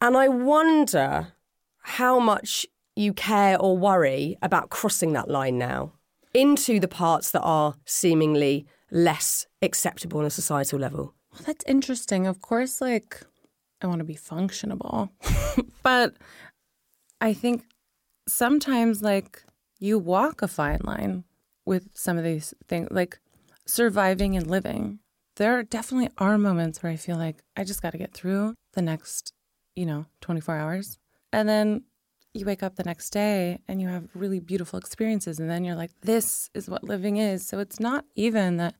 And 0.00 0.16
I 0.16 0.26
wonder 0.26 1.34
how 1.82 2.18
much 2.18 2.66
you 2.96 3.12
care 3.12 3.56
or 3.60 3.78
worry 3.78 4.36
about 4.42 4.70
crossing 4.70 5.12
that 5.12 5.30
line 5.30 5.56
now 5.56 5.92
into 6.34 6.80
the 6.80 6.88
parts 6.88 7.30
that 7.30 7.42
are 7.42 7.74
seemingly 7.84 8.66
less 8.90 9.46
acceptable 9.62 10.20
on 10.20 10.26
a 10.26 10.30
societal 10.30 10.78
level. 10.78 11.14
Well, 11.32 11.42
that's 11.46 11.64
interesting. 11.66 12.26
Of 12.26 12.40
course, 12.40 12.80
like, 12.80 13.20
I 13.82 13.86
want 13.86 14.00
to 14.00 14.04
be 14.04 14.16
functionable. 14.16 15.10
but 15.82 16.16
I 17.20 17.32
think 17.32 17.64
sometimes, 18.26 19.02
like, 19.02 19.42
you 19.78 19.98
walk 19.98 20.42
a 20.42 20.48
fine 20.48 20.80
line 20.82 21.24
with 21.64 21.88
some 21.94 22.18
of 22.18 22.24
these 22.24 22.54
things, 22.66 22.88
like 22.90 23.20
surviving 23.66 24.36
and 24.36 24.46
living. 24.46 24.98
There 25.36 25.62
definitely 25.62 26.10
are 26.18 26.36
moments 26.38 26.82
where 26.82 26.90
I 26.90 26.96
feel 26.96 27.16
like 27.16 27.42
I 27.56 27.64
just 27.64 27.82
got 27.82 27.90
to 27.92 27.98
get 27.98 28.12
through 28.12 28.54
the 28.72 28.82
next, 28.82 29.32
you 29.76 29.86
know, 29.86 30.06
24 30.20 30.56
hours. 30.56 30.98
And 31.32 31.48
then 31.48 31.84
you 32.38 32.46
wake 32.46 32.62
up 32.62 32.76
the 32.76 32.84
next 32.84 33.10
day 33.10 33.60
and 33.68 33.80
you 33.80 33.88
have 33.88 34.08
really 34.14 34.40
beautiful 34.40 34.78
experiences. 34.78 35.38
And 35.38 35.50
then 35.50 35.64
you're 35.64 35.76
like, 35.76 35.90
this 36.02 36.50
is 36.54 36.68
what 36.68 36.84
living 36.84 37.16
is. 37.16 37.46
So 37.46 37.58
it's 37.58 37.80
not 37.80 38.04
even 38.14 38.56
that 38.58 38.74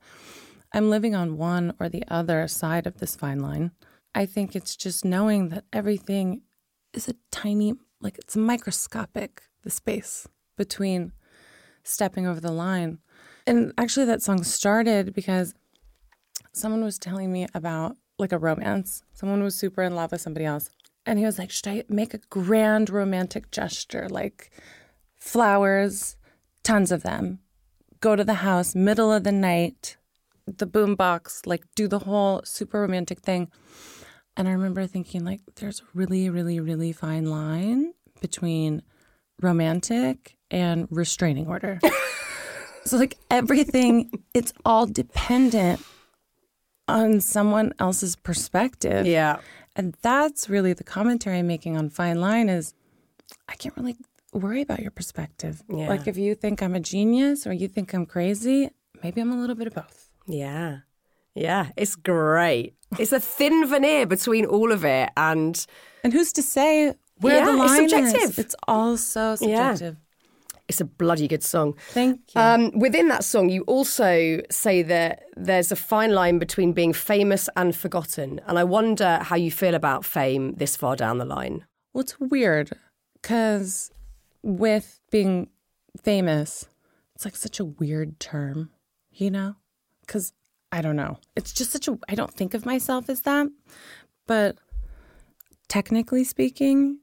I'm 0.73 0.89
living 0.89 1.15
on 1.15 1.37
one 1.37 1.73
or 1.79 1.89
the 1.89 2.03
other 2.07 2.47
side 2.47 2.87
of 2.87 2.99
this 2.99 3.15
fine 3.15 3.39
line. 3.39 3.71
I 4.15 4.25
think 4.25 4.55
it's 4.55 4.75
just 4.75 5.03
knowing 5.05 5.49
that 5.49 5.65
everything 5.73 6.41
is 6.93 7.07
a 7.07 7.15
tiny, 7.31 7.73
like 8.01 8.17
it's 8.17 8.35
microscopic, 8.35 9.41
the 9.63 9.69
space 9.69 10.27
between 10.57 11.11
stepping 11.83 12.27
over 12.27 12.39
the 12.39 12.51
line. 12.51 12.99
And 13.47 13.73
actually, 13.77 14.05
that 14.05 14.21
song 14.21 14.43
started 14.43 15.13
because 15.13 15.53
someone 16.53 16.83
was 16.83 16.99
telling 16.99 17.31
me 17.31 17.47
about 17.53 17.97
like 18.17 18.31
a 18.31 18.37
romance. 18.37 19.01
Someone 19.13 19.43
was 19.43 19.55
super 19.55 19.81
in 19.81 19.95
love 19.95 20.11
with 20.11 20.21
somebody 20.21 20.45
else. 20.45 20.69
And 21.09 21.17
he 21.17 21.25
was 21.25 21.39
like, 21.39 21.49
Should 21.49 21.67
I 21.67 21.83
make 21.89 22.13
a 22.13 22.19
grand 22.29 22.91
romantic 22.91 23.49
gesture? 23.49 24.07
Like 24.07 24.51
flowers, 25.17 26.17
tons 26.61 26.91
of 26.91 27.01
them. 27.01 27.39
Go 27.99 28.15
to 28.15 28.23
the 28.23 28.35
house, 28.35 28.75
middle 28.75 29.11
of 29.11 29.23
the 29.23 29.31
night, 29.31 29.97
the 30.45 30.67
boombox, 30.67 31.47
like 31.47 31.63
do 31.73 31.87
the 31.87 31.97
whole 31.97 32.41
super 32.45 32.81
romantic 32.81 33.21
thing. 33.21 33.49
And 34.37 34.47
I 34.47 34.51
remember 34.51 34.85
thinking, 34.85 35.25
like, 35.25 35.41
there's 35.55 35.81
a 35.81 35.83
really, 35.95 36.29
really, 36.29 36.59
really 36.59 36.93
fine 36.93 37.25
line 37.25 37.91
between 38.21 38.83
romantic 39.41 40.37
and 40.51 40.87
restraining 40.91 41.47
order. 41.47 41.79
so, 42.85 42.97
like, 42.97 43.17
everything, 43.31 44.11
it's 44.33 44.53
all 44.63 44.85
dependent 44.85 45.83
on 46.87 47.19
someone 47.19 47.73
else's 47.79 48.15
perspective. 48.15 49.05
Yeah. 49.07 49.39
And 49.79 49.95
that's 50.01 50.49
really 50.49 50.73
the 50.73 50.83
commentary 50.83 51.39
I'm 51.39 51.47
making 51.47 51.77
on 51.77 51.89
Fine 51.89 52.19
Line 52.19 52.49
is 52.49 52.73
I 53.47 53.55
can't 53.55 53.73
really 53.77 53.95
worry 54.33 54.61
about 54.61 54.79
your 54.81 54.91
perspective. 54.91 55.63
Yeah. 55.69 55.87
Like 55.87 56.05
if 56.05 56.17
you 56.17 56.35
think 56.35 56.61
I'm 56.61 56.75
a 56.75 56.81
genius 56.81 57.47
or 57.47 57.53
you 57.53 57.69
think 57.69 57.93
I'm 57.93 58.05
crazy, 58.05 58.71
maybe 59.01 59.21
I'm 59.21 59.31
a 59.31 59.37
little 59.39 59.55
bit 59.55 59.67
of 59.67 59.73
both. 59.75 60.09
Yeah. 60.27 60.79
Yeah, 61.33 61.69
it's 61.77 61.95
great. 61.95 62.73
It's 62.97 63.13
a 63.13 63.21
thin 63.21 63.65
veneer 63.69 64.05
between 64.05 64.45
all 64.45 64.73
of 64.73 64.83
it 64.83 65.11
and 65.15 65.65
And 66.03 66.11
who's 66.11 66.33
to 66.33 66.41
say 66.43 66.93
where 67.21 67.37
Yeah, 67.37 67.45
the 67.45 67.51
it's 67.51 67.71
line 67.71 67.89
subjective. 67.89 68.29
is? 68.31 68.39
It's 68.39 68.55
all 68.67 68.97
so 68.97 69.37
Yeah. 69.39 69.77
It's 70.69 70.79
a 70.79 70.85
bloody 70.85 71.27
good 71.27 71.43
song. 71.43 71.75
Thank 71.89 72.21
you. 72.35 72.41
Um, 72.41 72.71
within 72.77 73.07
that 73.09 73.25
song, 73.25 73.49
you 73.49 73.63
also 73.63 74.39
say 74.51 74.83
that 74.83 75.23
there's 75.35 75.71
a 75.71 75.75
fine 75.75 76.13
line 76.13 76.37
between 76.37 76.73
being 76.73 76.93
famous 76.93 77.49
and 77.57 77.75
forgotten. 77.75 78.39
And 78.45 78.57
I 78.57 78.63
wonder 78.63 79.17
how 79.17 79.35
you 79.35 79.51
feel 79.51 79.73
about 79.73 80.05
fame 80.05 80.53
this 80.55 80.75
far 80.75 80.95
down 80.95 81.17
the 81.17 81.25
line. 81.25 81.65
Well, 81.91 82.03
it's 82.03 82.19
weird 82.19 82.69
because 83.21 83.91
with 84.43 84.99
being 85.11 85.49
famous, 86.03 86.69
it's 87.15 87.25
like 87.25 87.35
such 87.35 87.59
a 87.59 87.65
weird 87.65 88.19
term, 88.19 88.69
you 89.11 89.31
know? 89.31 89.55
Because 90.05 90.33
I 90.71 90.81
don't 90.83 90.95
know. 90.95 91.17
It's 91.35 91.51
just 91.51 91.71
such 91.71 91.87
a, 91.87 91.97
I 92.07 92.13
don't 92.13 92.33
think 92.33 92.53
of 92.53 92.65
myself 92.65 93.09
as 93.09 93.21
that. 93.21 93.47
But 94.27 94.57
technically 95.67 96.23
speaking, 96.23 96.99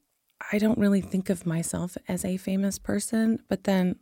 I 0.53 0.59
don't 0.59 0.79
really 0.79 1.01
think 1.01 1.31
of 1.31 1.47
myself 1.47 1.97
as 2.09 2.25
a 2.25 2.37
famous 2.37 2.79
person. 2.79 3.41
But 3.49 3.65
then 3.65 3.97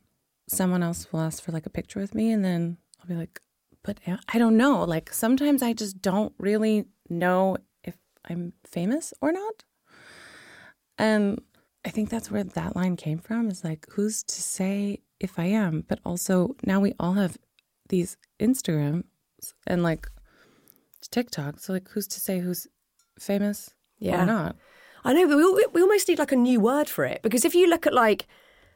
someone 0.48 0.82
else 0.82 1.12
will 1.12 1.20
ask 1.20 1.42
for 1.42 1.52
like 1.52 1.66
a 1.66 1.70
picture 1.70 2.00
with 2.00 2.14
me, 2.14 2.30
and 2.30 2.44
then 2.44 2.78
I'll 3.00 3.08
be 3.08 3.14
like, 3.14 3.40
but 3.82 3.98
I 4.06 4.38
don't 4.38 4.56
know. 4.56 4.84
Like 4.84 5.12
sometimes 5.12 5.62
I 5.62 5.72
just 5.72 6.00
don't 6.00 6.32
really 6.38 6.86
know 7.08 7.56
if 7.82 7.96
I'm 8.28 8.52
famous 8.66 9.12
or 9.20 9.32
not. 9.32 9.64
And 10.98 11.40
I 11.84 11.90
think 11.90 12.08
that's 12.08 12.30
where 12.30 12.44
that 12.44 12.76
line 12.76 12.96
came 12.96 13.18
from 13.18 13.50
is 13.50 13.64
like, 13.64 13.86
who's 13.90 14.22
to 14.22 14.42
say 14.42 15.00
if 15.20 15.38
I 15.38 15.46
am? 15.46 15.84
But 15.86 16.00
also 16.04 16.56
now 16.64 16.80
we 16.80 16.94
all 16.98 17.14
have 17.14 17.36
these 17.88 18.16
Instagrams 18.40 19.04
and 19.66 19.82
like 19.82 20.08
TikTok. 21.10 21.58
So 21.60 21.72
like, 21.74 21.88
who's 21.90 22.06
to 22.08 22.20
say 22.20 22.38
who's 22.38 22.66
famous 23.18 23.70
Yeah. 23.98 24.22
or 24.22 24.26
not? 24.26 24.56
I 25.04 25.12
know, 25.12 25.28
but 25.28 25.36
we, 25.36 25.66
we 25.72 25.82
almost 25.82 26.08
need 26.08 26.18
like 26.18 26.32
a 26.32 26.36
new 26.36 26.60
word 26.60 26.88
for 26.88 27.04
it 27.04 27.22
because 27.22 27.44
if 27.44 27.54
you 27.54 27.68
look 27.68 27.86
at 27.86 27.92
like 27.92 28.26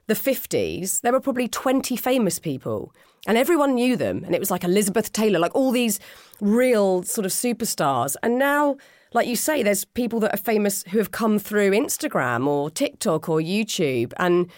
the 0.08 0.14
50s, 0.14 1.00
there 1.02 1.12
were 1.12 1.20
probably 1.20 1.48
20 1.48 1.96
famous 1.96 2.38
people 2.38 2.94
and 3.26 3.36
everyone 3.36 3.74
knew 3.74 3.96
them. 3.96 4.24
And 4.24 4.34
it 4.34 4.40
was 4.40 4.50
like 4.50 4.64
Elizabeth 4.64 5.12
Taylor, 5.12 5.38
like 5.38 5.54
all 5.54 5.70
these 5.70 6.00
real 6.40 7.02
sort 7.02 7.24
of 7.24 7.32
superstars. 7.32 8.16
And 8.22 8.38
now, 8.38 8.76
like 9.12 9.26
you 9.26 9.36
say, 9.36 9.62
there's 9.62 9.84
people 9.84 10.20
that 10.20 10.34
are 10.34 10.38
famous 10.38 10.82
who 10.84 10.98
have 10.98 11.10
come 11.10 11.38
through 11.38 11.70
Instagram 11.72 12.46
or 12.46 12.70
TikTok 12.70 13.28
or 13.28 13.38
YouTube. 13.40 14.12
And 14.18 14.50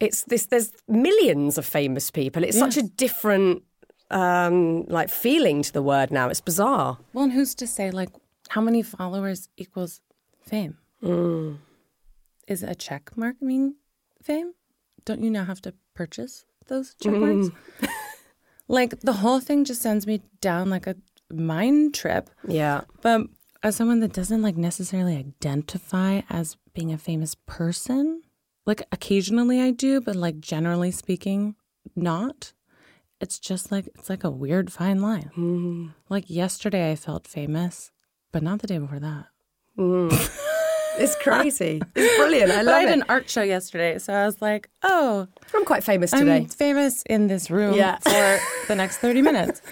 it's 0.00 0.24
this, 0.24 0.46
there's 0.46 0.72
millions 0.88 1.58
of 1.58 1.66
famous 1.66 2.10
people. 2.10 2.42
It's 2.42 2.58
such 2.58 2.76
a 2.76 2.82
different 2.82 3.62
um, 4.10 4.84
like 4.86 5.08
feeling 5.08 5.62
to 5.62 5.72
the 5.72 5.82
word 5.82 6.10
now. 6.10 6.28
It's 6.28 6.40
bizarre. 6.40 6.98
Well, 7.12 7.24
and 7.24 7.32
who's 7.32 7.54
to 7.56 7.66
say 7.66 7.90
like 7.90 8.10
how 8.48 8.60
many 8.60 8.82
followers 8.82 9.48
equals 9.56 10.00
fame? 10.40 10.76
Is 12.48 12.62
a 12.62 12.74
check 12.74 13.16
mark 13.16 13.40
mean 13.40 13.76
fame? 14.22 14.54
Don't 15.04 15.22
you 15.22 15.30
now 15.30 15.44
have 15.44 15.60
to 15.62 15.74
purchase 15.94 16.44
those 16.68 16.94
check 17.02 17.14
marks? 17.14 17.48
like 18.68 19.00
the 19.00 19.14
whole 19.14 19.40
thing 19.40 19.64
just 19.64 19.82
sends 19.82 20.06
me 20.06 20.22
down 20.40 20.70
like 20.70 20.86
a 20.86 20.96
mind 21.32 21.94
trip. 21.94 22.30
Yeah. 22.46 22.82
But 23.00 23.22
as 23.62 23.76
someone 23.76 24.00
that 24.00 24.12
doesn't 24.12 24.42
like 24.42 24.56
necessarily 24.56 25.16
identify 25.16 26.22
as 26.28 26.56
being 26.74 26.92
a 26.92 26.98
famous 26.98 27.34
person, 27.46 28.22
like 28.66 28.82
occasionally 28.92 29.60
I 29.60 29.70
do, 29.70 30.00
but 30.00 30.16
like 30.16 30.40
generally 30.40 30.90
speaking, 30.90 31.56
not. 31.96 32.52
It's 33.20 33.38
just 33.38 33.70
like 33.70 33.86
it's 33.94 34.10
like 34.10 34.24
a 34.24 34.30
weird 34.30 34.72
fine 34.72 35.00
line. 35.00 35.30
Mm-hmm. 35.36 35.86
Like 36.08 36.28
yesterday 36.28 36.90
I 36.90 36.96
felt 36.96 37.26
famous, 37.26 37.92
but 38.32 38.42
not 38.42 38.60
the 38.60 38.66
day 38.66 38.78
before 38.78 39.00
that. 39.00 39.26
Mm. 39.78 40.48
It's 40.98 41.16
crazy. 41.16 41.80
It's 41.94 42.16
brilliant. 42.16 42.50
I 42.52 42.62
love 42.62 42.74
I 42.74 42.80
had 42.80 42.88
it. 42.90 42.92
an 42.98 43.04
art 43.08 43.28
show 43.28 43.42
yesterday, 43.42 43.98
so 43.98 44.12
I 44.12 44.26
was 44.26 44.40
like, 44.42 44.68
"Oh, 44.82 45.26
I'm 45.54 45.64
quite 45.64 45.82
famous 45.84 46.10
today. 46.10 46.36
I'm 46.36 46.46
famous 46.46 47.02
in 47.08 47.26
this 47.28 47.50
room 47.50 47.74
Yeah. 47.74 47.98
for 47.98 48.38
the 48.68 48.74
next 48.76 48.98
30 48.98 49.22
minutes." 49.22 49.62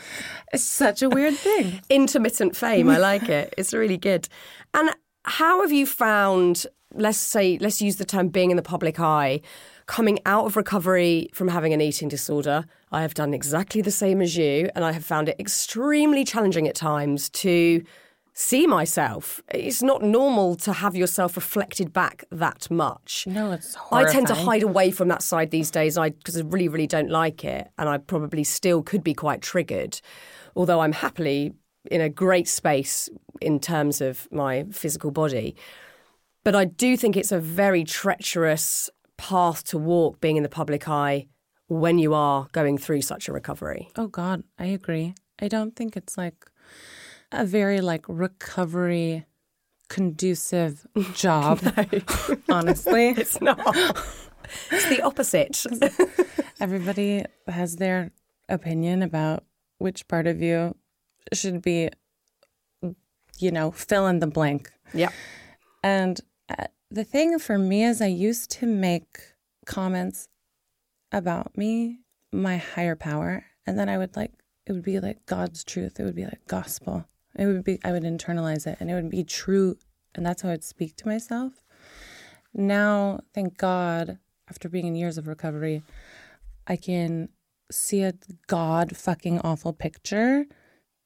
It's 0.53 0.65
such 0.65 1.03
a 1.03 1.09
weird 1.09 1.35
thing. 1.37 1.81
Intermittent 1.91 2.57
fame. 2.57 2.89
I 2.89 2.99
like 2.99 3.29
it. 3.29 3.55
It's 3.57 3.73
really 3.73 3.97
good. 3.99 4.29
And 4.75 4.91
how 5.25 5.61
have 5.61 5.71
you 5.71 5.87
found, 5.87 6.67
let's 6.95 7.19
say, 7.19 7.57
let's 7.61 7.81
use 7.81 7.97
the 7.97 8.05
term 8.05 8.29
being 8.29 8.51
in 8.51 8.57
the 8.57 8.63
public 8.63 8.99
eye, 8.99 9.43
coming 9.87 10.19
out 10.27 10.47
of 10.47 10.57
recovery 10.57 11.29
from 11.33 11.49
having 11.49 11.73
an 11.73 11.81
eating 11.81 12.09
disorder? 12.09 12.65
I 12.91 13.03
have 13.03 13.15
done 13.15 13.33
exactly 13.33 13.81
the 13.83 13.93
same 13.93 14.21
as 14.21 14.37
you, 14.37 14.71
and 14.75 14.85
I 14.85 14.91
have 14.93 15.05
found 15.05 15.29
it 15.29 15.37
extremely 15.39 16.25
challenging 16.25 16.67
at 16.67 16.75
times 16.75 17.29
to 17.31 17.85
see 18.41 18.67
myself. 18.67 19.43
It's 19.53 19.83
not 19.83 20.03
normal 20.03 20.57
to 20.57 20.73
have 20.73 20.97
yourself 20.97 21.37
reflected 21.37 21.93
back 21.93 22.25
that 22.31 22.71
much. 22.71 23.27
No, 23.27 23.53
it's 23.53 23.77
I 23.93 24.11
tend 24.11 24.29
to 24.29 24.35
hide 24.35 24.63
away 24.63 24.91
from 24.91 25.09
that 25.09 25.23
side 25.23 25.51
these 25.51 25.71
days 25.71 25.99
I 25.99 26.11
because 26.11 26.39
I 26.39 26.43
really, 26.43 26.69
really 26.69 26.87
don't 26.87 27.11
like 27.11 27.45
it. 27.45 27.69
And 27.77 27.89
I 27.89 27.99
probably 27.99 28.45
still 28.45 28.83
could 28.83 29.05
be 29.05 29.15
quite 29.15 29.43
triggered. 29.43 30.01
Although 30.57 30.81
I'm 30.81 30.93
happily 30.93 31.53
in 31.91 32.01
a 32.01 32.09
great 32.09 32.49
space 32.49 33.09
in 33.41 33.61
terms 33.61 34.01
of 34.01 34.27
my 34.33 34.65
physical 34.73 35.11
body. 35.11 35.55
But 36.43 36.55
I 36.55 36.65
do 36.65 36.97
think 36.97 37.17
it's 37.17 37.33
a 37.33 37.39
very 37.39 37.85
treacherous 37.85 38.89
path 39.19 39.65
to 39.65 39.79
walk 39.79 40.21
being 40.21 40.37
in 40.39 40.43
the 40.43 40.49
public 40.49 40.89
eye 40.89 41.27
when 41.69 41.99
you 41.99 42.15
are 42.15 42.49
going 42.53 42.79
through 42.79 43.03
such 43.03 43.29
a 43.29 43.33
recovery. 43.33 43.91
Oh 43.97 44.09
God, 44.09 44.43
I 44.59 44.67
agree. 44.67 45.15
I 45.39 45.49
don't 45.49 45.77
think 45.77 45.97
it's 45.97 46.19
like 46.19 46.50
a 47.33 47.45
very 47.45 47.81
like 47.81 48.05
recovery 48.09 49.27
conducive 49.89 50.87
job. 51.15 51.61
honestly, 52.49 53.09
It's 53.17 53.41
not. 53.41 53.59
it's 54.71 54.89
the 54.89 55.03
opposite. 55.03 55.65
everybody 56.61 57.25
has 57.47 57.77
their 57.77 58.13
opinion 58.49 59.03
about 59.03 59.45
which 59.79 60.07
part 60.09 60.27
of 60.27 60.41
you 60.43 60.75
should 61.33 61.63
be, 61.63 61.91
you 63.39 63.51
know, 63.51 63.71
fill 63.71 64.07
in 64.07 64.19
the 64.19 64.27
blank. 64.27 64.71
yeah. 64.93 65.11
And 65.83 66.21
uh, 66.49 66.67
the 66.91 67.05
thing 67.05 67.39
for 67.39 67.57
me 67.57 67.85
is, 67.85 68.03
I 68.03 68.07
used 68.07 68.51
to 68.59 68.67
make 68.67 69.19
comments 69.65 70.29
about 71.13 71.57
me, 71.57 72.01
my 72.33 72.59
higher 72.59 72.97
power, 72.97 73.45
and 73.67 73.79
then 73.79 73.89
I 73.89 73.97
would 73.99 74.15
like 74.17 74.33
it 74.67 74.73
would 74.73 74.83
be 74.85 75.01
like 75.01 75.25
God's 75.27 75.65
truth. 75.65 75.99
It 75.99 76.05
would 76.05 76.15
be 76.15 76.25
like 76.25 76.47
gospel. 76.47 77.07
It 77.41 77.47
would 77.47 77.65
be 77.65 77.81
I 77.83 77.91
would 77.91 78.05
internalize 78.05 78.69
it, 78.69 78.77
and 78.79 78.89
it 78.89 78.95
would 78.95 79.11
be 79.11 79.25
true, 79.25 79.77
and 80.15 80.25
that's 80.25 80.43
how 80.43 80.51
I'd 80.51 80.63
speak 80.63 80.95
to 80.99 81.09
myself. 81.09 81.65
Now, 82.55 83.21
thank 83.35 83.59
God, 83.59 84.19
after 84.49 84.69
being 84.69 84.87
in 84.87 84.95
years 84.95 85.19
of 85.19 85.27
recovery, 85.27 85.83
I 86.69 86.77
can 86.77 87.31
see 87.73 88.03
a 88.03 88.15
god 88.47 88.97
fucking 88.97 89.41
awful 89.41 89.73
picture 89.73 90.47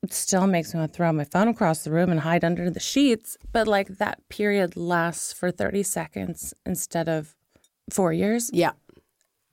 it 0.05 0.12
still 0.12 0.47
makes 0.47 0.74
me 0.74 0.80
want 0.80 0.93
to 0.93 0.97
throw 0.97 1.11
my 1.12 1.24
phone 1.24 1.49
across 1.49 1.82
the 1.82 1.91
room 1.91 2.11
and 2.11 2.20
hide 2.20 2.45
under 2.45 2.68
the 2.68 2.78
sheets. 2.78 3.39
But 3.53 3.66
like 3.66 3.89
that 3.97 4.28
period 4.28 4.76
lasts 4.76 5.32
for 5.32 5.51
30 5.51 5.82
seconds 5.82 6.53
instead 6.66 7.09
of 7.09 7.35
four 7.91 8.12
years. 8.12 8.51
Yeah. 8.53 8.72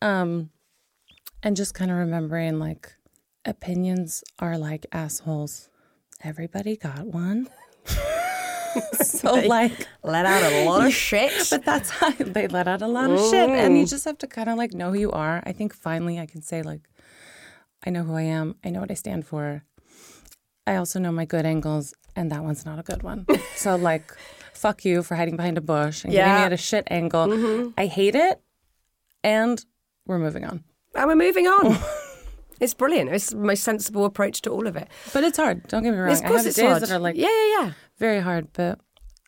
Um, 0.01 0.49
and 1.41 1.55
just 1.55 1.73
kind 1.73 1.89
of 1.89 1.97
remembering 1.97 2.59
like 2.59 2.93
opinions 3.45 4.25
are 4.39 4.57
like 4.57 4.85
assholes. 4.91 5.69
Everybody 6.23 6.77
got 6.77 7.05
one. 7.07 7.47
so 9.01 9.33
like, 9.33 9.87
Let 10.03 10.25
out 10.25 10.43
a 10.43 10.65
lot 10.65 10.85
of 10.85 10.93
shit. 11.07 11.31
but 11.49 11.65
that's 11.65 11.89
how 11.89 12.11
they 12.19 12.47
let 12.47 12.67
out 12.67 12.81
a 12.81 12.87
lot 12.87 13.09
of 13.11 13.19
shit. 13.29 13.49
And 13.49 13.77
you 13.77 13.85
just 13.85 14.05
have 14.05 14.17
to 14.19 14.27
kind 14.27 14.49
of 14.49 14.57
like 14.57 14.73
know 14.73 14.91
who 14.91 14.99
you 14.99 15.11
are. 15.11 15.41
I 15.45 15.51
think 15.51 15.73
finally 15.73 16.19
I 16.19 16.25
can 16.25 16.41
say 16.41 16.61
like, 16.61 16.81
I 17.85 17.89
know 17.89 18.03
who 18.03 18.15
I 18.15 18.23
am. 18.23 18.55
I 18.63 18.69
know 18.69 18.79
what 18.81 18.91
I 18.91 18.95
stand 18.95 19.25
for. 19.25 19.63
I 20.67 20.75
also 20.75 20.99
know 20.99 21.11
my 21.11 21.25
good 21.25 21.45
angles, 21.45 21.95
and 22.15 22.31
that 22.31 22.43
one's 22.43 22.65
not 22.65 22.77
a 22.77 22.83
good 22.83 23.01
one. 23.01 23.25
so 23.55 23.75
like, 23.75 24.15
fuck 24.53 24.85
you 24.85 25.01
for 25.01 25.15
hiding 25.15 25.35
behind 25.35 25.57
a 25.57 25.61
bush 25.61 26.03
and 26.03 26.13
getting 26.13 26.35
me 26.35 26.41
at 26.41 26.53
a 26.53 26.57
shit 26.57 26.83
angle. 26.91 27.25
Mm-hmm. 27.27 27.69
I 27.77 27.87
hate 27.87 28.13
it, 28.13 28.39
and 29.23 29.63
we're 30.05 30.19
moving 30.19 30.45
on. 30.45 30.63
and 30.93 31.07
we're 31.07 31.15
moving 31.15 31.47
on. 31.47 31.77
It's 32.61 32.75
brilliant. 32.75 33.09
It's 33.09 33.31
the 33.31 33.37
most 33.37 33.63
sensible 33.63 34.05
approach 34.05 34.41
to 34.43 34.51
all 34.51 34.67
of 34.67 34.77
it. 34.77 34.87
But 35.11 35.23
it's 35.23 35.37
hard. 35.37 35.67
Don't 35.67 35.83
get 35.83 35.91
me 35.91 35.97
wrong. 35.97 36.13
Of 36.13 36.23
course 36.23 36.45
it's 36.45 36.61
hard. 36.61 36.81
that 36.83 36.91
are 36.91 36.99
like 36.99 37.17
yeah, 37.17 37.27
yeah, 37.27 37.59
yeah. 37.59 37.71
very 37.97 38.19
hard, 38.21 38.53
but 38.53 38.79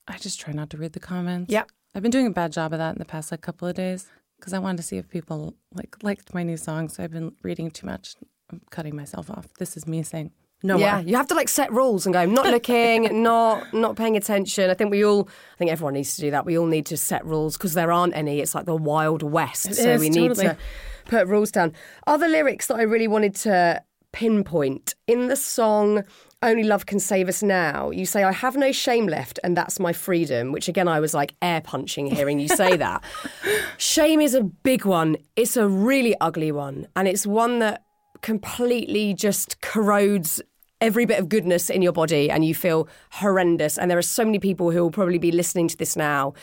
I 0.07 0.17
just 0.17 0.39
try 0.39 0.53
not 0.53 0.69
to 0.69 0.77
read 0.77 0.93
the 0.93 0.99
comments. 0.99 1.51
Yeah, 1.51 1.63
I've 1.95 2.03
been 2.03 2.11
doing 2.11 2.27
a 2.27 2.31
bad 2.31 2.53
job 2.53 2.71
of 2.71 2.79
that 2.79 2.95
in 2.95 2.99
the 2.99 3.05
past 3.05 3.31
like 3.31 3.41
couple 3.41 3.67
of 3.67 3.75
days 3.75 4.07
because 4.37 4.53
I 4.53 4.59
wanted 4.59 4.77
to 4.77 4.83
see 4.83 4.97
if 4.97 5.09
people 5.09 5.55
like 5.73 5.97
liked 6.03 6.33
my 6.33 6.43
new 6.43 6.57
song. 6.57 6.89
So 6.89 7.03
I've 7.03 7.11
been 7.11 7.33
reading 7.41 7.71
too 7.71 7.87
much. 7.87 8.15
I'm 8.51 8.61
cutting 8.69 8.95
myself 8.95 9.31
off. 9.31 9.47
This 9.57 9.75
is 9.75 9.87
me 9.87 10.03
saying 10.03 10.31
nowhere. 10.61 10.81
Yeah, 10.81 10.99
you 10.99 11.15
have 11.15 11.27
to 11.27 11.35
like 11.35 11.49
set 11.49 11.71
rules 11.71 12.05
and 12.05 12.13
go, 12.13 12.25
not 12.25 12.45
looking, 12.45 13.23
not 13.23 13.73
not 13.73 13.95
paying 13.95 14.15
attention. 14.15 14.69
I 14.69 14.75
think 14.75 14.91
we 14.91 15.03
all, 15.03 15.27
I 15.55 15.57
think 15.57 15.71
everyone 15.71 15.95
needs 15.95 16.15
to 16.15 16.21
do 16.21 16.31
that. 16.31 16.45
We 16.45 16.57
all 16.57 16.67
need 16.67 16.85
to 16.87 16.97
set 16.97 17.25
rules 17.25 17.57
because 17.57 17.73
there 17.73 17.91
aren't 17.91 18.15
any. 18.15 18.41
It's 18.41 18.53
like 18.53 18.65
the 18.65 18.75
wild 18.75 19.23
west, 19.23 19.73
so 19.73 19.89
is, 19.89 19.99
we 19.99 20.09
need 20.09 20.29
totally. 20.29 20.49
to 20.49 20.57
put 21.05 21.27
rules 21.27 21.51
down. 21.51 21.73
Other 22.07 22.27
lyrics 22.27 22.67
that 22.67 22.75
I 22.75 22.83
really 22.83 23.07
wanted 23.07 23.35
to 23.35 23.81
pinpoint 24.11 24.95
in 25.07 25.27
the 25.27 25.35
song 25.35 26.03
"Only 26.41 26.63
Love 26.63 26.85
Can 26.85 26.99
Save 26.99 27.29
Us 27.29 27.41
Now." 27.41 27.89
You 27.89 28.05
say, 28.05 28.23
"I 28.23 28.31
have 28.31 28.55
no 28.55 28.71
shame 28.71 29.07
left, 29.07 29.39
and 29.43 29.57
that's 29.57 29.79
my 29.79 29.93
freedom," 29.93 30.51
which 30.51 30.67
again 30.67 30.87
I 30.87 30.99
was 30.99 31.13
like 31.13 31.33
air 31.41 31.61
punching 31.61 32.07
hearing 32.07 32.39
you 32.39 32.47
say 32.47 32.77
that. 32.77 33.03
Shame 33.77 34.21
is 34.21 34.33
a 34.33 34.43
big 34.43 34.85
one. 34.85 35.17
It's 35.35 35.57
a 35.57 35.67
really 35.67 36.15
ugly 36.21 36.51
one, 36.51 36.87
and 36.95 37.07
it's 37.07 37.25
one 37.25 37.59
that 37.59 37.83
completely 38.21 39.13
just 39.13 39.61
corrodes 39.61 40.41
every 40.83 41.05
bit 41.05 41.17
of 41.17 41.29
goodness 41.29 41.69
in 41.69 41.81
your 41.81 41.93
body 41.93 42.29
and 42.29 42.43
you 42.43 42.53
feel 42.53 42.89
horrendous. 43.11 43.77
And 43.77 43.89
there 43.89 43.97
are 43.97 44.01
so 44.01 44.25
many 44.25 44.37
people 44.37 44.69
who 44.69 44.81
will 44.81 44.91
probably 44.91 45.17
be 45.17 45.31
listening 45.31 45.69
to 45.69 45.77
this 45.77 45.95
now 45.95 46.33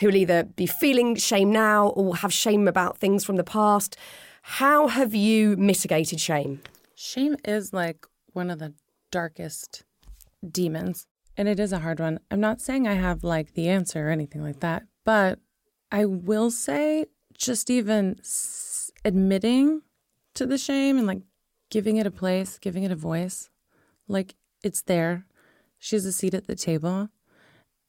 who 0.00 0.08
will 0.08 0.16
either 0.16 0.44
be 0.44 0.66
feeling 0.66 1.14
shame 1.16 1.52
now 1.52 1.88
or 1.88 2.16
have 2.16 2.32
shame 2.32 2.66
about 2.68 2.98
things 2.98 3.24
from 3.24 3.36
the 3.36 3.44
past. 3.44 3.96
How 4.42 4.88
have 4.88 5.14
you 5.14 5.56
mitigated 5.56 6.20
shame? 6.20 6.60
Shame 6.94 7.36
is 7.44 7.72
like 7.72 8.06
one 8.32 8.50
of 8.50 8.58
the 8.58 8.74
darkest 9.10 9.84
demons, 10.48 11.06
and 11.36 11.48
it 11.48 11.58
is 11.60 11.72
a 11.72 11.78
hard 11.78 12.00
one. 12.00 12.18
I'm 12.30 12.40
not 12.40 12.60
saying 12.60 12.86
I 12.86 12.94
have 12.94 13.24
like 13.24 13.54
the 13.54 13.68
answer 13.68 14.08
or 14.08 14.10
anything 14.10 14.42
like 14.42 14.60
that, 14.60 14.84
but 15.04 15.38
I 15.90 16.04
will 16.04 16.50
say 16.50 17.06
just 17.36 17.70
even 17.70 18.16
s- 18.20 18.90
admitting 19.04 19.82
to 20.34 20.46
the 20.46 20.58
shame 20.58 20.98
and 20.98 21.06
like 21.06 21.22
giving 21.70 21.96
it 21.96 22.06
a 22.06 22.10
place, 22.10 22.58
giving 22.58 22.82
it 22.82 22.90
a 22.90 22.96
voice, 22.96 23.50
like 24.08 24.34
it's 24.62 24.82
there. 24.82 25.26
She 25.78 25.96
has 25.96 26.04
a 26.04 26.12
seat 26.12 26.34
at 26.34 26.46
the 26.46 26.56
table 26.56 27.08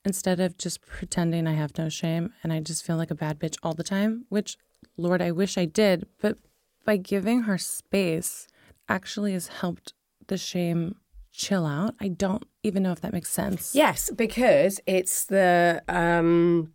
instead 0.05 0.39
of 0.39 0.57
just 0.57 0.81
pretending 0.85 1.47
I 1.47 1.53
have 1.53 1.77
no 1.77 1.89
shame 1.89 2.31
and 2.43 2.53
I 2.53 2.59
just 2.59 2.85
feel 2.85 2.95
like 2.97 3.11
a 3.11 3.15
bad 3.15 3.39
bitch 3.39 3.57
all 3.63 3.73
the 3.73 3.83
time, 3.83 4.25
which, 4.29 4.57
Lord, 4.97 5.21
I 5.21 5.31
wish 5.31 5.57
I 5.57 5.65
did. 5.65 6.07
But 6.21 6.37
by 6.85 6.97
giving 6.97 7.41
her 7.41 7.57
space, 7.57 8.47
actually 8.87 9.33
has 9.33 9.47
helped 9.47 9.93
the 10.27 10.37
shame 10.37 10.95
chill 11.31 11.65
out. 11.65 11.95
I 11.99 12.07
don't 12.07 12.43
even 12.63 12.83
know 12.83 12.91
if 12.91 13.01
that 13.01 13.13
makes 13.13 13.29
sense. 13.29 13.75
Yes, 13.75 14.09
because 14.11 14.79
it's 14.85 15.25
the 15.25 15.83
um 15.87 16.73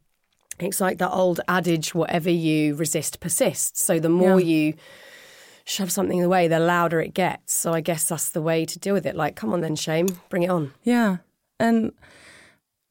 it's 0.59 0.81
like 0.81 0.99
the 0.99 1.11
old 1.11 1.41
adage 1.49 1.95
whatever 1.95 2.31
you 2.31 2.75
resist 2.75 3.21
persists. 3.21 3.83
So 3.83 3.99
the 3.99 4.11
more 4.11 4.39
you 4.39 4.75
shove 5.65 5.91
something 5.91 6.23
away, 6.23 6.49
the 6.49 6.61
louder 6.61 7.01
it 7.01 7.15
gets. 7.15 7.55
So 7.55 7.73
I 7.73 7.81
guess 7.81 8.09
that's 8.09 8.31
the 8.31 8.43
way 8.43 8.67
to 8.67 8.79
deal 8.79 8.93
with 8.93 9.07
it. 9.07 9.17
Like, 9.17 9.37
come 9.37 9.53
on 9.53 9.61
then, 9.61 9.77
shame, 9.77 10.09
bring 10.29 10.43
it 10.43 10.51
on. 10.51 10.75
Yeah. 10.83 11.19
And 11.59 11.93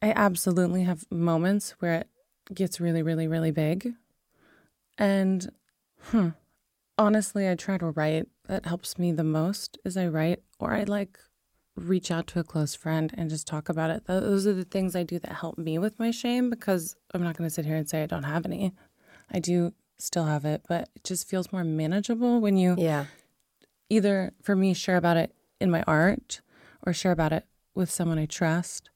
I 0.02 0.14
absolutely 0.16 0.84
have 0.84 1.06
moments 1.12 1.72
where 1.80 1.96
it 1.96 2.08
gets 2.54 2.80
really, 2.80 3.02
really, 3.02 3.28
really 3.28 3.52
big. 3.52 3.94
And 4.98 5.52
hmm, 6.06 6.30
honestly, 6.98 7.50
I 7.50 7.56
try 7.56 7.78
to 7.78 7.88
write. 7.88 8.28
That 8.48 8.66
helps 8.66 8.98
me 8.98 9.12
the 9.12 9.24
most 9.24 9.78
is 9.86 9.96
I 9.98 10.08
write 10.08 10.42
or 10.60 10.74
I 10.74 10.84
like 10.84 11.20
reach 11.76 12.12
out 12.12 12.28
to 12.28 12.40
a 12.40 12.44
close 12.44 12.76
friend 12.76 13.14
and 13.18 13.30
just 13.30 13.48
talk 13.48 13.70
about 13.70 13.90
it. 13.92 14.06
Those 14.06 14.48
are 14.48 14.54
the 14.54 14.66
things 14.66 14.96
I 14.96 15.04
do 15.04 15.20
that 15.20 15.34
help 15.34 15.58
me 15.58 15.78
with 15.78 16.00
my 16.00 16.12
shame 16.12 16.50
because 16.50 16.96
I'm 17.14 17.24
not 17.24 17.38
going 17.38 17.48
to 17.48 17.54
sit 17.54 17.66
here 17.66 17.76
and 17.76 17.88
say 17.88 18.04
I 18.04 18.08
don't 18.08 18.24
have 18.24 18.46
any. 18.46 18.74
I 19.32 19.40
do 19.40 19.74
still 19.98 20.26
have 20.26 20.46
it, 20.46 20.64
but 20.68 20.90
it 20.96 21.04
just 21.04 21.30
feels 21.30 21.52
more 21.52 21.64
manageable 21.64 22.40
when 22.42 22.58
you 22.58 22.76
Yeah. 22.78 23.06
either 23.90 24.34
for 24.42 24.56
me 24.56 24.74
share 24.74 24.98
about 24.98 25.18
it 25.18 25.34
in 25.60 25.70
my 25.70 25.84
art 25.84 26.42
or 26.86 26.94
share 26.94 27.12
about 27.12 27.34
it 27.34 27.46
with 27.76 27.92
someone 27.92 28.18
I 28.18 28.26
trust 28.26 28.90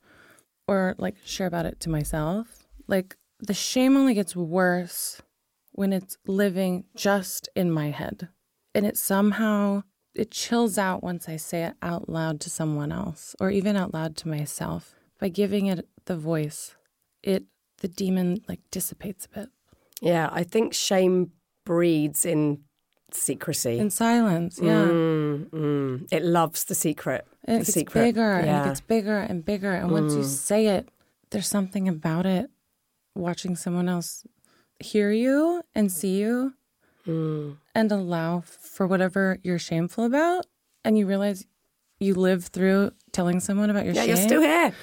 or 0.68 0.96
like 0.98 1.16
share 1.26 1.48
about 1.48 1.66
it 1.66 1.80
to 1.82 1.90
myself. 1.90 2.66
Like 2.88 3.16
the 3.40 3.54
shame 3.54 3.98
only 3.98 4.14
gets 4.14 4.36
worse 4.36 5.22
when 5.72 5.92
it's 5.92 6.18
living 6.26 6.86
just 6.96 7.50
in 7.56 7.72
my 7.72 7.92
head. 7.92 8.30
And 8.76 8.86
it 8.86 8.98
somehow 8.98 9.84
it 10.16 10.32
chills 10.32 10.78
out 10.78 11.04
once 11.04 11.28
I 11.28 11.38
say 11.38 11.64
it 11.64 11.74
out 11.82 12.08
loud 12.08 12.40
to 12.42 12.50
someone 12.50 12.92
else 12.92 13.36
or 13.40 13.50
even 13.50 13.76
out 13.76 13.94
loud 13.94 14.16
to 14.18 14.28
myself. 14.28 14.96
By 15.20 15.30
giving 15.30 15.68
it 15.68 15.88
the 16.06 16.18
voice, 16.18 16.76
it 17.22 17.46
the 17.80 17.88
demon 17.88 18.42
like 18.48 18.60
dissipates 18.72 19.26
a 19.26 19.40
bit. 19.40 19.50
Yeah, 20.02 20.30
I 20.32 20.44
think 20.44 20.74
shame 20.74 21.32
breeds 21.66 22.26
in 22.26 22.64
secrecy. 23.14 23.80
In 23.80 23.90
silence, 23.90 24.60
yeah. 24.62 24.86
Mm, 24.86 25.50
mm. 25.50 26.08
It 26.12 26.24
loves 26.24 26.66
the 26.66 26.76
secret. 26.76 27.26
And 27.46 27.58
it 27.58 27.60
the 27.60 27.66
gets 27.66 27.74
secret. 27.74 28.02
bigger 28.02 28.32
and 28.32 28.50
it 28.50 28.70
gets 28.70 28.82
bigger 28.82 29.18
and 29.18 29.44
bigger. 29.44 29.72
And 29.72 29.92
once 29.92 30.16
you 30.16 30.24
say 30.24 30.68
it, 30.68 30.90
there's 31.32 31.48
something 31.48 31.88
about 31.88 32.26
it 32.26 32.50
watching 33.16 33.56
someone 33.56 33.90
else 33.90 34.24
hear 34.80 35.12
you 35.12 35.64
and 35.76 35.92
see 35.92 36.18
you 36.18 36.54
and 37.06 37.92
allow 37.92 38.42
for 38.42 38.88
whatever 38.88 39.40
you're 39.44 39.60
shameful 39.60 40.06
about. 40.06 40.46
And 40.86 40.98
you 40.98 41.06
realize 41.06 41.46
you 42.00 42.14
live 42.14 42.46
through 42.46 42.92
telling 43.12 43.40
someone 43.40 43.70
about 43.70 43.86
your 43.86 43.94
yeah, 43.94 44.02
shame. 44.02 44.10
you're 44.10 44.18
still 44.18 44.42
here. 44.42 44.74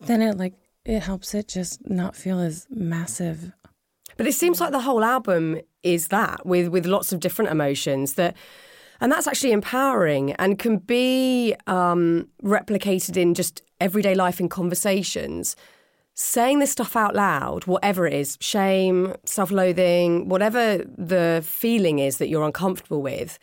Then 0.00 0.22
it 0.22 0.36
like 0.36 0.54
it 0.84 1.00
helps 1.00 1.34
it 1.34 1.48
just 1.48 1.88
not 1.88 2.14
feel 2.14 2.40
as 2.40 2.66
massive. 2.70 3.52
But 4.16 4.26
it 4.26 4.34
seems 4.34 4.60
like 4.60 4.72
the 4.72 4.80
whole 4.80 5.04
album 5.04 5.60
is 5.82 6.08
that 6.08 6.44
with 6.46 6.68
with 6.68 6.86
lots 6.86 7.12
of 7.12 7.20
different 7.20 7.50
emotions 7.50 8.14
that 8.14 8.36
and 9.00 9.10
that's 9.12 9.26
actually 9.26 9.52
empowering 9.52 10.32
and 10.32 10.58
can 10.58 10.78
be 10.78 11.54
um, 11.66 12.28
replicated 12.42 13.16
in 13.16 13.34
just 13.34 13.62
everyday 13.80 14.14
life 14.14 14.40
in 14.40 14.48
conversations. 14.48 15.56
Saying 16.14 16.60
this 16.60 16.70
stuff 16.70 16.94
out 16.94 17.16
loud, 17.16 17.66
whatever 17.66 18.06
it 18.06 18.12
is, 18.12 18.38
shame, 18.40 19.14
self 19.24 19.50
loathing, 19.50 20.28
whatever 20.28 20.78
the 20.78 21.42
feeling 21.44 21.98
is 21.98 22.18
that 22.18 22.28
you're 22.28 22.44
uncomfortable 22.44 23.02
with, 23.02 23.38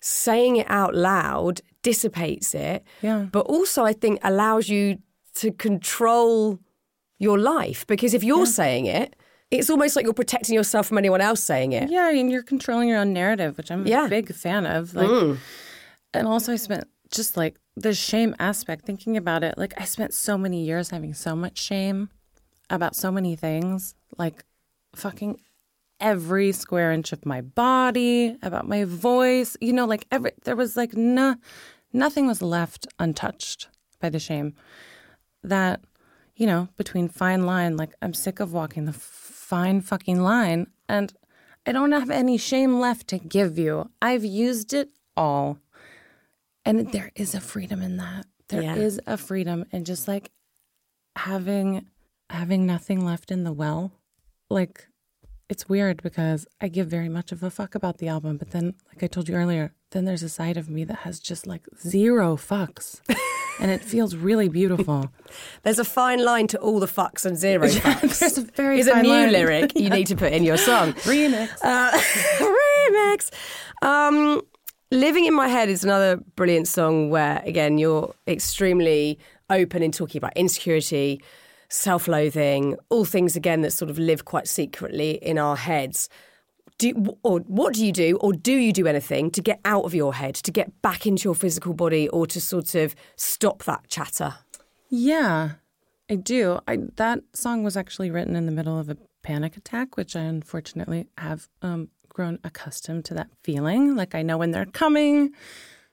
saying 0.00 0.56
it 0.56 0.66
out 0.70 0.94
loud 0.94 1.60
dissipates 1.82 2.54
it. 2.54 2.82
Yeah. 3.02 3.26
But 3.30 3.46
also, 3.46 3.84
I 3.84 3.92
think, 3.92 4.20
allows 4.22 4.70
you 4.70 4.98
to 5.36 5.52
control 5.52 6.58
your 7.18 7.38
life 7.38 7.86
because 7.86 8.14
if 8.14 8.24
you're 8.24 8.46
saying 8.46 8.86
it, 8.86 9.14
it's 9.58 9.70
almost 9.70 9.96
like 9.96 10.04
you're 10.04 10.14
protecting 10.14 10.54
yourself 10.54 10.86
from 10.86 10.98
anyone 10.98 11.20
else 11.20 11.42
saying 11.42 11.72
it. 11.72 11.90
Yeah, 11.90 12.10
and 12.10 12.30
you're 12.30 12.42
controlling 12.42 12.88
your 12.88 12.98
own 12.98 13.12
narrative, 13.12 13.56
which 13.56 13.70
I'm 13.70 13.86
Yeah. 13.86 14.06
a 14.06 14.08
big 14.08 14.34
fan 14.34 14.66
of. 14.66 14.94
Like, 14.94 15.08
mm. 15.08 15.38
and 16.12 16.26
also 16.26 16.52
I 16.52 16.56
spent 16.56 16.84
just 17.10 17.36
like 17.36 17.56
the 17.76 17.94
shame 17.94 18.34
aspect, 18.38 18.84
thinking 18.84 19.16
about 19.16 19.42
it. 19.44 19.58
Like, 19.58 19.74
I 19.76 19.84
spent 19.84 20.14
so 20.14 20.38
many 20.38 20.64
years 20.64 20.90
having 20.90 21.14
so 21.14 21.34
much 21.36 21.58
shame 21.58 22.10
about 22.70 22.96
so 22.96 23.10
many 23.10 23.36
things, 23.36 23.94
like 24.16 24.44
fucking 24.94 25.40
every 26.00 26.52
square 26.52 26.92
inch 26.92 27.12
of 27.12 27.24
my 27.26 27.40
body, 27.40 28.36
about 28.42 28.68
my 28.68 28.84
voice. 28.84 29.56
You 29.60 29.72
know, 29.72 29.86
like 29.86 30.06
every 30.10 30.32
there 30.44 30.56
was 30.56 30.76
like 30.76 30.94
no, 30.94 31.36
nothing 31.92 32.26
was 32.26 32.42
left 32.42 32.86
untouched 32.98 33.68
by 34.00 34.08
the 34.08 34.18
shame. 34.18 34.54
That 35.42 35.80
you 36.36 36.46
know, 36.46 36.68
between 36.76 37.08
fine 37.08 37.46
line, 37.46 37.76
like 37.76 37.94
I'm 38.02 38.14
sick 38.14 38.40
of 38.40 38.52
walking 38.52 38.86
the 38.86 38.92
fine 39.44 39.80
fucking 39.82 40.20
line, 40.22 40.66
and 40.88 41.12
I 41.66 41.72
don't 41.72 41.92
have 41.92 42.10
any 42.10 42.36
shame 42.38 42.80
left 42.80 43.08
to 43.08 43.18
give 43.18 43.58
you. 43.58 43.90
I've 44.02 44.24
used 44.24 44.72
it 44.72 44.90
all. 45.16 45.58
And 46.64 46.90
there 46.92 47.12
is 47.14 47.34
a 47.34 47.40
freedom 47.40 47.82
in 47.82 47.98
that. 47.98 48.26
There 48.48 48.76
is 48.76 49.00
Yeah. 49.06 49.14
a 49.14 49.16
freedom 49.18 49.66
in 49.70 49.84
just 49.84 50.08
like 50.08 50.30
having 51.16 51.86
having 52.30 52.64
nothing 52.66 53.04
left 53.04 53.30
in 53.30 53.44
the 53.44 53.52
well. 53.52 53.92
Like 54.48 54.88
it's 55.48 55.68
weird 55.68 56.02
because 56.02 56.46
I 56.60 56.68
give 56.68 56.88
very 56.88 57.08
much 57.08 57.32
of 57.32 57.42
a 57.42 57.50
fuck 57.50 57.74
about 57.74 57.98
the 57.98 58.08
album, 58.08 58.36
but 58.36 58.50
then 58.50 58.74
like 58.88 59.02
I 59.02 59.06
told 59.06 59.28
you 59.28 59.34
earlier, 59.34 59.74
then 59.90 60.04
there's 60.04 60.22
a 60.22 60.28
side 60.28 60.56
of 60.56 60.68
me 60.68 60.84
that 60.84 60.98
has 60.98 61.20
just 61.20 61.46
like 61.46 61.62
zero 61.80 62.36
fucks. 62.36 63.00
and 63.60 63.70
it 63.70 63.82
feels 63.82 64.16
really 64.16 64.48
beautiful. 64.48 65.12
There's 65.62 65.78
a 65.78 65.84
fine 65.84 66.24
line 66.24 66.48
to 66.48 66.58
all 66.58 66.80
the 66.80 66.86
fucks 66.86 67.24
and 67.24 67.36
zero 67.36 67.68
fucks. 67.68 68.18
There's 68.18 68.38
a 68.38 68.42
very 68.42 68.80
is 68.80 68.88
a 68.88 69.00
new 69.00 69.08
line. 69.08 69.32
lyric 69.32 69.76
you 69.76 69.90
need 69.90 70.08
to 70.08 70.16
put 70.16 70.32
in 70.32 70.42
your 70.42 70.56
song. 70.56 70.94
Remix. 70.94 71.50
Uh, 71.62 71.92
remix. 72.40 73.30
Um, 73.82 74.42
Living 74.90 75.24
in 75.24 75.34
My 75.34 75.48
Head 75.48 75.68
is 75.68 75.82
another 75.82 76.16
brilliant 76.36 76.68
song 76.68 77.10
where, 77.10 77.42
again, 77.44 77.78
you're 77.78 78.14
extremely 78.28 79.18
open 79.50 79.82
in 79.82 79.90
talking 79.90 80.18
about 80.18 80.36
insecurity, 80.36 81.20
self 81.68 82.08
loathing, 82.08 82.76
all 82.88 83.04
things, 83.04 83.36
again, 83.36 83.62
that 83.62 83.72
sort 83.72 83.90
of 83.90 83.98
live 83.98 84.24
quite 84.24 84.48
secretly 84.48 85.12
in 85.22 85.38
our 85.38 85.56
heads. 85.56 86.08
Do, 86.78 87.16
or 87.22 87.40
what 87.40 87.74
do 87.74 87.86
you 87.86 87.92
do, 87.92 88.16
or 88.16 88.32
do 88.32 88.52
you 88.52 88.72
do 88.72 88.86
anything 88.86 89.30
to 89.32 89.40
get 89.40 89.60
out 89.64 89.84
of 89.84 89.94
your 89.94 90.14
head, 90.14 90.34
to 90.36 90.50
get 90.50 90.82
back 90.82 91.06
into 91.06 91.24
your 91.24 91.34
physical 91.34 91.72
body, 91.72 92.08
or 92.08 92.26
to 92.26 92.40
sort 92.40 92.74
of 92.74 92.94
stop 93.16 93.62
that 93.64 93.88
chatter? 93.88 94.34
Yeah, 94.88 95.52
I 96.10 96.16
do. 96.16 96.58
I 96.66 96.78
that 96.96 97.20
song 97.32 97.62
was 97.62 97.76
actually 97.76 98.10
written 98.10 98.34
in 98.34 98.46
the 98.46 98.52
middle 98.52 98.78
of 98.78 98.88
a 98.88 98.96
panic 99.22 99.56
attack, 99.56 99.96
which 99.96 100.16
I 100.16 100.20
unfortunately 100.20 101.06
have 101.16 101.48
um, 101.62 101.90
grown 102.08 102.40
accustomed 102.42 103.04
to 103.06 103.14
that 103.14 103.28
feeling. 103.44 103.94
Like 103.94 104.14
I 104.14 104.22
know 104.22 104.36
when 104.36 104.50
they're 104.50 104.66
coming. 104.66 105.32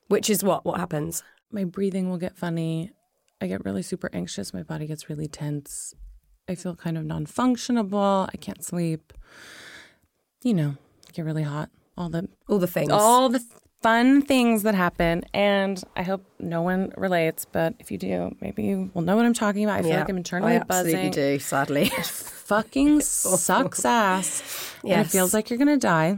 Which 0.07 0.30
is 0.30 0.43
what? 0.43 0.65
What 0.65 0.80
happens? 0.80 1.24
my 1.51 1.63
breathing 1.63 2.09
will 2.09 2.17
get 2.17 2.38
funny. 2.38 2.91
I 3.41 3.47
get 3.47 3.65
really 3.65 3.81
super 3.81 4.09
anxious. 4.13 4.53
My 4.53 4.63
body 4.63 4.85
gets 4.87 5.09
really 5.09 5.27
tense. 5.27 5.93
I 6.47 6.55
feel 6.55 6.75
kind 6.75 6.97
of 6.97 7.05
non 7.05 7.25
functionable. 7.25 8.29
I 8.33 8.37
can't 8.37 8.63
sleep. 8.63 9.13
You 10.43 10.53
know, 10.53 10.75
get 11.13 11.25
really 11.25 11.43
hot. 11.43 11.69
All 11.97 12.09
the 12.09 12.29
All 12.47 12.57
the 12.59 12.67
things. 12.67 12.91
all 12.91 13.29
the 13.29 13.43
fun 13.81 14.21
things 14.21 14.63
that 14.63 14.75
happen. 14.75 15.23
And 15.33 15.81
I 15.95 16.03
hope 16.03 16.23
no 16.39 16.61
one 16.61 16.91
relates, 16.97 17.45
but 17.45 17.73
if 17.79 17.91
you 17.91 17.97
do, 17.97 18.35
maybe 18.41 18.63
you 18.63 18.91
will 18.93 19.01
know 19.01 19.15
what 19.15 19.25
I'm 19.25 19.33
talking 19.33 19.63
about. 19.63 19.79
I 19.79 19.81
feel 19.81 19.91
Yeah, 19.91 19.99
like 19.99 20.09
I'm 20.09 20.15
oh, 20.15 20.17
internally 20.17 20.53
I 20.53 20.55
absolutely 20.57 20.93
buzzing. 20.93 21.11
do, 21.11 21.39
sadly. 21.39 21.85
Fucking 21.89 23.01
sucks 23.01 23.85
ass. 23.85 24.75
And 24.83 25.01
it 25.01 25.07
feels 25.07 25.33
like 25.33 25.49
you're 25.49 25.59
gonna 25.59 25.77
die. 25.77 26.17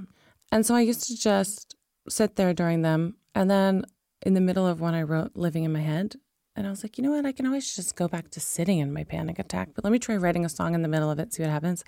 And 0.52 0.66
so 0.66 0.76
I 0.76 0.82
used 0.82 1.06
to 1.08 1.18
just 1.18 1.76
sit 2.10 2.36
there 2.36 2.54
during 2.54 2.82
them. 2.82 3.16
And 3.36 3.50
then 3.50 3.86
in 4.22 4.34
the 4.36 4.42
middle 4.42 4.68
of 4.68 4.80
one, 4.80 4.94
I 4.94 5.02
wrote 5.04 5.32
Living 5.36 5.64
in 5.64 5.72
My 5.74 5.82
Head. 5.82 6.16
And 6.56 6.68
I 6.68 6.70
was 6.70 6.84
like, 6.84 6.98
you 6.98 7.04
know 7.04 7.12
what? 7.12 7.26
I 7.26 7.32
can 7.32 7.48
always 7.48 7.76
just 7.76 7.96
go 7.96 8.08
back 8.08 8.30
to 8.32 8.40
sitting 8.40 8.78
in 8.80 8.94
my 8.94 9.04
panic 9.04 9.40
attack, 9.40 9.70
but 9.74 9.84
let 9.84 9.92
me 9.92 10.00
try 10.00 10.16
writing 10.16 10.46
a 10.46 10.50
song 10.50 10.76
in 10.76 10.84
the 10.84 10.88
middle 10.88 11.10
of 11.10 11.20
it, 11.20 11.34
see 11.34 11.42
what 11.42 11.52
happens. 11.52 11.84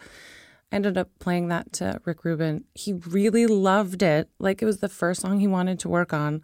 I 0.71 0.77
ended 0.77 0.97
up 0.97 1.09
playing 1.19 1.49
that 1.49 1.71
to 1.73 2.01
Rick 2.05 2.25
Rubin. 2.25 2.63
He 2.73 2.93
really 2.93 3.45
loved 3.45 4.01
it. 4.01 4.29
Like 4.39 4.61
it 4.61 4.65
was 4.65 4.79
the 4.79 4.89
first 4.89 5.21
song 5.21 5.39
he 5.39 5.47
wanted 5.47 5.79
to 5.79 5.89
work 5.89 6.13
on. 6.13 6.41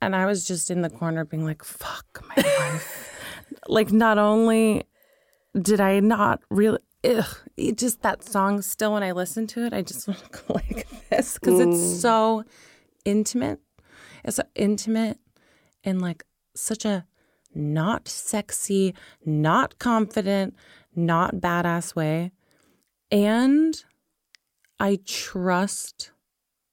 And 0.00 0.16
I 0.16 0.26
was 0.26 0.44
just 0.44 0.70
in 0.70 0.82
the 0.82 0.90
corner 0.90 1.24
being 1.24 1.44
like, 1.44 1.62
fuck 1.62 2.24
my 2.28 2.42
life. 2.58 3.08
like, 3.68 3.92
not 3.92 4.18
only 4.18 4.82
did 5.60 5.80
I 5.80 6.00
not 6.00 6.40
really, 6.50 6.80
ugh, 7.04 7.36
it 7.56 7.78
just 7.78 8.02
that 8.02 8.24
song, 8.24 8.62
still 8.62 8.94
when 8.94 9.04
I 9.04 9.12
listen 9.12 9.46
to 9.48 9.64
it, 9.64 9.72
I 9.72 9.82
just 9.82 10.08
want 10.08 10.18
to 10.24 10.30
go 10.30 10.54
like 10.54 10.88
this 11.08 11.38
because 11.38 11.60
it's 11.60 11.76
mm. 11.76 12.00
so 12.00 12.44
intimate. 13.04 13.60
It's 14.24 14.36
so 14.36 14.44
intimate 14.56 15.18
and 15.84 16.02
like 16.02 16.24
such 16.54 16.84
a 16.84 17.06
not 17.54 18.08
sexy, 18.08 18.94
not 19.24 19.78
confident, 19.78 20.54
not 20.94 21.36
badass 21.36 21.94
way. 21.94 22.32
And 23.10 23.82
I 24.80 24.98
trust 25.04 26.12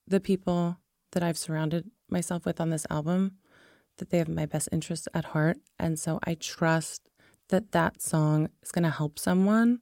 the 0.08 0.20
people 0.20 0.78
that 1.12 1.24
I've 1.24 1.38
surrounded 1.38 1.90
myself 2.10 2.46
with 2.46 2.60
on 2.60 2.70
this 2.70 2.88
album 2.90 3.34
that 3.98 4.10
they 4.10 4.18
have 4.18 4.30
my 4.30 4.46
best 4.46 4.70
interests 4.72 5.08
at 5.14 5.26
heart. 5.26 5.58
And 5.78 6.00
so 6.00 6.20
I 6.24 6.36
trust 6.36 7.10
that 7.50 7.72
that 7.72 8.02
song 8.02 8.50
is 8.64 8.72
going 8.72 8.84
to 8.84 8.90
help 8.90 9.20
someone. 9.20 9.80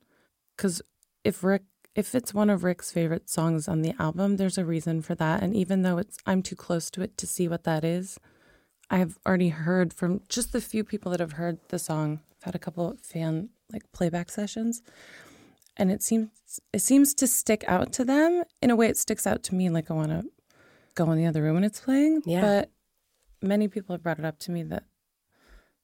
Because 0.55 0.81
if 1.23 1.43
Rick, 1.43 1.63
if 1.95 2.15
it's 2.15 2.33
one 2.33 2.49
of 2.49 2.63
Rick's 2.63 2.91
favorite 2.91 3.29
songs 3.29 3.67
on 3.67 3.81
the 3.81 3.93
album, 3.99 4.37
there's 4.37 4.57
a 4.57 4.65
reason 4.65 5.01
for 5.01 5.15
that. 5.15 5.43
And 5.43 5.55
even 5.55 5.83
though 5.83 5.97
it's, 5.97 6.17
I'm 6.25 6.41
too 6.41 6.55
close 6.55 6.89
to 6.91 7.01
it 7.01 7.17
to 7.17 7.27
see 7.27 7.47
what 7.47 7.63
that 7.63 7.83
is, 7.83 8.19
I've 8.89 9.17
already 9.25 9.49
heard 9.49 9.93
from 9.93 10.21
just 10.29 10.53
the 10.53 10.61
few 10.61 10.83
people 10.83 11.11
that 11.11 11.19
have 11.19 11.33
heard 11.33 11.59
the 11.69 11.79
song. 11.79 12.21
I've 12.39 12.45
had 12.45 12.55
a 12.55 12.59
couple 12.59 12.91
of 12.91 12.99
fan 12.99 13.49
like 13.71 13.91
playback 13.91 14.29
sessions, 14.29 14.81
and 15.75 15.91
it 15.91 16.01
seems 16.01 16.29
it 16.71 16.79
seems 16.79 17.13
to 17.15 17.27
stick 17.27 17.63
out 17.67 17.91
to 17.93 18.05
them 18.05 18.43
in 18.61 18.69
a 18.69 18.75
way. 18.75 18.87
It 18.87 18.97
sticks 18.97 19.27
out 19.27 19.43
to 19.43 19.55
me, 19.55 19.69
like 19.69 19.91
I 19.91 19.93
want 19.93 20.09
to 20.09 20.25
go 20.95 21.11
in 21.11 21.17
the 21.17 21.25
other 21.25 21.43
room 21.43 21.55
when 21.55 21.63
it's 21.63 21.79
playing. 21.79 22.21
Yeah. 22.25 22.41
But 22.41 22.71
many 23.41 23.67
people 23.67 23.93
have 23.93 24.03
brought 24.03 24.19
it 24.19 24.25
up 24.25 24.39
to 24.39 24.51
me 24.51 24.63
that 24.63 24.83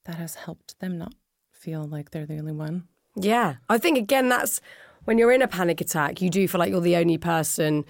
that 0.04 0.16
has 0.16 0.34
helped 0.34 0.78
them 0.80 0.98
not 0.98 1.14
feel 1.52 1.84
like 1.84 2.10
they're 2.10 2.26
the 2.26 2.38
only 2.38 2.52
one. 2.52 2.84
Yeah. 3.16 3.56
I 3.68 3.78
think, 3.78 3.96
again, 3.96 4.28
that's 4.28 4.60
when 5.04 5.18
you're 5.18 5.32
in 5.32 5.42
a 5.42 5.48
panic 5.48 5.80
attack, 5.80 6.20
you 6.20 6.30
do 6.30 6.46
feel 6.48 6.58
like 6.58 6.70
you're 6.70 6.80
the 6.80 6.96
only 6.96 7.18
person 7.18 7.84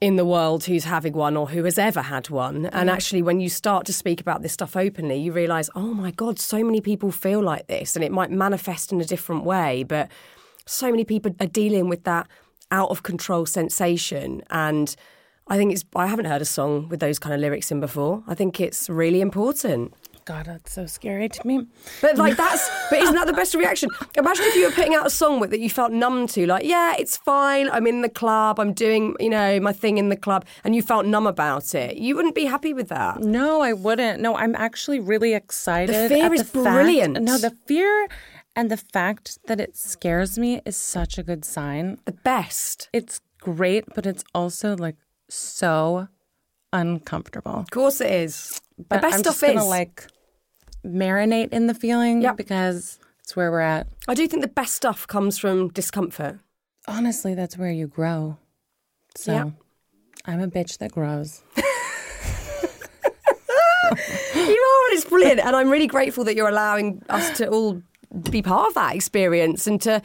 in 0.00 0.16
the 0.16 0.24
world 0.24 0.64
who's 0.64 0.84
having 0.84 1.12
one 1.14 1.36
or 1.36 1.48
who 1.48 1.64
has 1.64 1.78
ever 1.78 2.02
had 2.02 2.28
one. 2.28 2.66
And 2.66 2.90
actually, 2.90 3.22
when 3.22 3.40
you 3.40 3.48
start 3.48 3.86
to 3.86 3.92
speak 3.92 4.20
about 4.20 4.42
this 4.42 4.52
stuff 4.52 4.76
openly, 4.76 5.16
you 5.16 5.32
realize, 5.32 5.70
oh 5.74 5.94
my 5.94 6.10
God, 6.10 6.38
so 6.38 6.62
many 6.62 6.80
people 6.80 7.10
feel 7.10 7.40
like 7.40 7.68
this. 7.68 7.96
And 7.96 8.04
it 8.04 8.12
might 8.12 8.30
manifest 8.30 8.92
in 8.92 9.00
a 9.00 9.04
different 9.04 9.44
way, 9.44 9.82
but 9.82 10.10
so 10.66 10.90
many 10.90 11.04
people 11.04 11.34
are 11.40 11.46
dealing 11.46 11.88
with 11.88 12.04
that 12.04 12.26
out 12.70 12.90
of 12.90 13.02
control 13.02 13.46
sensation. 13.46 14.42
And 14.50 14.94
I 15.48 15.56
think 15.56 15.72
it's, 15.72 15.84
I 15.94 16.06
haven't 16.06 16.24
heard 16.26 16.42
a 16.42 16.46
song 16.46 16.88
with 16.88 17.00
those 17.00 17.18
kind 17.18 17.34
of 17.34 17.40
lyrics 17.40 17.70
in 17.70 17.80
before. 17.80 18.22
I 18.26 18.34
think 18.34 18.60
it's 18.60 18.88
really 18.88 19.20
important. 19.20 19.94
God, 20.24 20.46
that's 20.46 20.72
so 20.72 20.86
scary 20.86 21.28
to 21.28 21.46
me. 21.46 21.66
But 22.00 22.16
like 22.16 22.36
that's, 22.36 22.68
but 22.88 22.98
isn't 23.00 23.14
that 23.14 23.26
the 23.26 23.32
best 23.34 23.54
reaction? 23.54 23.90
Imagine 24.16 24.44
if 24.46 24.54
you 24.56 24.64
were 24.66 24.72
putting 24.72 24.94
out 24.94 25.06
a 25.06 25.10
song 25.10 25.38
with 25.38 25.50
that 25.50 25.60
you 25.60 25.68
felt 25.68 25.92
numb 25.92 26.26
to, 26.28 26.46
like, 26.46 26.64
yeah, 26.64 26.94
it's 26.98 27.16
fine. 27.16 27.68
I'm 27.70 27.86
in 27.86 28.00
the 28.00 28.08
club. 28.08 28.58
I'm 28.58 28.72
doing, 28.72 29.14
you 29.20 29.28
know, 29.28 29.60
my 29.60 29.72
thing 29.72 29.98
in 29.98 30.08
the 30.08 30.16
club, 30.16 30.46
and 30.64 30.74
you 30.74 30.80
felt 30.82 31.04
numb 31.04 31.26
about 31.26 31.74
it. 31.74 31.96
You 31.96 32.16
wouldn't 32.16 32.34
be 32.34 32.46
happy 32.46 32.72
with 32.72 32.88
that. 32.88 33.20
No, 33.20 33.60
I 33.60 33.72
wouldn't. 33.74 34.20
No, 34.22 34.34
I'm 34.36 34.54
actually 34.54 34.98
really 35.00 35.34
excited. 35.34 35.94
The 35.94 36.08
fear 36.14 36.26
at 36.26 36.32
is 36.32 36.50
the 36.50 36.62
fact- 36.62 36.74
brilliant. 36.74 37.20
no, 37.20 37.36
the 37.36 37.54
fear 37.66 38.08
and 38.56 38.70
the 38.70 38.76
fact 38.78 39.38
that 39.46 39.60
it 39.60 39.76
scares 39.76 40.38
me 40.38 40.60
is 40.64 40.76
such 40.76 41.18
a 41.18 41.22
good 41.22 41.44
sign. 41.44 41.98
The 42.06 42.12
best. 42.12 42.88
It's 42.92 43.20
great, 43.40 43.84
but 43.94 44.06
it's 44.06 44.24
also 44.34 44.76
like 44.76 44.96
so 45.28 46.08
uncomfortable. 46.74 47.52
Of 47.54 47.70
course, 47.70 48.00
it 48.02 48.10
is. 48.10 48.60
But 48.76 48.96
the 48.96 49.00
best 49.02 49.14
I'm 49.14 49.20
stuff 49.20 49.40
just 49.40 49.54
gonna 49.54 49.64
like 49.64 50.06
marinate 50.84 51.50
in 51.52 51.66
the 51.68 51.74
feeling 51.74 52.20
Yep. 52.20 52.36
because 52.36 52.98
it's 53.20 53.34
where 53.34 53.50
we're 53.50 53.60
at. 53.60 53.86
I 54.08 54.14
do 54.14 54.26
think 54.28 54.42
the 54.42 54.48
best 54.48 54.74
stuff 54.74 55.06
comes 55.06 55.38
from 55.38 55.68
discomfort. 55.68 56.38
Honestly, 56.86 57.34
that's 57.34 57.56
where 57.56 57.70
you 57.70 57.86
grow. 57.86 58.36
So 59.16 59.32
Yep. 59.32 59.48
I'm 60.26 60.40
a 60.42 60.48
bitch 60.48 60.78
that 60.78 60.92
grows. 60.92 61.42
You 64.34 64.40
are, 64.42 64.90
and 64.90 64.98
it's 64.98 65.04
brilliant. 65.04 65.40
And 65.40 65.54
I'm 65.54 65.70
really 65.70 65.86
grateful 65.86 66.24
that 66.24 66.34
you're 66.34 66.48
allowing 66.48 67.02
us 67.08 67.36
to 67.38 67.48
all 67.48 67.80
be 68.30 68.42
part 68.42 68.68
of 68.68 68.74
that 68.74 68.94
experience 68.94 69.66
and 69.66 69.80
to 69.82 70.02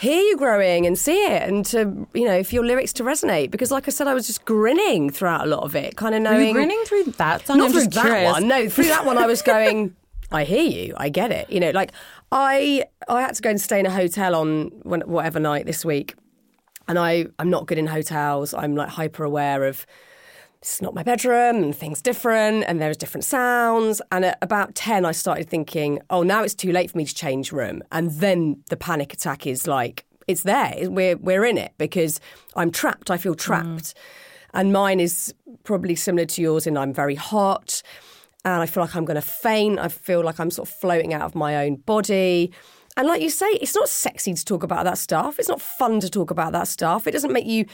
hear 0.00 0.20
you 0.20 0.36
growing 0.36 0.86
and 0.86 0.98
see 0.98 1.26
it 1.26 1.42
and 1.42 1.64
to, 1.66 2.06
you 2.14 2.24
know, 2.24 2.42
for 2.42 2.54
your 2.54 2.64
lyrics 2.64 2.92
to 2.94 3.02
resonate. 3.02 3.50
Because, 3.50 3.70
like 3.70 3.86
I 3.86 3.90
said, 3.90 4.06
I 4.06 4.14
was 4.14 4.26
just 4.26 4.44
grinning 4.46 5.10
throughout 5.10 5.42
a 5.46 5.46
lot 5.46 5.62
of 5.62 5.76
it, 5.76 5.96
kind 5.96 6.14
of 6.14 6.22
knowing. 6.22 6.48
you 6.48 6.52
grinning 6.54 6.82
through 6.86 7.04
that 7.04 7.46
song? 7.46 7.58
Not 7.58 7.66
I'm 7.66 7.72
through 7.72 7.86
that 7.88 8.02
curious. 8.04 8.32
one. 8.32 8.48
No, 8.48 8.68
through 8.68 8.86
that 8.86 9.04
one, 9.04 9.18
I 9.18 9.26
was 9.26 9.42
going. 9.54 9.94
I 10.32 10.44
hear 10.44 10.62
you. 10.62 10.94
I 10.96 11.08
get 11.08 11.32
it. 11.32 11.50
You 11.50 11.60
know, 11.60 11.70
like 11.70 11.92
I 12.32 12.84
I 13.08 13.20
had 13.22 13.34
to 13.34 13.42
go 13.42 13.50
and 13.50 13.60
stay 13.60 13.80
in 13.80 13.86
a 13.86 13.90
hotel 13.90 14.34
on 14.34 14.68
whatever 14.84 15.40
night 15.40 15.66
this 15.66 15.84
week, 15.84 16.14
and 16.88 16.98
I 16.98 17.26
I'm 17.38 17.50
not 17.50 17.66
good 17.66 17.78
in 17.78 17.86
hotels. 17.88 18.54
I'm 18.54 18.74
like 18.76 18.88
hyper 18.88 19.24
aware 19.24 19.64
of 19.64 19.84
this 20.60 20.74
is 20.74 20.82
not 20.82 20.94
my 20.94 21.02
bedroom 21.02 21.62
and 21.62 21.74
things 21.74 22.02
different 22.02 22.64
and 22.66 22.80
there's 22.80 22.96
different 22.96 23.24
sounds. 23.24 24.02
And 24.12 24.26
at 24.26 24.38
about 24.42 24.74
ten, 24.74 25.04
I 25.04 25.12
started 25.12 25.48
thinking, 25.48 26.00
oh, 26.10 26.22
now 26.22 26.42
it's 26.42 26.54
too 26.54 26.70
late 26.70 26.90
for 26.90 26.98
me 26.98 27.06
to 27.06 27.14
change 27.14 27.50
room. 27.50 27.82
And 27.92 28.10
then 28.10 28.62
the 28.68 28.76
panic 28.76 29.12
attack 29.14 29.46
is 29.46 29.66
like 29.66 30.04
it's 30.28 30.42
there. 30.42 30.90
We're 30.90 31.16
we're 31.16 31.44
in 31.44 31.56
it 31.56 31.72
because 31.78 32.20
I'm 32.56 32.70
trapped. 32.70 33.10
I 33.10 33.16
feel 33.16 33.34
trapped. 33.34 33.66
Mm. 33.66 33.94
And 34.52 34.72
mine 34.72 35.00
is 35.00 35.34
probably 35.64 35.94
similar 35.94 36.26
to 36.26 36.42
yours 36.42 36.66
in 36.66 36.76
I'm 36.76 36.92
very 36.92 37.14
hot 37.14 37.82
and 38.44 38.62
I 38.62 38.66
feel 38.66 38.82
like 38.82 38.96
I'm 38.96 39.04
going 39.04 39.16
to 39.16 39.22
faint. 39.22 39.78
I 39.78 39.88
feel 39.88 40.22
like 40.24 40.40
I'm 40.40 40.50
sort 40.50 40.68
of 40.68 40.74
floating 40.74 41.12
out 41.12 41.22
of 41.22 41.34
my 41.34 41.56
own 41.64 41.76
body. 41.76 42.52
And 42.96 43.06
like 43.06 43.22
you 43.22 43.30
say, 43.30 43.46
it's 43.46 43.74
not 43.74 43.88
sexy 43.88 44.34
to 44.34 44.44
talk 44.44 44.62
about 44.62 44.84
that 44.84 44.98
stuff. 44.98 45.38
It's 45.38 45.48
not 45.48 45.60
fun 45.60 46.00
to 46.00 46.10
talk 46.10 46.30
about 46.30 46.52
that 46.52 46.68
stuff. 46.68 47.06
It 47.06 47.12
doesn't 47.12 47.32
make 47.32 47.46
you 47.46 47.66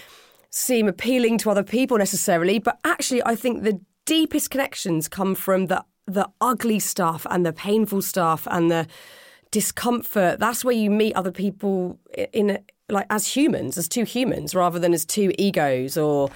seem 0.57 0.89
appealing 0.89 1.37
to 1.37 1.51
other 1.51 1.63
people 1.63 1.99
necessarily. 1.99 2.59
But 2.59 2.79
actually, 2.83 3.23
I 3.25 3.35
think 3.37 3.63
the 3.63 3.79
deepest 4.07 4.51
connections 4.51 5.07
come 5.09 5.35
from 5.35 5.67
the 5.67 5.85
the 6.07 6.29
ugly 6.41 6.79
stuff 6.79 7.27
and 7.31 7.45
the 7.45 7.53
painful 7.53 8.01
stuff 8.01 8.47
and 8.51 8.71
the 8.71 8.87
discomfort. 9.51 10.39
That's 10.39 10.65
where 10.65 10.75
you 10.75 10.89
meet 10.89 11.17
other 11.17 11.33
people 11.33 11.99
in 12.33 12.51
a, 12.51 12.59
like 12.89 13.07
as 13.11 13.27
humans, 13.27 13.77
as 13.77 13.89
two 13.89 14.05
humans, 14.05 14.55
rather 14.55 14.79
than 14.79 14.95
as 14.95 15.05
two 15.05 15.33
egos 15.37 15.99
or 15.99 16.31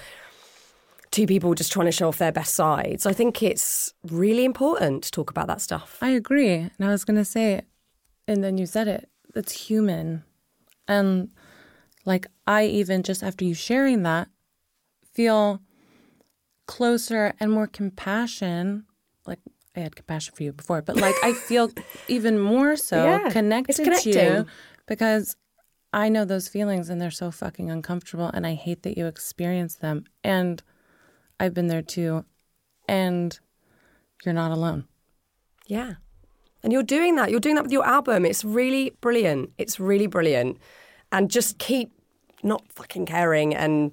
two 1.09 1.25
people 1.25 1.53
just 1.53 1.71
trying 1.71 1.85
to 1.85 1.91
show 1.91 2.09
off 2.09 2.17
their 2.17 2.33
best 2.33 2.53
sides. 2.53 3.05
I 3.05 3.13
think 3.13 3.41
it's 3.41 3.93
really 4.09 4.43
important 4.43 5.05
to 5.05 5.11
talk 5.11 5.29
about 5.29 5.47
that 5.47 5.61
stuff. 5.61 5.97
I 6.01 6.09
agree. 6.09 6.53
And 6.53 6.81
I 6.81 6.89
was 6.89 7.05
going 7.05 7.17
to 7.17 7.25
say, 7.25 7.61
and 8.27 8.43
then 8.43 8.57
you 8.57 8.65
said 8.65 8.89
it, 8.89 9.09
it's 9.33 9.53
human. 9.53 10.23
And 10.85 11.29
like, 12.05 12.27
I 12.47 12.65
even 12.65 13.03
just 13.03 13.23
after 13.23 13.45
you 13.45 13.53
sharing 13.53 14.03
that, 14.03 14.27
feel 15.13 15.61
closer 16.67 17.33
and 17.39 17.51
more 17.51 17.67
compassion. 17.67 18.85
Like, 19.25 19.39
I 19.75 19.81
had 19.81 19.95
compassion 19.95 20.33
for 20.35 20.43
you 20.43 20.53
before, 20.53 20.81
but 20.81 20.97
like, 20.97 21.15
I 21.23 21.33
feel 21.33 21.71
even 22.07 22.39
more 22.39 22.75
so 22.75 23.03
Yeah, 23.03 23.29
connected 23.29 23.93
to 24.01 24.09
you 24.09 24.45
because 24.87 25.35
I 25.93 26.09
know 26.09 26.25
those 26.25 26.47
feelings 26.47 26.89
and 26.89 27.01
they're 27.01 27.11
so 27.11 27.31
fucking 27.31 27.69
uncomfortable. 27.69 28.29
And 28.33 28.47
I 28.47 28.53
hate 28.53 28.83
that 28.83 28.97
you 28.97 29.07
experience 29.07 29.75
them. 29.75 30.05
And 30.23 30.63
I've 31.39 31.53
been 31.53 31.67
there 31.67 31.81
too. 31.81 32.25
And 32.87 33.37
you're 34.25 34.33
not 34.33 34.51
alone. 34.51 34.85
Yeah. 35.67 35.95
And 36.63 36.71
you're 36.71 36.83
doing 36.83 37.15
that. 37.15 37.31
You're 37.31 37.39
doing 37.39 37.55
that 37.55 37.63
with 37.63 37.71
your 37.71 37.85
album. 37.85 38.25
It's 38.25 38.45
really 38.45 38.91
brilliant. 39.01 39.51
It's 39.57 39.79
really 39.79 40.07
brilliant. 40.07 40.57
And 41.11 41.29
just 41.29 41.57
keep 41.57 41.91
not 42.43 42.63
fucking 42.71 43.05
caring 43.05 43.53
and 43.55 43.91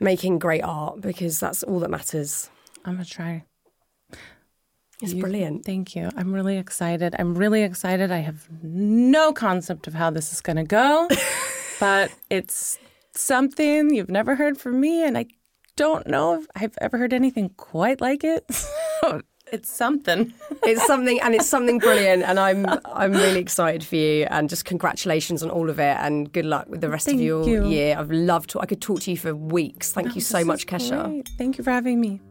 making 0.00 0.38
great 0.38 0.62
art 0.62 1.00
because 1.00 1.40
that's 1.40 1.62
all 1.62 1.80
that 1.80 1.90
matters. 1.90 2.50
I'm 2.84 2.94
gonna 2.94 3.04
try. 3.04 3.44
It's 5.02 5.12
You- 5.12 5.20
brilliant. 5.22 5.64
Thank 5.64 5.96
you. 5.96 6.10
I'm 6.16 6.32
really 6.32 6.56
excited. 6.56 7.14
I'm 7.18 7.34
really 7.34 7.62
excited. 7.62 8.10
I 8.12 8.18
have 8.18 8.46
no 8.62 9.32
concept 9.32 9.86
of 9.86 9.94
how 9.94 10.10
this 10.10 10.32
is 10.32 10.40
going 10.40 10.56
to 10.56 10.62
go, 10.64 11.08
but 11.80 12.12
it's 12.30 12.78
something 13.14 13.92
you've 13.94 14.08
never 14.08 14.36
heard 14.36 14.56
from 14.56 14.80
me, 14.80 15.02
and 15.04 15.18
I 15.18 15.26
don't 15.76 16.06
know 16.06 16.34
if 16.40 16.46
I've 16.54 16.78
ever 16.80 16.96
heard 16.96 17.12
anything 17.12 17.48
quite 17.56 18.00
like 18.00 18.22
it. 18.22 18.44
It's 19.54 19.70
something. 19.70 20.32
It's 20.64 20.86
something, 20.86 21.20
and 21.20 21.34
it's 21.34 21.46
something 21.46 21.78
brilliant, 21.78 22.22
and 22.22 22.40
I'm 22.40 22.64
I'm 22.86 23.12
really 23.12 23.38
excited 23.38 23.84
for 23.84 23.96
you, 23.96 24.26
and 24.30 24.48
just 24.48 24.64
congratulations 24.64 25.42
on 25.42 25.50
all 25.50 25.68
of 25.68 25.78
it, 25.78 25.96
and 26.00 26.32
good 26.32 26.46
luck 26.46 26.66
with 26.70 26.80
the 26.80 26.88
rest 26.88 27.04
Thank 27.04 27.20
of 27.20 27.24
your 27.24 27.46
you. 27.46 27.68
year. 27.68 27.96
I've 27.98 28.10
loved 28.10 28.50
to. 28.50 28.60
I 28.60 28.66
could 28.66 28.80
talk 28.80 29.00
to 29.02 29.10
you 29.10 29.18
for 29.18 29.34
weeks. 29.34 29.92
Thank 29.92 30.12
oh, 30.12 30.14
you 30.14 30.22
so 30.22 30.42
much, 30.42 30.66
Kesha. 30.66 31.04
great. 31.04 31.28
Thank 31.36 31.58
you 31.58 31.64
for 31.64 31.70
having 31.70 32.00
me. 32.00 32.22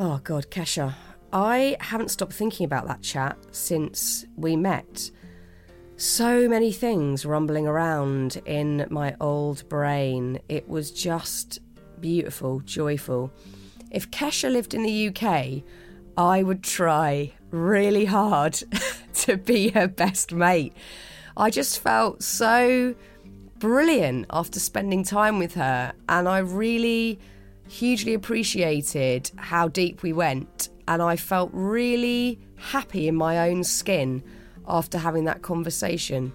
Oh 0.00 0.20
God, 0.24 0.46
Kesha, 0.50 0.94
I 1.32 1.76
haven't 1.80 2.10
stopped 2.10 2.32
thinking 2.32 2.64
about 2.64 2.86
that 2.86 3.02
chat 3.02 3.36
since 3.50 4.24
we 4.36 4.56
met. 4.56 5.10
So 5.96 6.48
many 6.48 6.72
things 6.72 7.26
rumbling 7.26 7.66
around 7.66 8.40
in 8.46 8.86
my 8.90 9.14
old 9.20 9.68
brain. 9.68 10.40
It 10.48 10.66
was 10.66 10.90
just 10.90 11.60
beautiful, 12.00 12.60
joyful. 12.60 13.30
If 13.92 14.10
Kesha 14.10 14.50
lived 14.50 14.72
in 14.72 14.82
the 14.82 15.08
UK, 15.08 15.62
I 16.16 16.42
would 16.42 16.62
try 16.62 17.32
really 17.50 18.06
hard 18.06 18.54
to 19.14 19.36
be 19.36 19.68
her 19.68 19.86
best 19.86 20.32
mate. 20.32 20.72
I 21.36 21.50
just 21.50 21.78
felt 21.78 22.22
so 22.22 22.94
brilliant 23.58 24.26
after 24.30 24.58
spending 24.58 25.04
time 25.04 25.38
with 25.38 25.54
her, 25.54 25.92
and 26.08 26.26
I 26.26 26.38
really 26.38 27.20
hugely 27.68 28.14
appreciated 28.14 29.30
how 29.36 29.68
deep 29.68 30.02
we 30.02 30.14
went, 30.14 30.70
and 30.88 31.02
I 31.02 31.16
felt 31.16 31.50
really 31.52 32.40
happy 32.56 33.08
in 33.08 33.14
my 33.14 33.50
own 33.50 33.62
skin 33.62 34.22
after 34.66 34.96
having 34.96 35.24
that 35.26 35.42
conversation. 35.42 36.32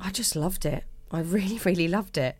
I 0.00 0.10
just 0.10 0.34
loved 0.34 0.64
it. 0.64 0.84
I 1.12 1.20
really, 1.36 1.58
really 1.58 1.88
loved 1.88 2.16
it. 2.16 2.36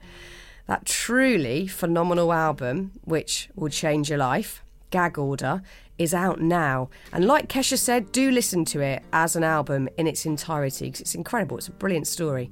That 0.69 0.85
truly 0.85 1.67
phenomenal 1.67 2.31
album, 2.31 2.93
which 3.05 3.49
will 3.57 3.71
change 3.71 4.11
your 4.11 4.19
life, 4.19 4.63
Gag 4.91 5.19
Order, 5.19 5.63
is 5.97 6.13
out 6.13 6.43
now. 6.43 6.91
And 7.11 7.25
like 7.25 7.49
Kesha 7.49 7.79
said, 7.79 8.13
do 8.13 8.31
listen 8.31 8.67
to 8.67 8.81
it 8.81 9.03
as 9.11 9.35
an 9.35 9.45
album 9.45 9.89
in 9.97 10.07
its 10.07 10.27
entirety 10.27 10.87
because 10.87 11.01
it's 11.01 11.15
incredible. 11.15 11.57
It's 11.57 11.69
a 11.69 11.73
brilliant 11.73 12.07
story. 12.07 12.51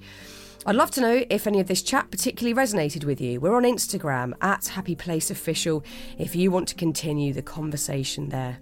I'd 0.64 0.76
love 0.76 0.90
to 0.92 1.02
know 1.02 1.24
if 1.28 1.46
any 1.46 1.60
of 1.60 1.68
this 1.68 1.82
chat 1.82 2.10
particularly 2.10 2.56
resonated 2.56 3.04
with 3.04 3.20
you. 3.20 3.38
We're 3.38 3.54
on 3.54 3.64
Instagram 3.64 4.32
at 4.40 4.66
Happy 4.66 4.96
Place 4.96 5.30
Official 5.30 5.84
if 6.16 6.34
you 6.34 6.50
want 6.50 6.68
to 6.68 6.74
continue 6.74 7.34
the 7.34 7.42
conversation 7.42 8.30
there. 8.30 8.58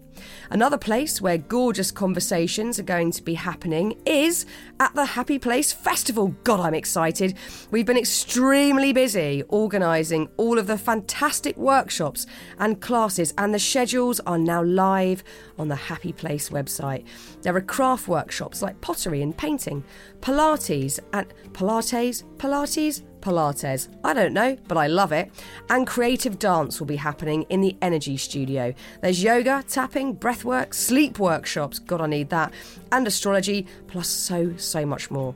Another 0.50 0.78
place 0.78 1.20
where 1.20 1.38
gorgeous 1.38 1.90
conversations 1.90 2.78
are 2.78 2.84
going 2.84 3.10
to 3.12 3.22
be 3.22 3.34
happening 3.34 4.00
is 4.06 4.46
at 4.80 4.94
the 4.94 5.04
Happy 5.04 5.38
Place 5.38 5.72
Festival. 5.72 6.34
God, 6.44 6.60
I'm 6.60 6.74
excited. 6.74 7.36
We've 7.70 7.86
been 7.86 7.96
extremely 7.96 8.92
busy 8.92 9.42
organising 9.48 10.28
all 10.36 10.58
of 10.58 10.66
the 10.66 10.78
fantastic 10.78 11.56
workshops 11.56 12.26
and 12.58 12.80
classes, 12.80 13.34
and 13.38 13.54
the 13.54 13.58
schedules 13.58 14.20
are 14.20 14.38
now 14.38 14.62
live 14.62 15.24
on 15.58 15.68
the 15.68 15.76
Happy 15.76 16.12
Place 16.12 16.50
website. 16.50 17.04
There 17.42 17.56
are 17.56 17.60
craft 17.60 18.08
workshops 18.08 18.62
like 18.62 18.80
pottery 18.80 19.22
and 19.22 19.36
painting, 19.36 19.84
Pilates 20.20 20.98
and 21.12 21.26
Pilates, 21.52 22.24
Pilates, 22.36 23.02
Pilates. 23.24 23.88
I 24.04 24.12
don't 24.12 24.34
know, 24.34 24.56
but 24.68 24.76
I 24.76 24.86
love 24.86 25.10
it. 25.10 25.32
And 25.70 25.86
creative 25.86 26.38
dance 26.38 26.78
will 26.78 26.86
be 26.86 26.96
happening 26.96 27.42
in 27.48 27.62
the 27.62 27.76
Energy 27.80 28.16
Studio. 28.18 28.74
There's 29.00 29.22
yoga, 29.22 29.64
tapping, 29.66 30.16
breathwork, 30.16 30.74
sleep 30.74 31.18
workshops. 31.18 31.78
God, 31.78 32.02
I 32.02 32.06
need 32.06 32.28
that. 32.30 32.52
And 32.92 33.06
astrology, 33.06 33.66
plus 33.86 34.08
so, 34.08 34.54
so 34.56 34.84
much 34.84 35.10
more. 35.10 35.34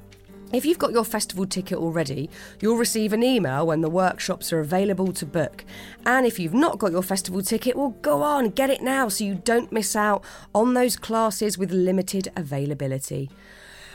If 0.50 0.64
you've 0.64 0.78
got 0.78 0.92
your 0.92 1.04
festival 1.04 1.46
ticket 1.46 1.76
already, 1.76 2.30
you'll 2.60 2.78
receive 2.78 3.12
an 3.12 3.22
email 3.22 3.66
when 3.66 3.82
the 3.82 3.90
workshops 3.90 4.50
are 4.50 4.60
available 4.60 5.12
to 5.12 5.26
book. 5.26 5.62
And 6.06 6.24
if 6.24 6.38
you've 6.38 6.54
not 6.54 6.78
got 6.78 6.90
your 6.90 7.02
festival 7.02 7.42
ticket, 7.42 7.76
well, 7.76 7.94
go 8.00 8.22
on, 8.22 8.48
get 8.50 8.70
it 8.70 8.80
now 8.80 9.08
so 9.08 9.24
you 9.24 9.34
don't 9.44 9.70
miss 9.72 9.94
out 9.94 10.24
on 10.54 10.72
those 10.72 10.96
classes 10.96 11.58
with 11.58 11.70
limited 11.70 12.32
availability. 12.34 13.28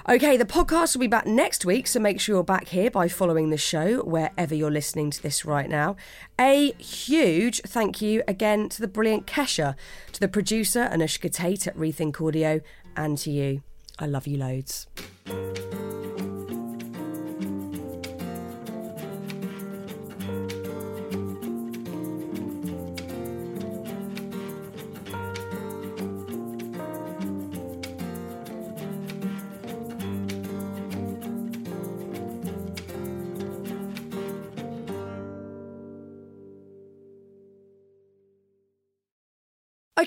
Okay, 0.09 0.35
the 0.35 0.43
podcast 0.43 0.95
will 0.95 0.99
be 0.99 1.07
back 1.07 1.25
next 1.25 1.63
week, 1.63 1.87
so 1.87 1.97
make 1.97 2.19
sure 2.19 2.35
you're 2.35 2.43
back 2.43 2.67
here 2.67 2.91
by 2.91 3.07
following 3.07 3.51
the 3.51 3.57
show 3.57 4.03
wherever 4.03 4.53
you're 4.53 4.69
listening 4.69 5.09
to 5.11 5.23
this 5.23 5.45
right 5.45 5.69
now. 5.69 5.95
A 6.37 6.73
huge 6.73 7.61
thank 7.61 8.01
you 8.01 8.21
again 8.27 8.67
to 8.67 8.81
the 8.81 8.87
brilliant 8.89 9.27
Kesha, 9.27 9.75
to 10.11 10.19
the 10.19 10.27
producer 10.27 10.89
Anushka 10.91 11.31
Tate 11.31 11.67
at 11.67 11.77
Rethink 11.77 12.19
Audio, 12.19 12.59
and 12.97 13.17
to 13.19 13.31
you. 13.31 13.63
I 13.97 14.07
love 14.07 14.27
you 14.27 14.37
loads. 14.37 14.87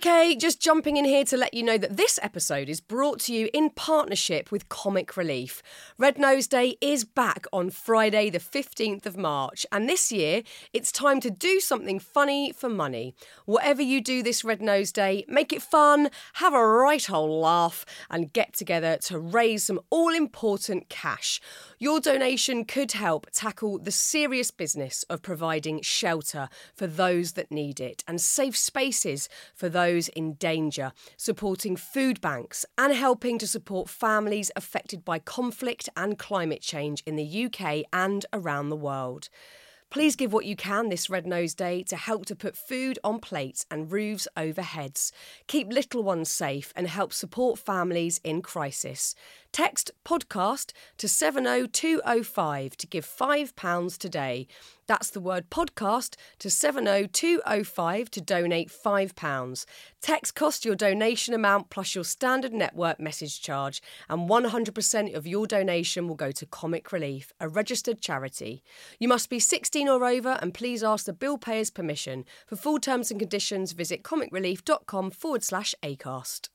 Okay, 0.06 0.36
just 0.36 0.60
jumping 0.60 0.96
in 0.98 1.04
here 1.04 1.24
to 1.24 1.36
let 1.36 1.52
you 1.52 1.64
know 1.64 1.78
that 1.78 1.96
this 1.96 2.16
episode 2.22 2.68
is 2.68 2.80
brought 2.80 3.18
to 3.22 3.34
you 3.34 3.50
in 3.52 3.70
partnership 3.70 4.52
with 4.52 4.68
Comic 4.68 5.16
Relief. 5.16 5.64
Red 5.98 6.16
Nose 6.16 6.46
Day 6.46 6.76
is 6.80 7.04
back 7.04 7.44
on 7.52 7.70
Friday, 7.70 8.30
the 8.30 8.38
15th 8.38 9.04
of 9.04 9.16
March, 9.16 9.66
and 9.72 9.88
this 9.88 10.12
year 10.12 10.44
it's 10.72 10.92
time 10.92 11.18
to 11.22 11.28
do 11.28 11.58
something 11.58 11.98
funny 11.98 12.52
for 12.52 12.68
money. 12.68 13.16
Whatever 13.46 13.82
you 13.82 14.00
do 14.00 14.22
this 14.22 14.44
Red 14.44 14.62
Nose 14.62 14.92
Day, 14.92 15.24
make 15.26 15.52
it 15.52 15.60
fun, 15.60 16.10
have 16.34 16.54
a 16.54 16.64
right 16.64 17.10
old 17.10 17.42
laugh, 17.42 17.84
and 18.08 18.32
get 18.32 18.52
together 18.52 18.98
to 19.06 19.18
raise 19.18 19.64
some 19.64 19.80
all 19.90 20.14
important 20.14 20.88
cash. 20.88 21.40
Your 21.80 21.98
donation 21.98 22.64
could 22.64 22.92
help 22.92 23.26
tackle 23.32 23.80
the 23.80 23.90
serious 23.90 24.52
business 24.52 25.02
of 25.10 25.20
providing 25.20 25.82
shelter 25.82 26.48
for 26.76 26.86
those 26.86 27.32
that 27.32 27.50
need 27.50 27.80
it 27.80 28.04
and 28.06 28.20
safe 28.20 28.56
spaces 28.56 29.28
for 29.52 29.68
those 29.68 29.95
in 30.08 30.34
danger, 30.34 30.92
supporting 31.16 31.76
food 31.76 32.20
banks 32.20 32.66
and 32.76 32.92
helping 32.92 33.38
to 33.38 33.46
support 33.46 33.88
families 33.88 34.50
affected 34.54 35.04
by 35.04 35.18
conflict 35.18 35.88
and 35.96 36.18
climate 36.18 36.60
change 36.60 37.02
in 37.06 37.16
the 37.16 37.46
UK 37.46 37.84
and 37.92 38.26
around 38.32 38.68
the 38.68 38.76
world. 38.76 39.30
Please 39.88 40.16
give 40.16 40.32
what 40.32 40.44
you 40.44 40.56
can 40.56 40.88
this 40.88 41.08
Red 41.08 41.26
Nose 41.26 41.54
Day 41.54 41.82
to 41.84 41.96
help 41.96 42.26
to 42.26 42.36
put 42.36 42.56
food 42.56 42.98
on 43.04 43.20
plates 43.20 43.64
and 43.70 43.90
roofs 43.90 44.26
over 44.36 44.60
heads. 44.60 45.12
Keep 45.46 45.72
little 45.72 46.02
ones 46.02 46.28
safe 46.28 46.72
and 46.74 46.88
help 46.88 47.12
support 47.12 47.58
families 47.58 48.20
in 48.24 48.42
crisis. 48.42 49.14
Text 49.56 49.90
podcast 50.04 50.72
to 50.98 51.08
70205 51.08 52.76
to 52.76 52.86
give 52.86 53.06
£5 53.06 53.96
today. 53.96 54.46
That's 54.86 55.08
the 55.08 55.18
word 55.18 55.48
podcast 55.48 56.16
to 56.40 56.50
70205 56.50 58.10
to 58.10 58.20
donate 58.20 58.68
£5. 58.68 59.64
Text 60.02 60.34
cost 60.34 60.66
your 60.66 60.74
donation 60.74 61.32
amount 61.32 61.70
plus 61.70 61.94
your 61.94 62.04
standard 62.04 62.52
network 62.52 63.00
message 63.00 63.40
charge, 63.40 63.80
and 64.10 64.28
100% 64.28 65.14
of 65.14 65.26
your 65.26 65.46
donation 65.46 66.06
will 66.06 66.16
go 66.16 66.32
to 66.32 66.44
Comic 66.44 66.92
Relief, 66.92 67.32
a 67.40 67.48
registered 67.48 68.02
charity. 68.02 68.62
You 69.00 69.08
must 69.08 69.30
be 69.30 69.38
16 69.38 69.88
or 69.88 70.04
over 70.04 70.38
and 70.42 70.52
please 70.52 70.84
ask 70.84 71.06
the 71.06 71.14
bill 71.14 71.38
payer's 71.38 71.70
permission. 71.70 72.26
For 72.46 72.56
full 72.56 72.78
terms 72.78 73.10
and 73.10 73.18
conditions, 73.18 73.72
visit 73.72 74.02
comicrelief.com 74.02 75.12
forward 75.12 75.42
slash 75.42 75.74
ACAST. 75.82 76.50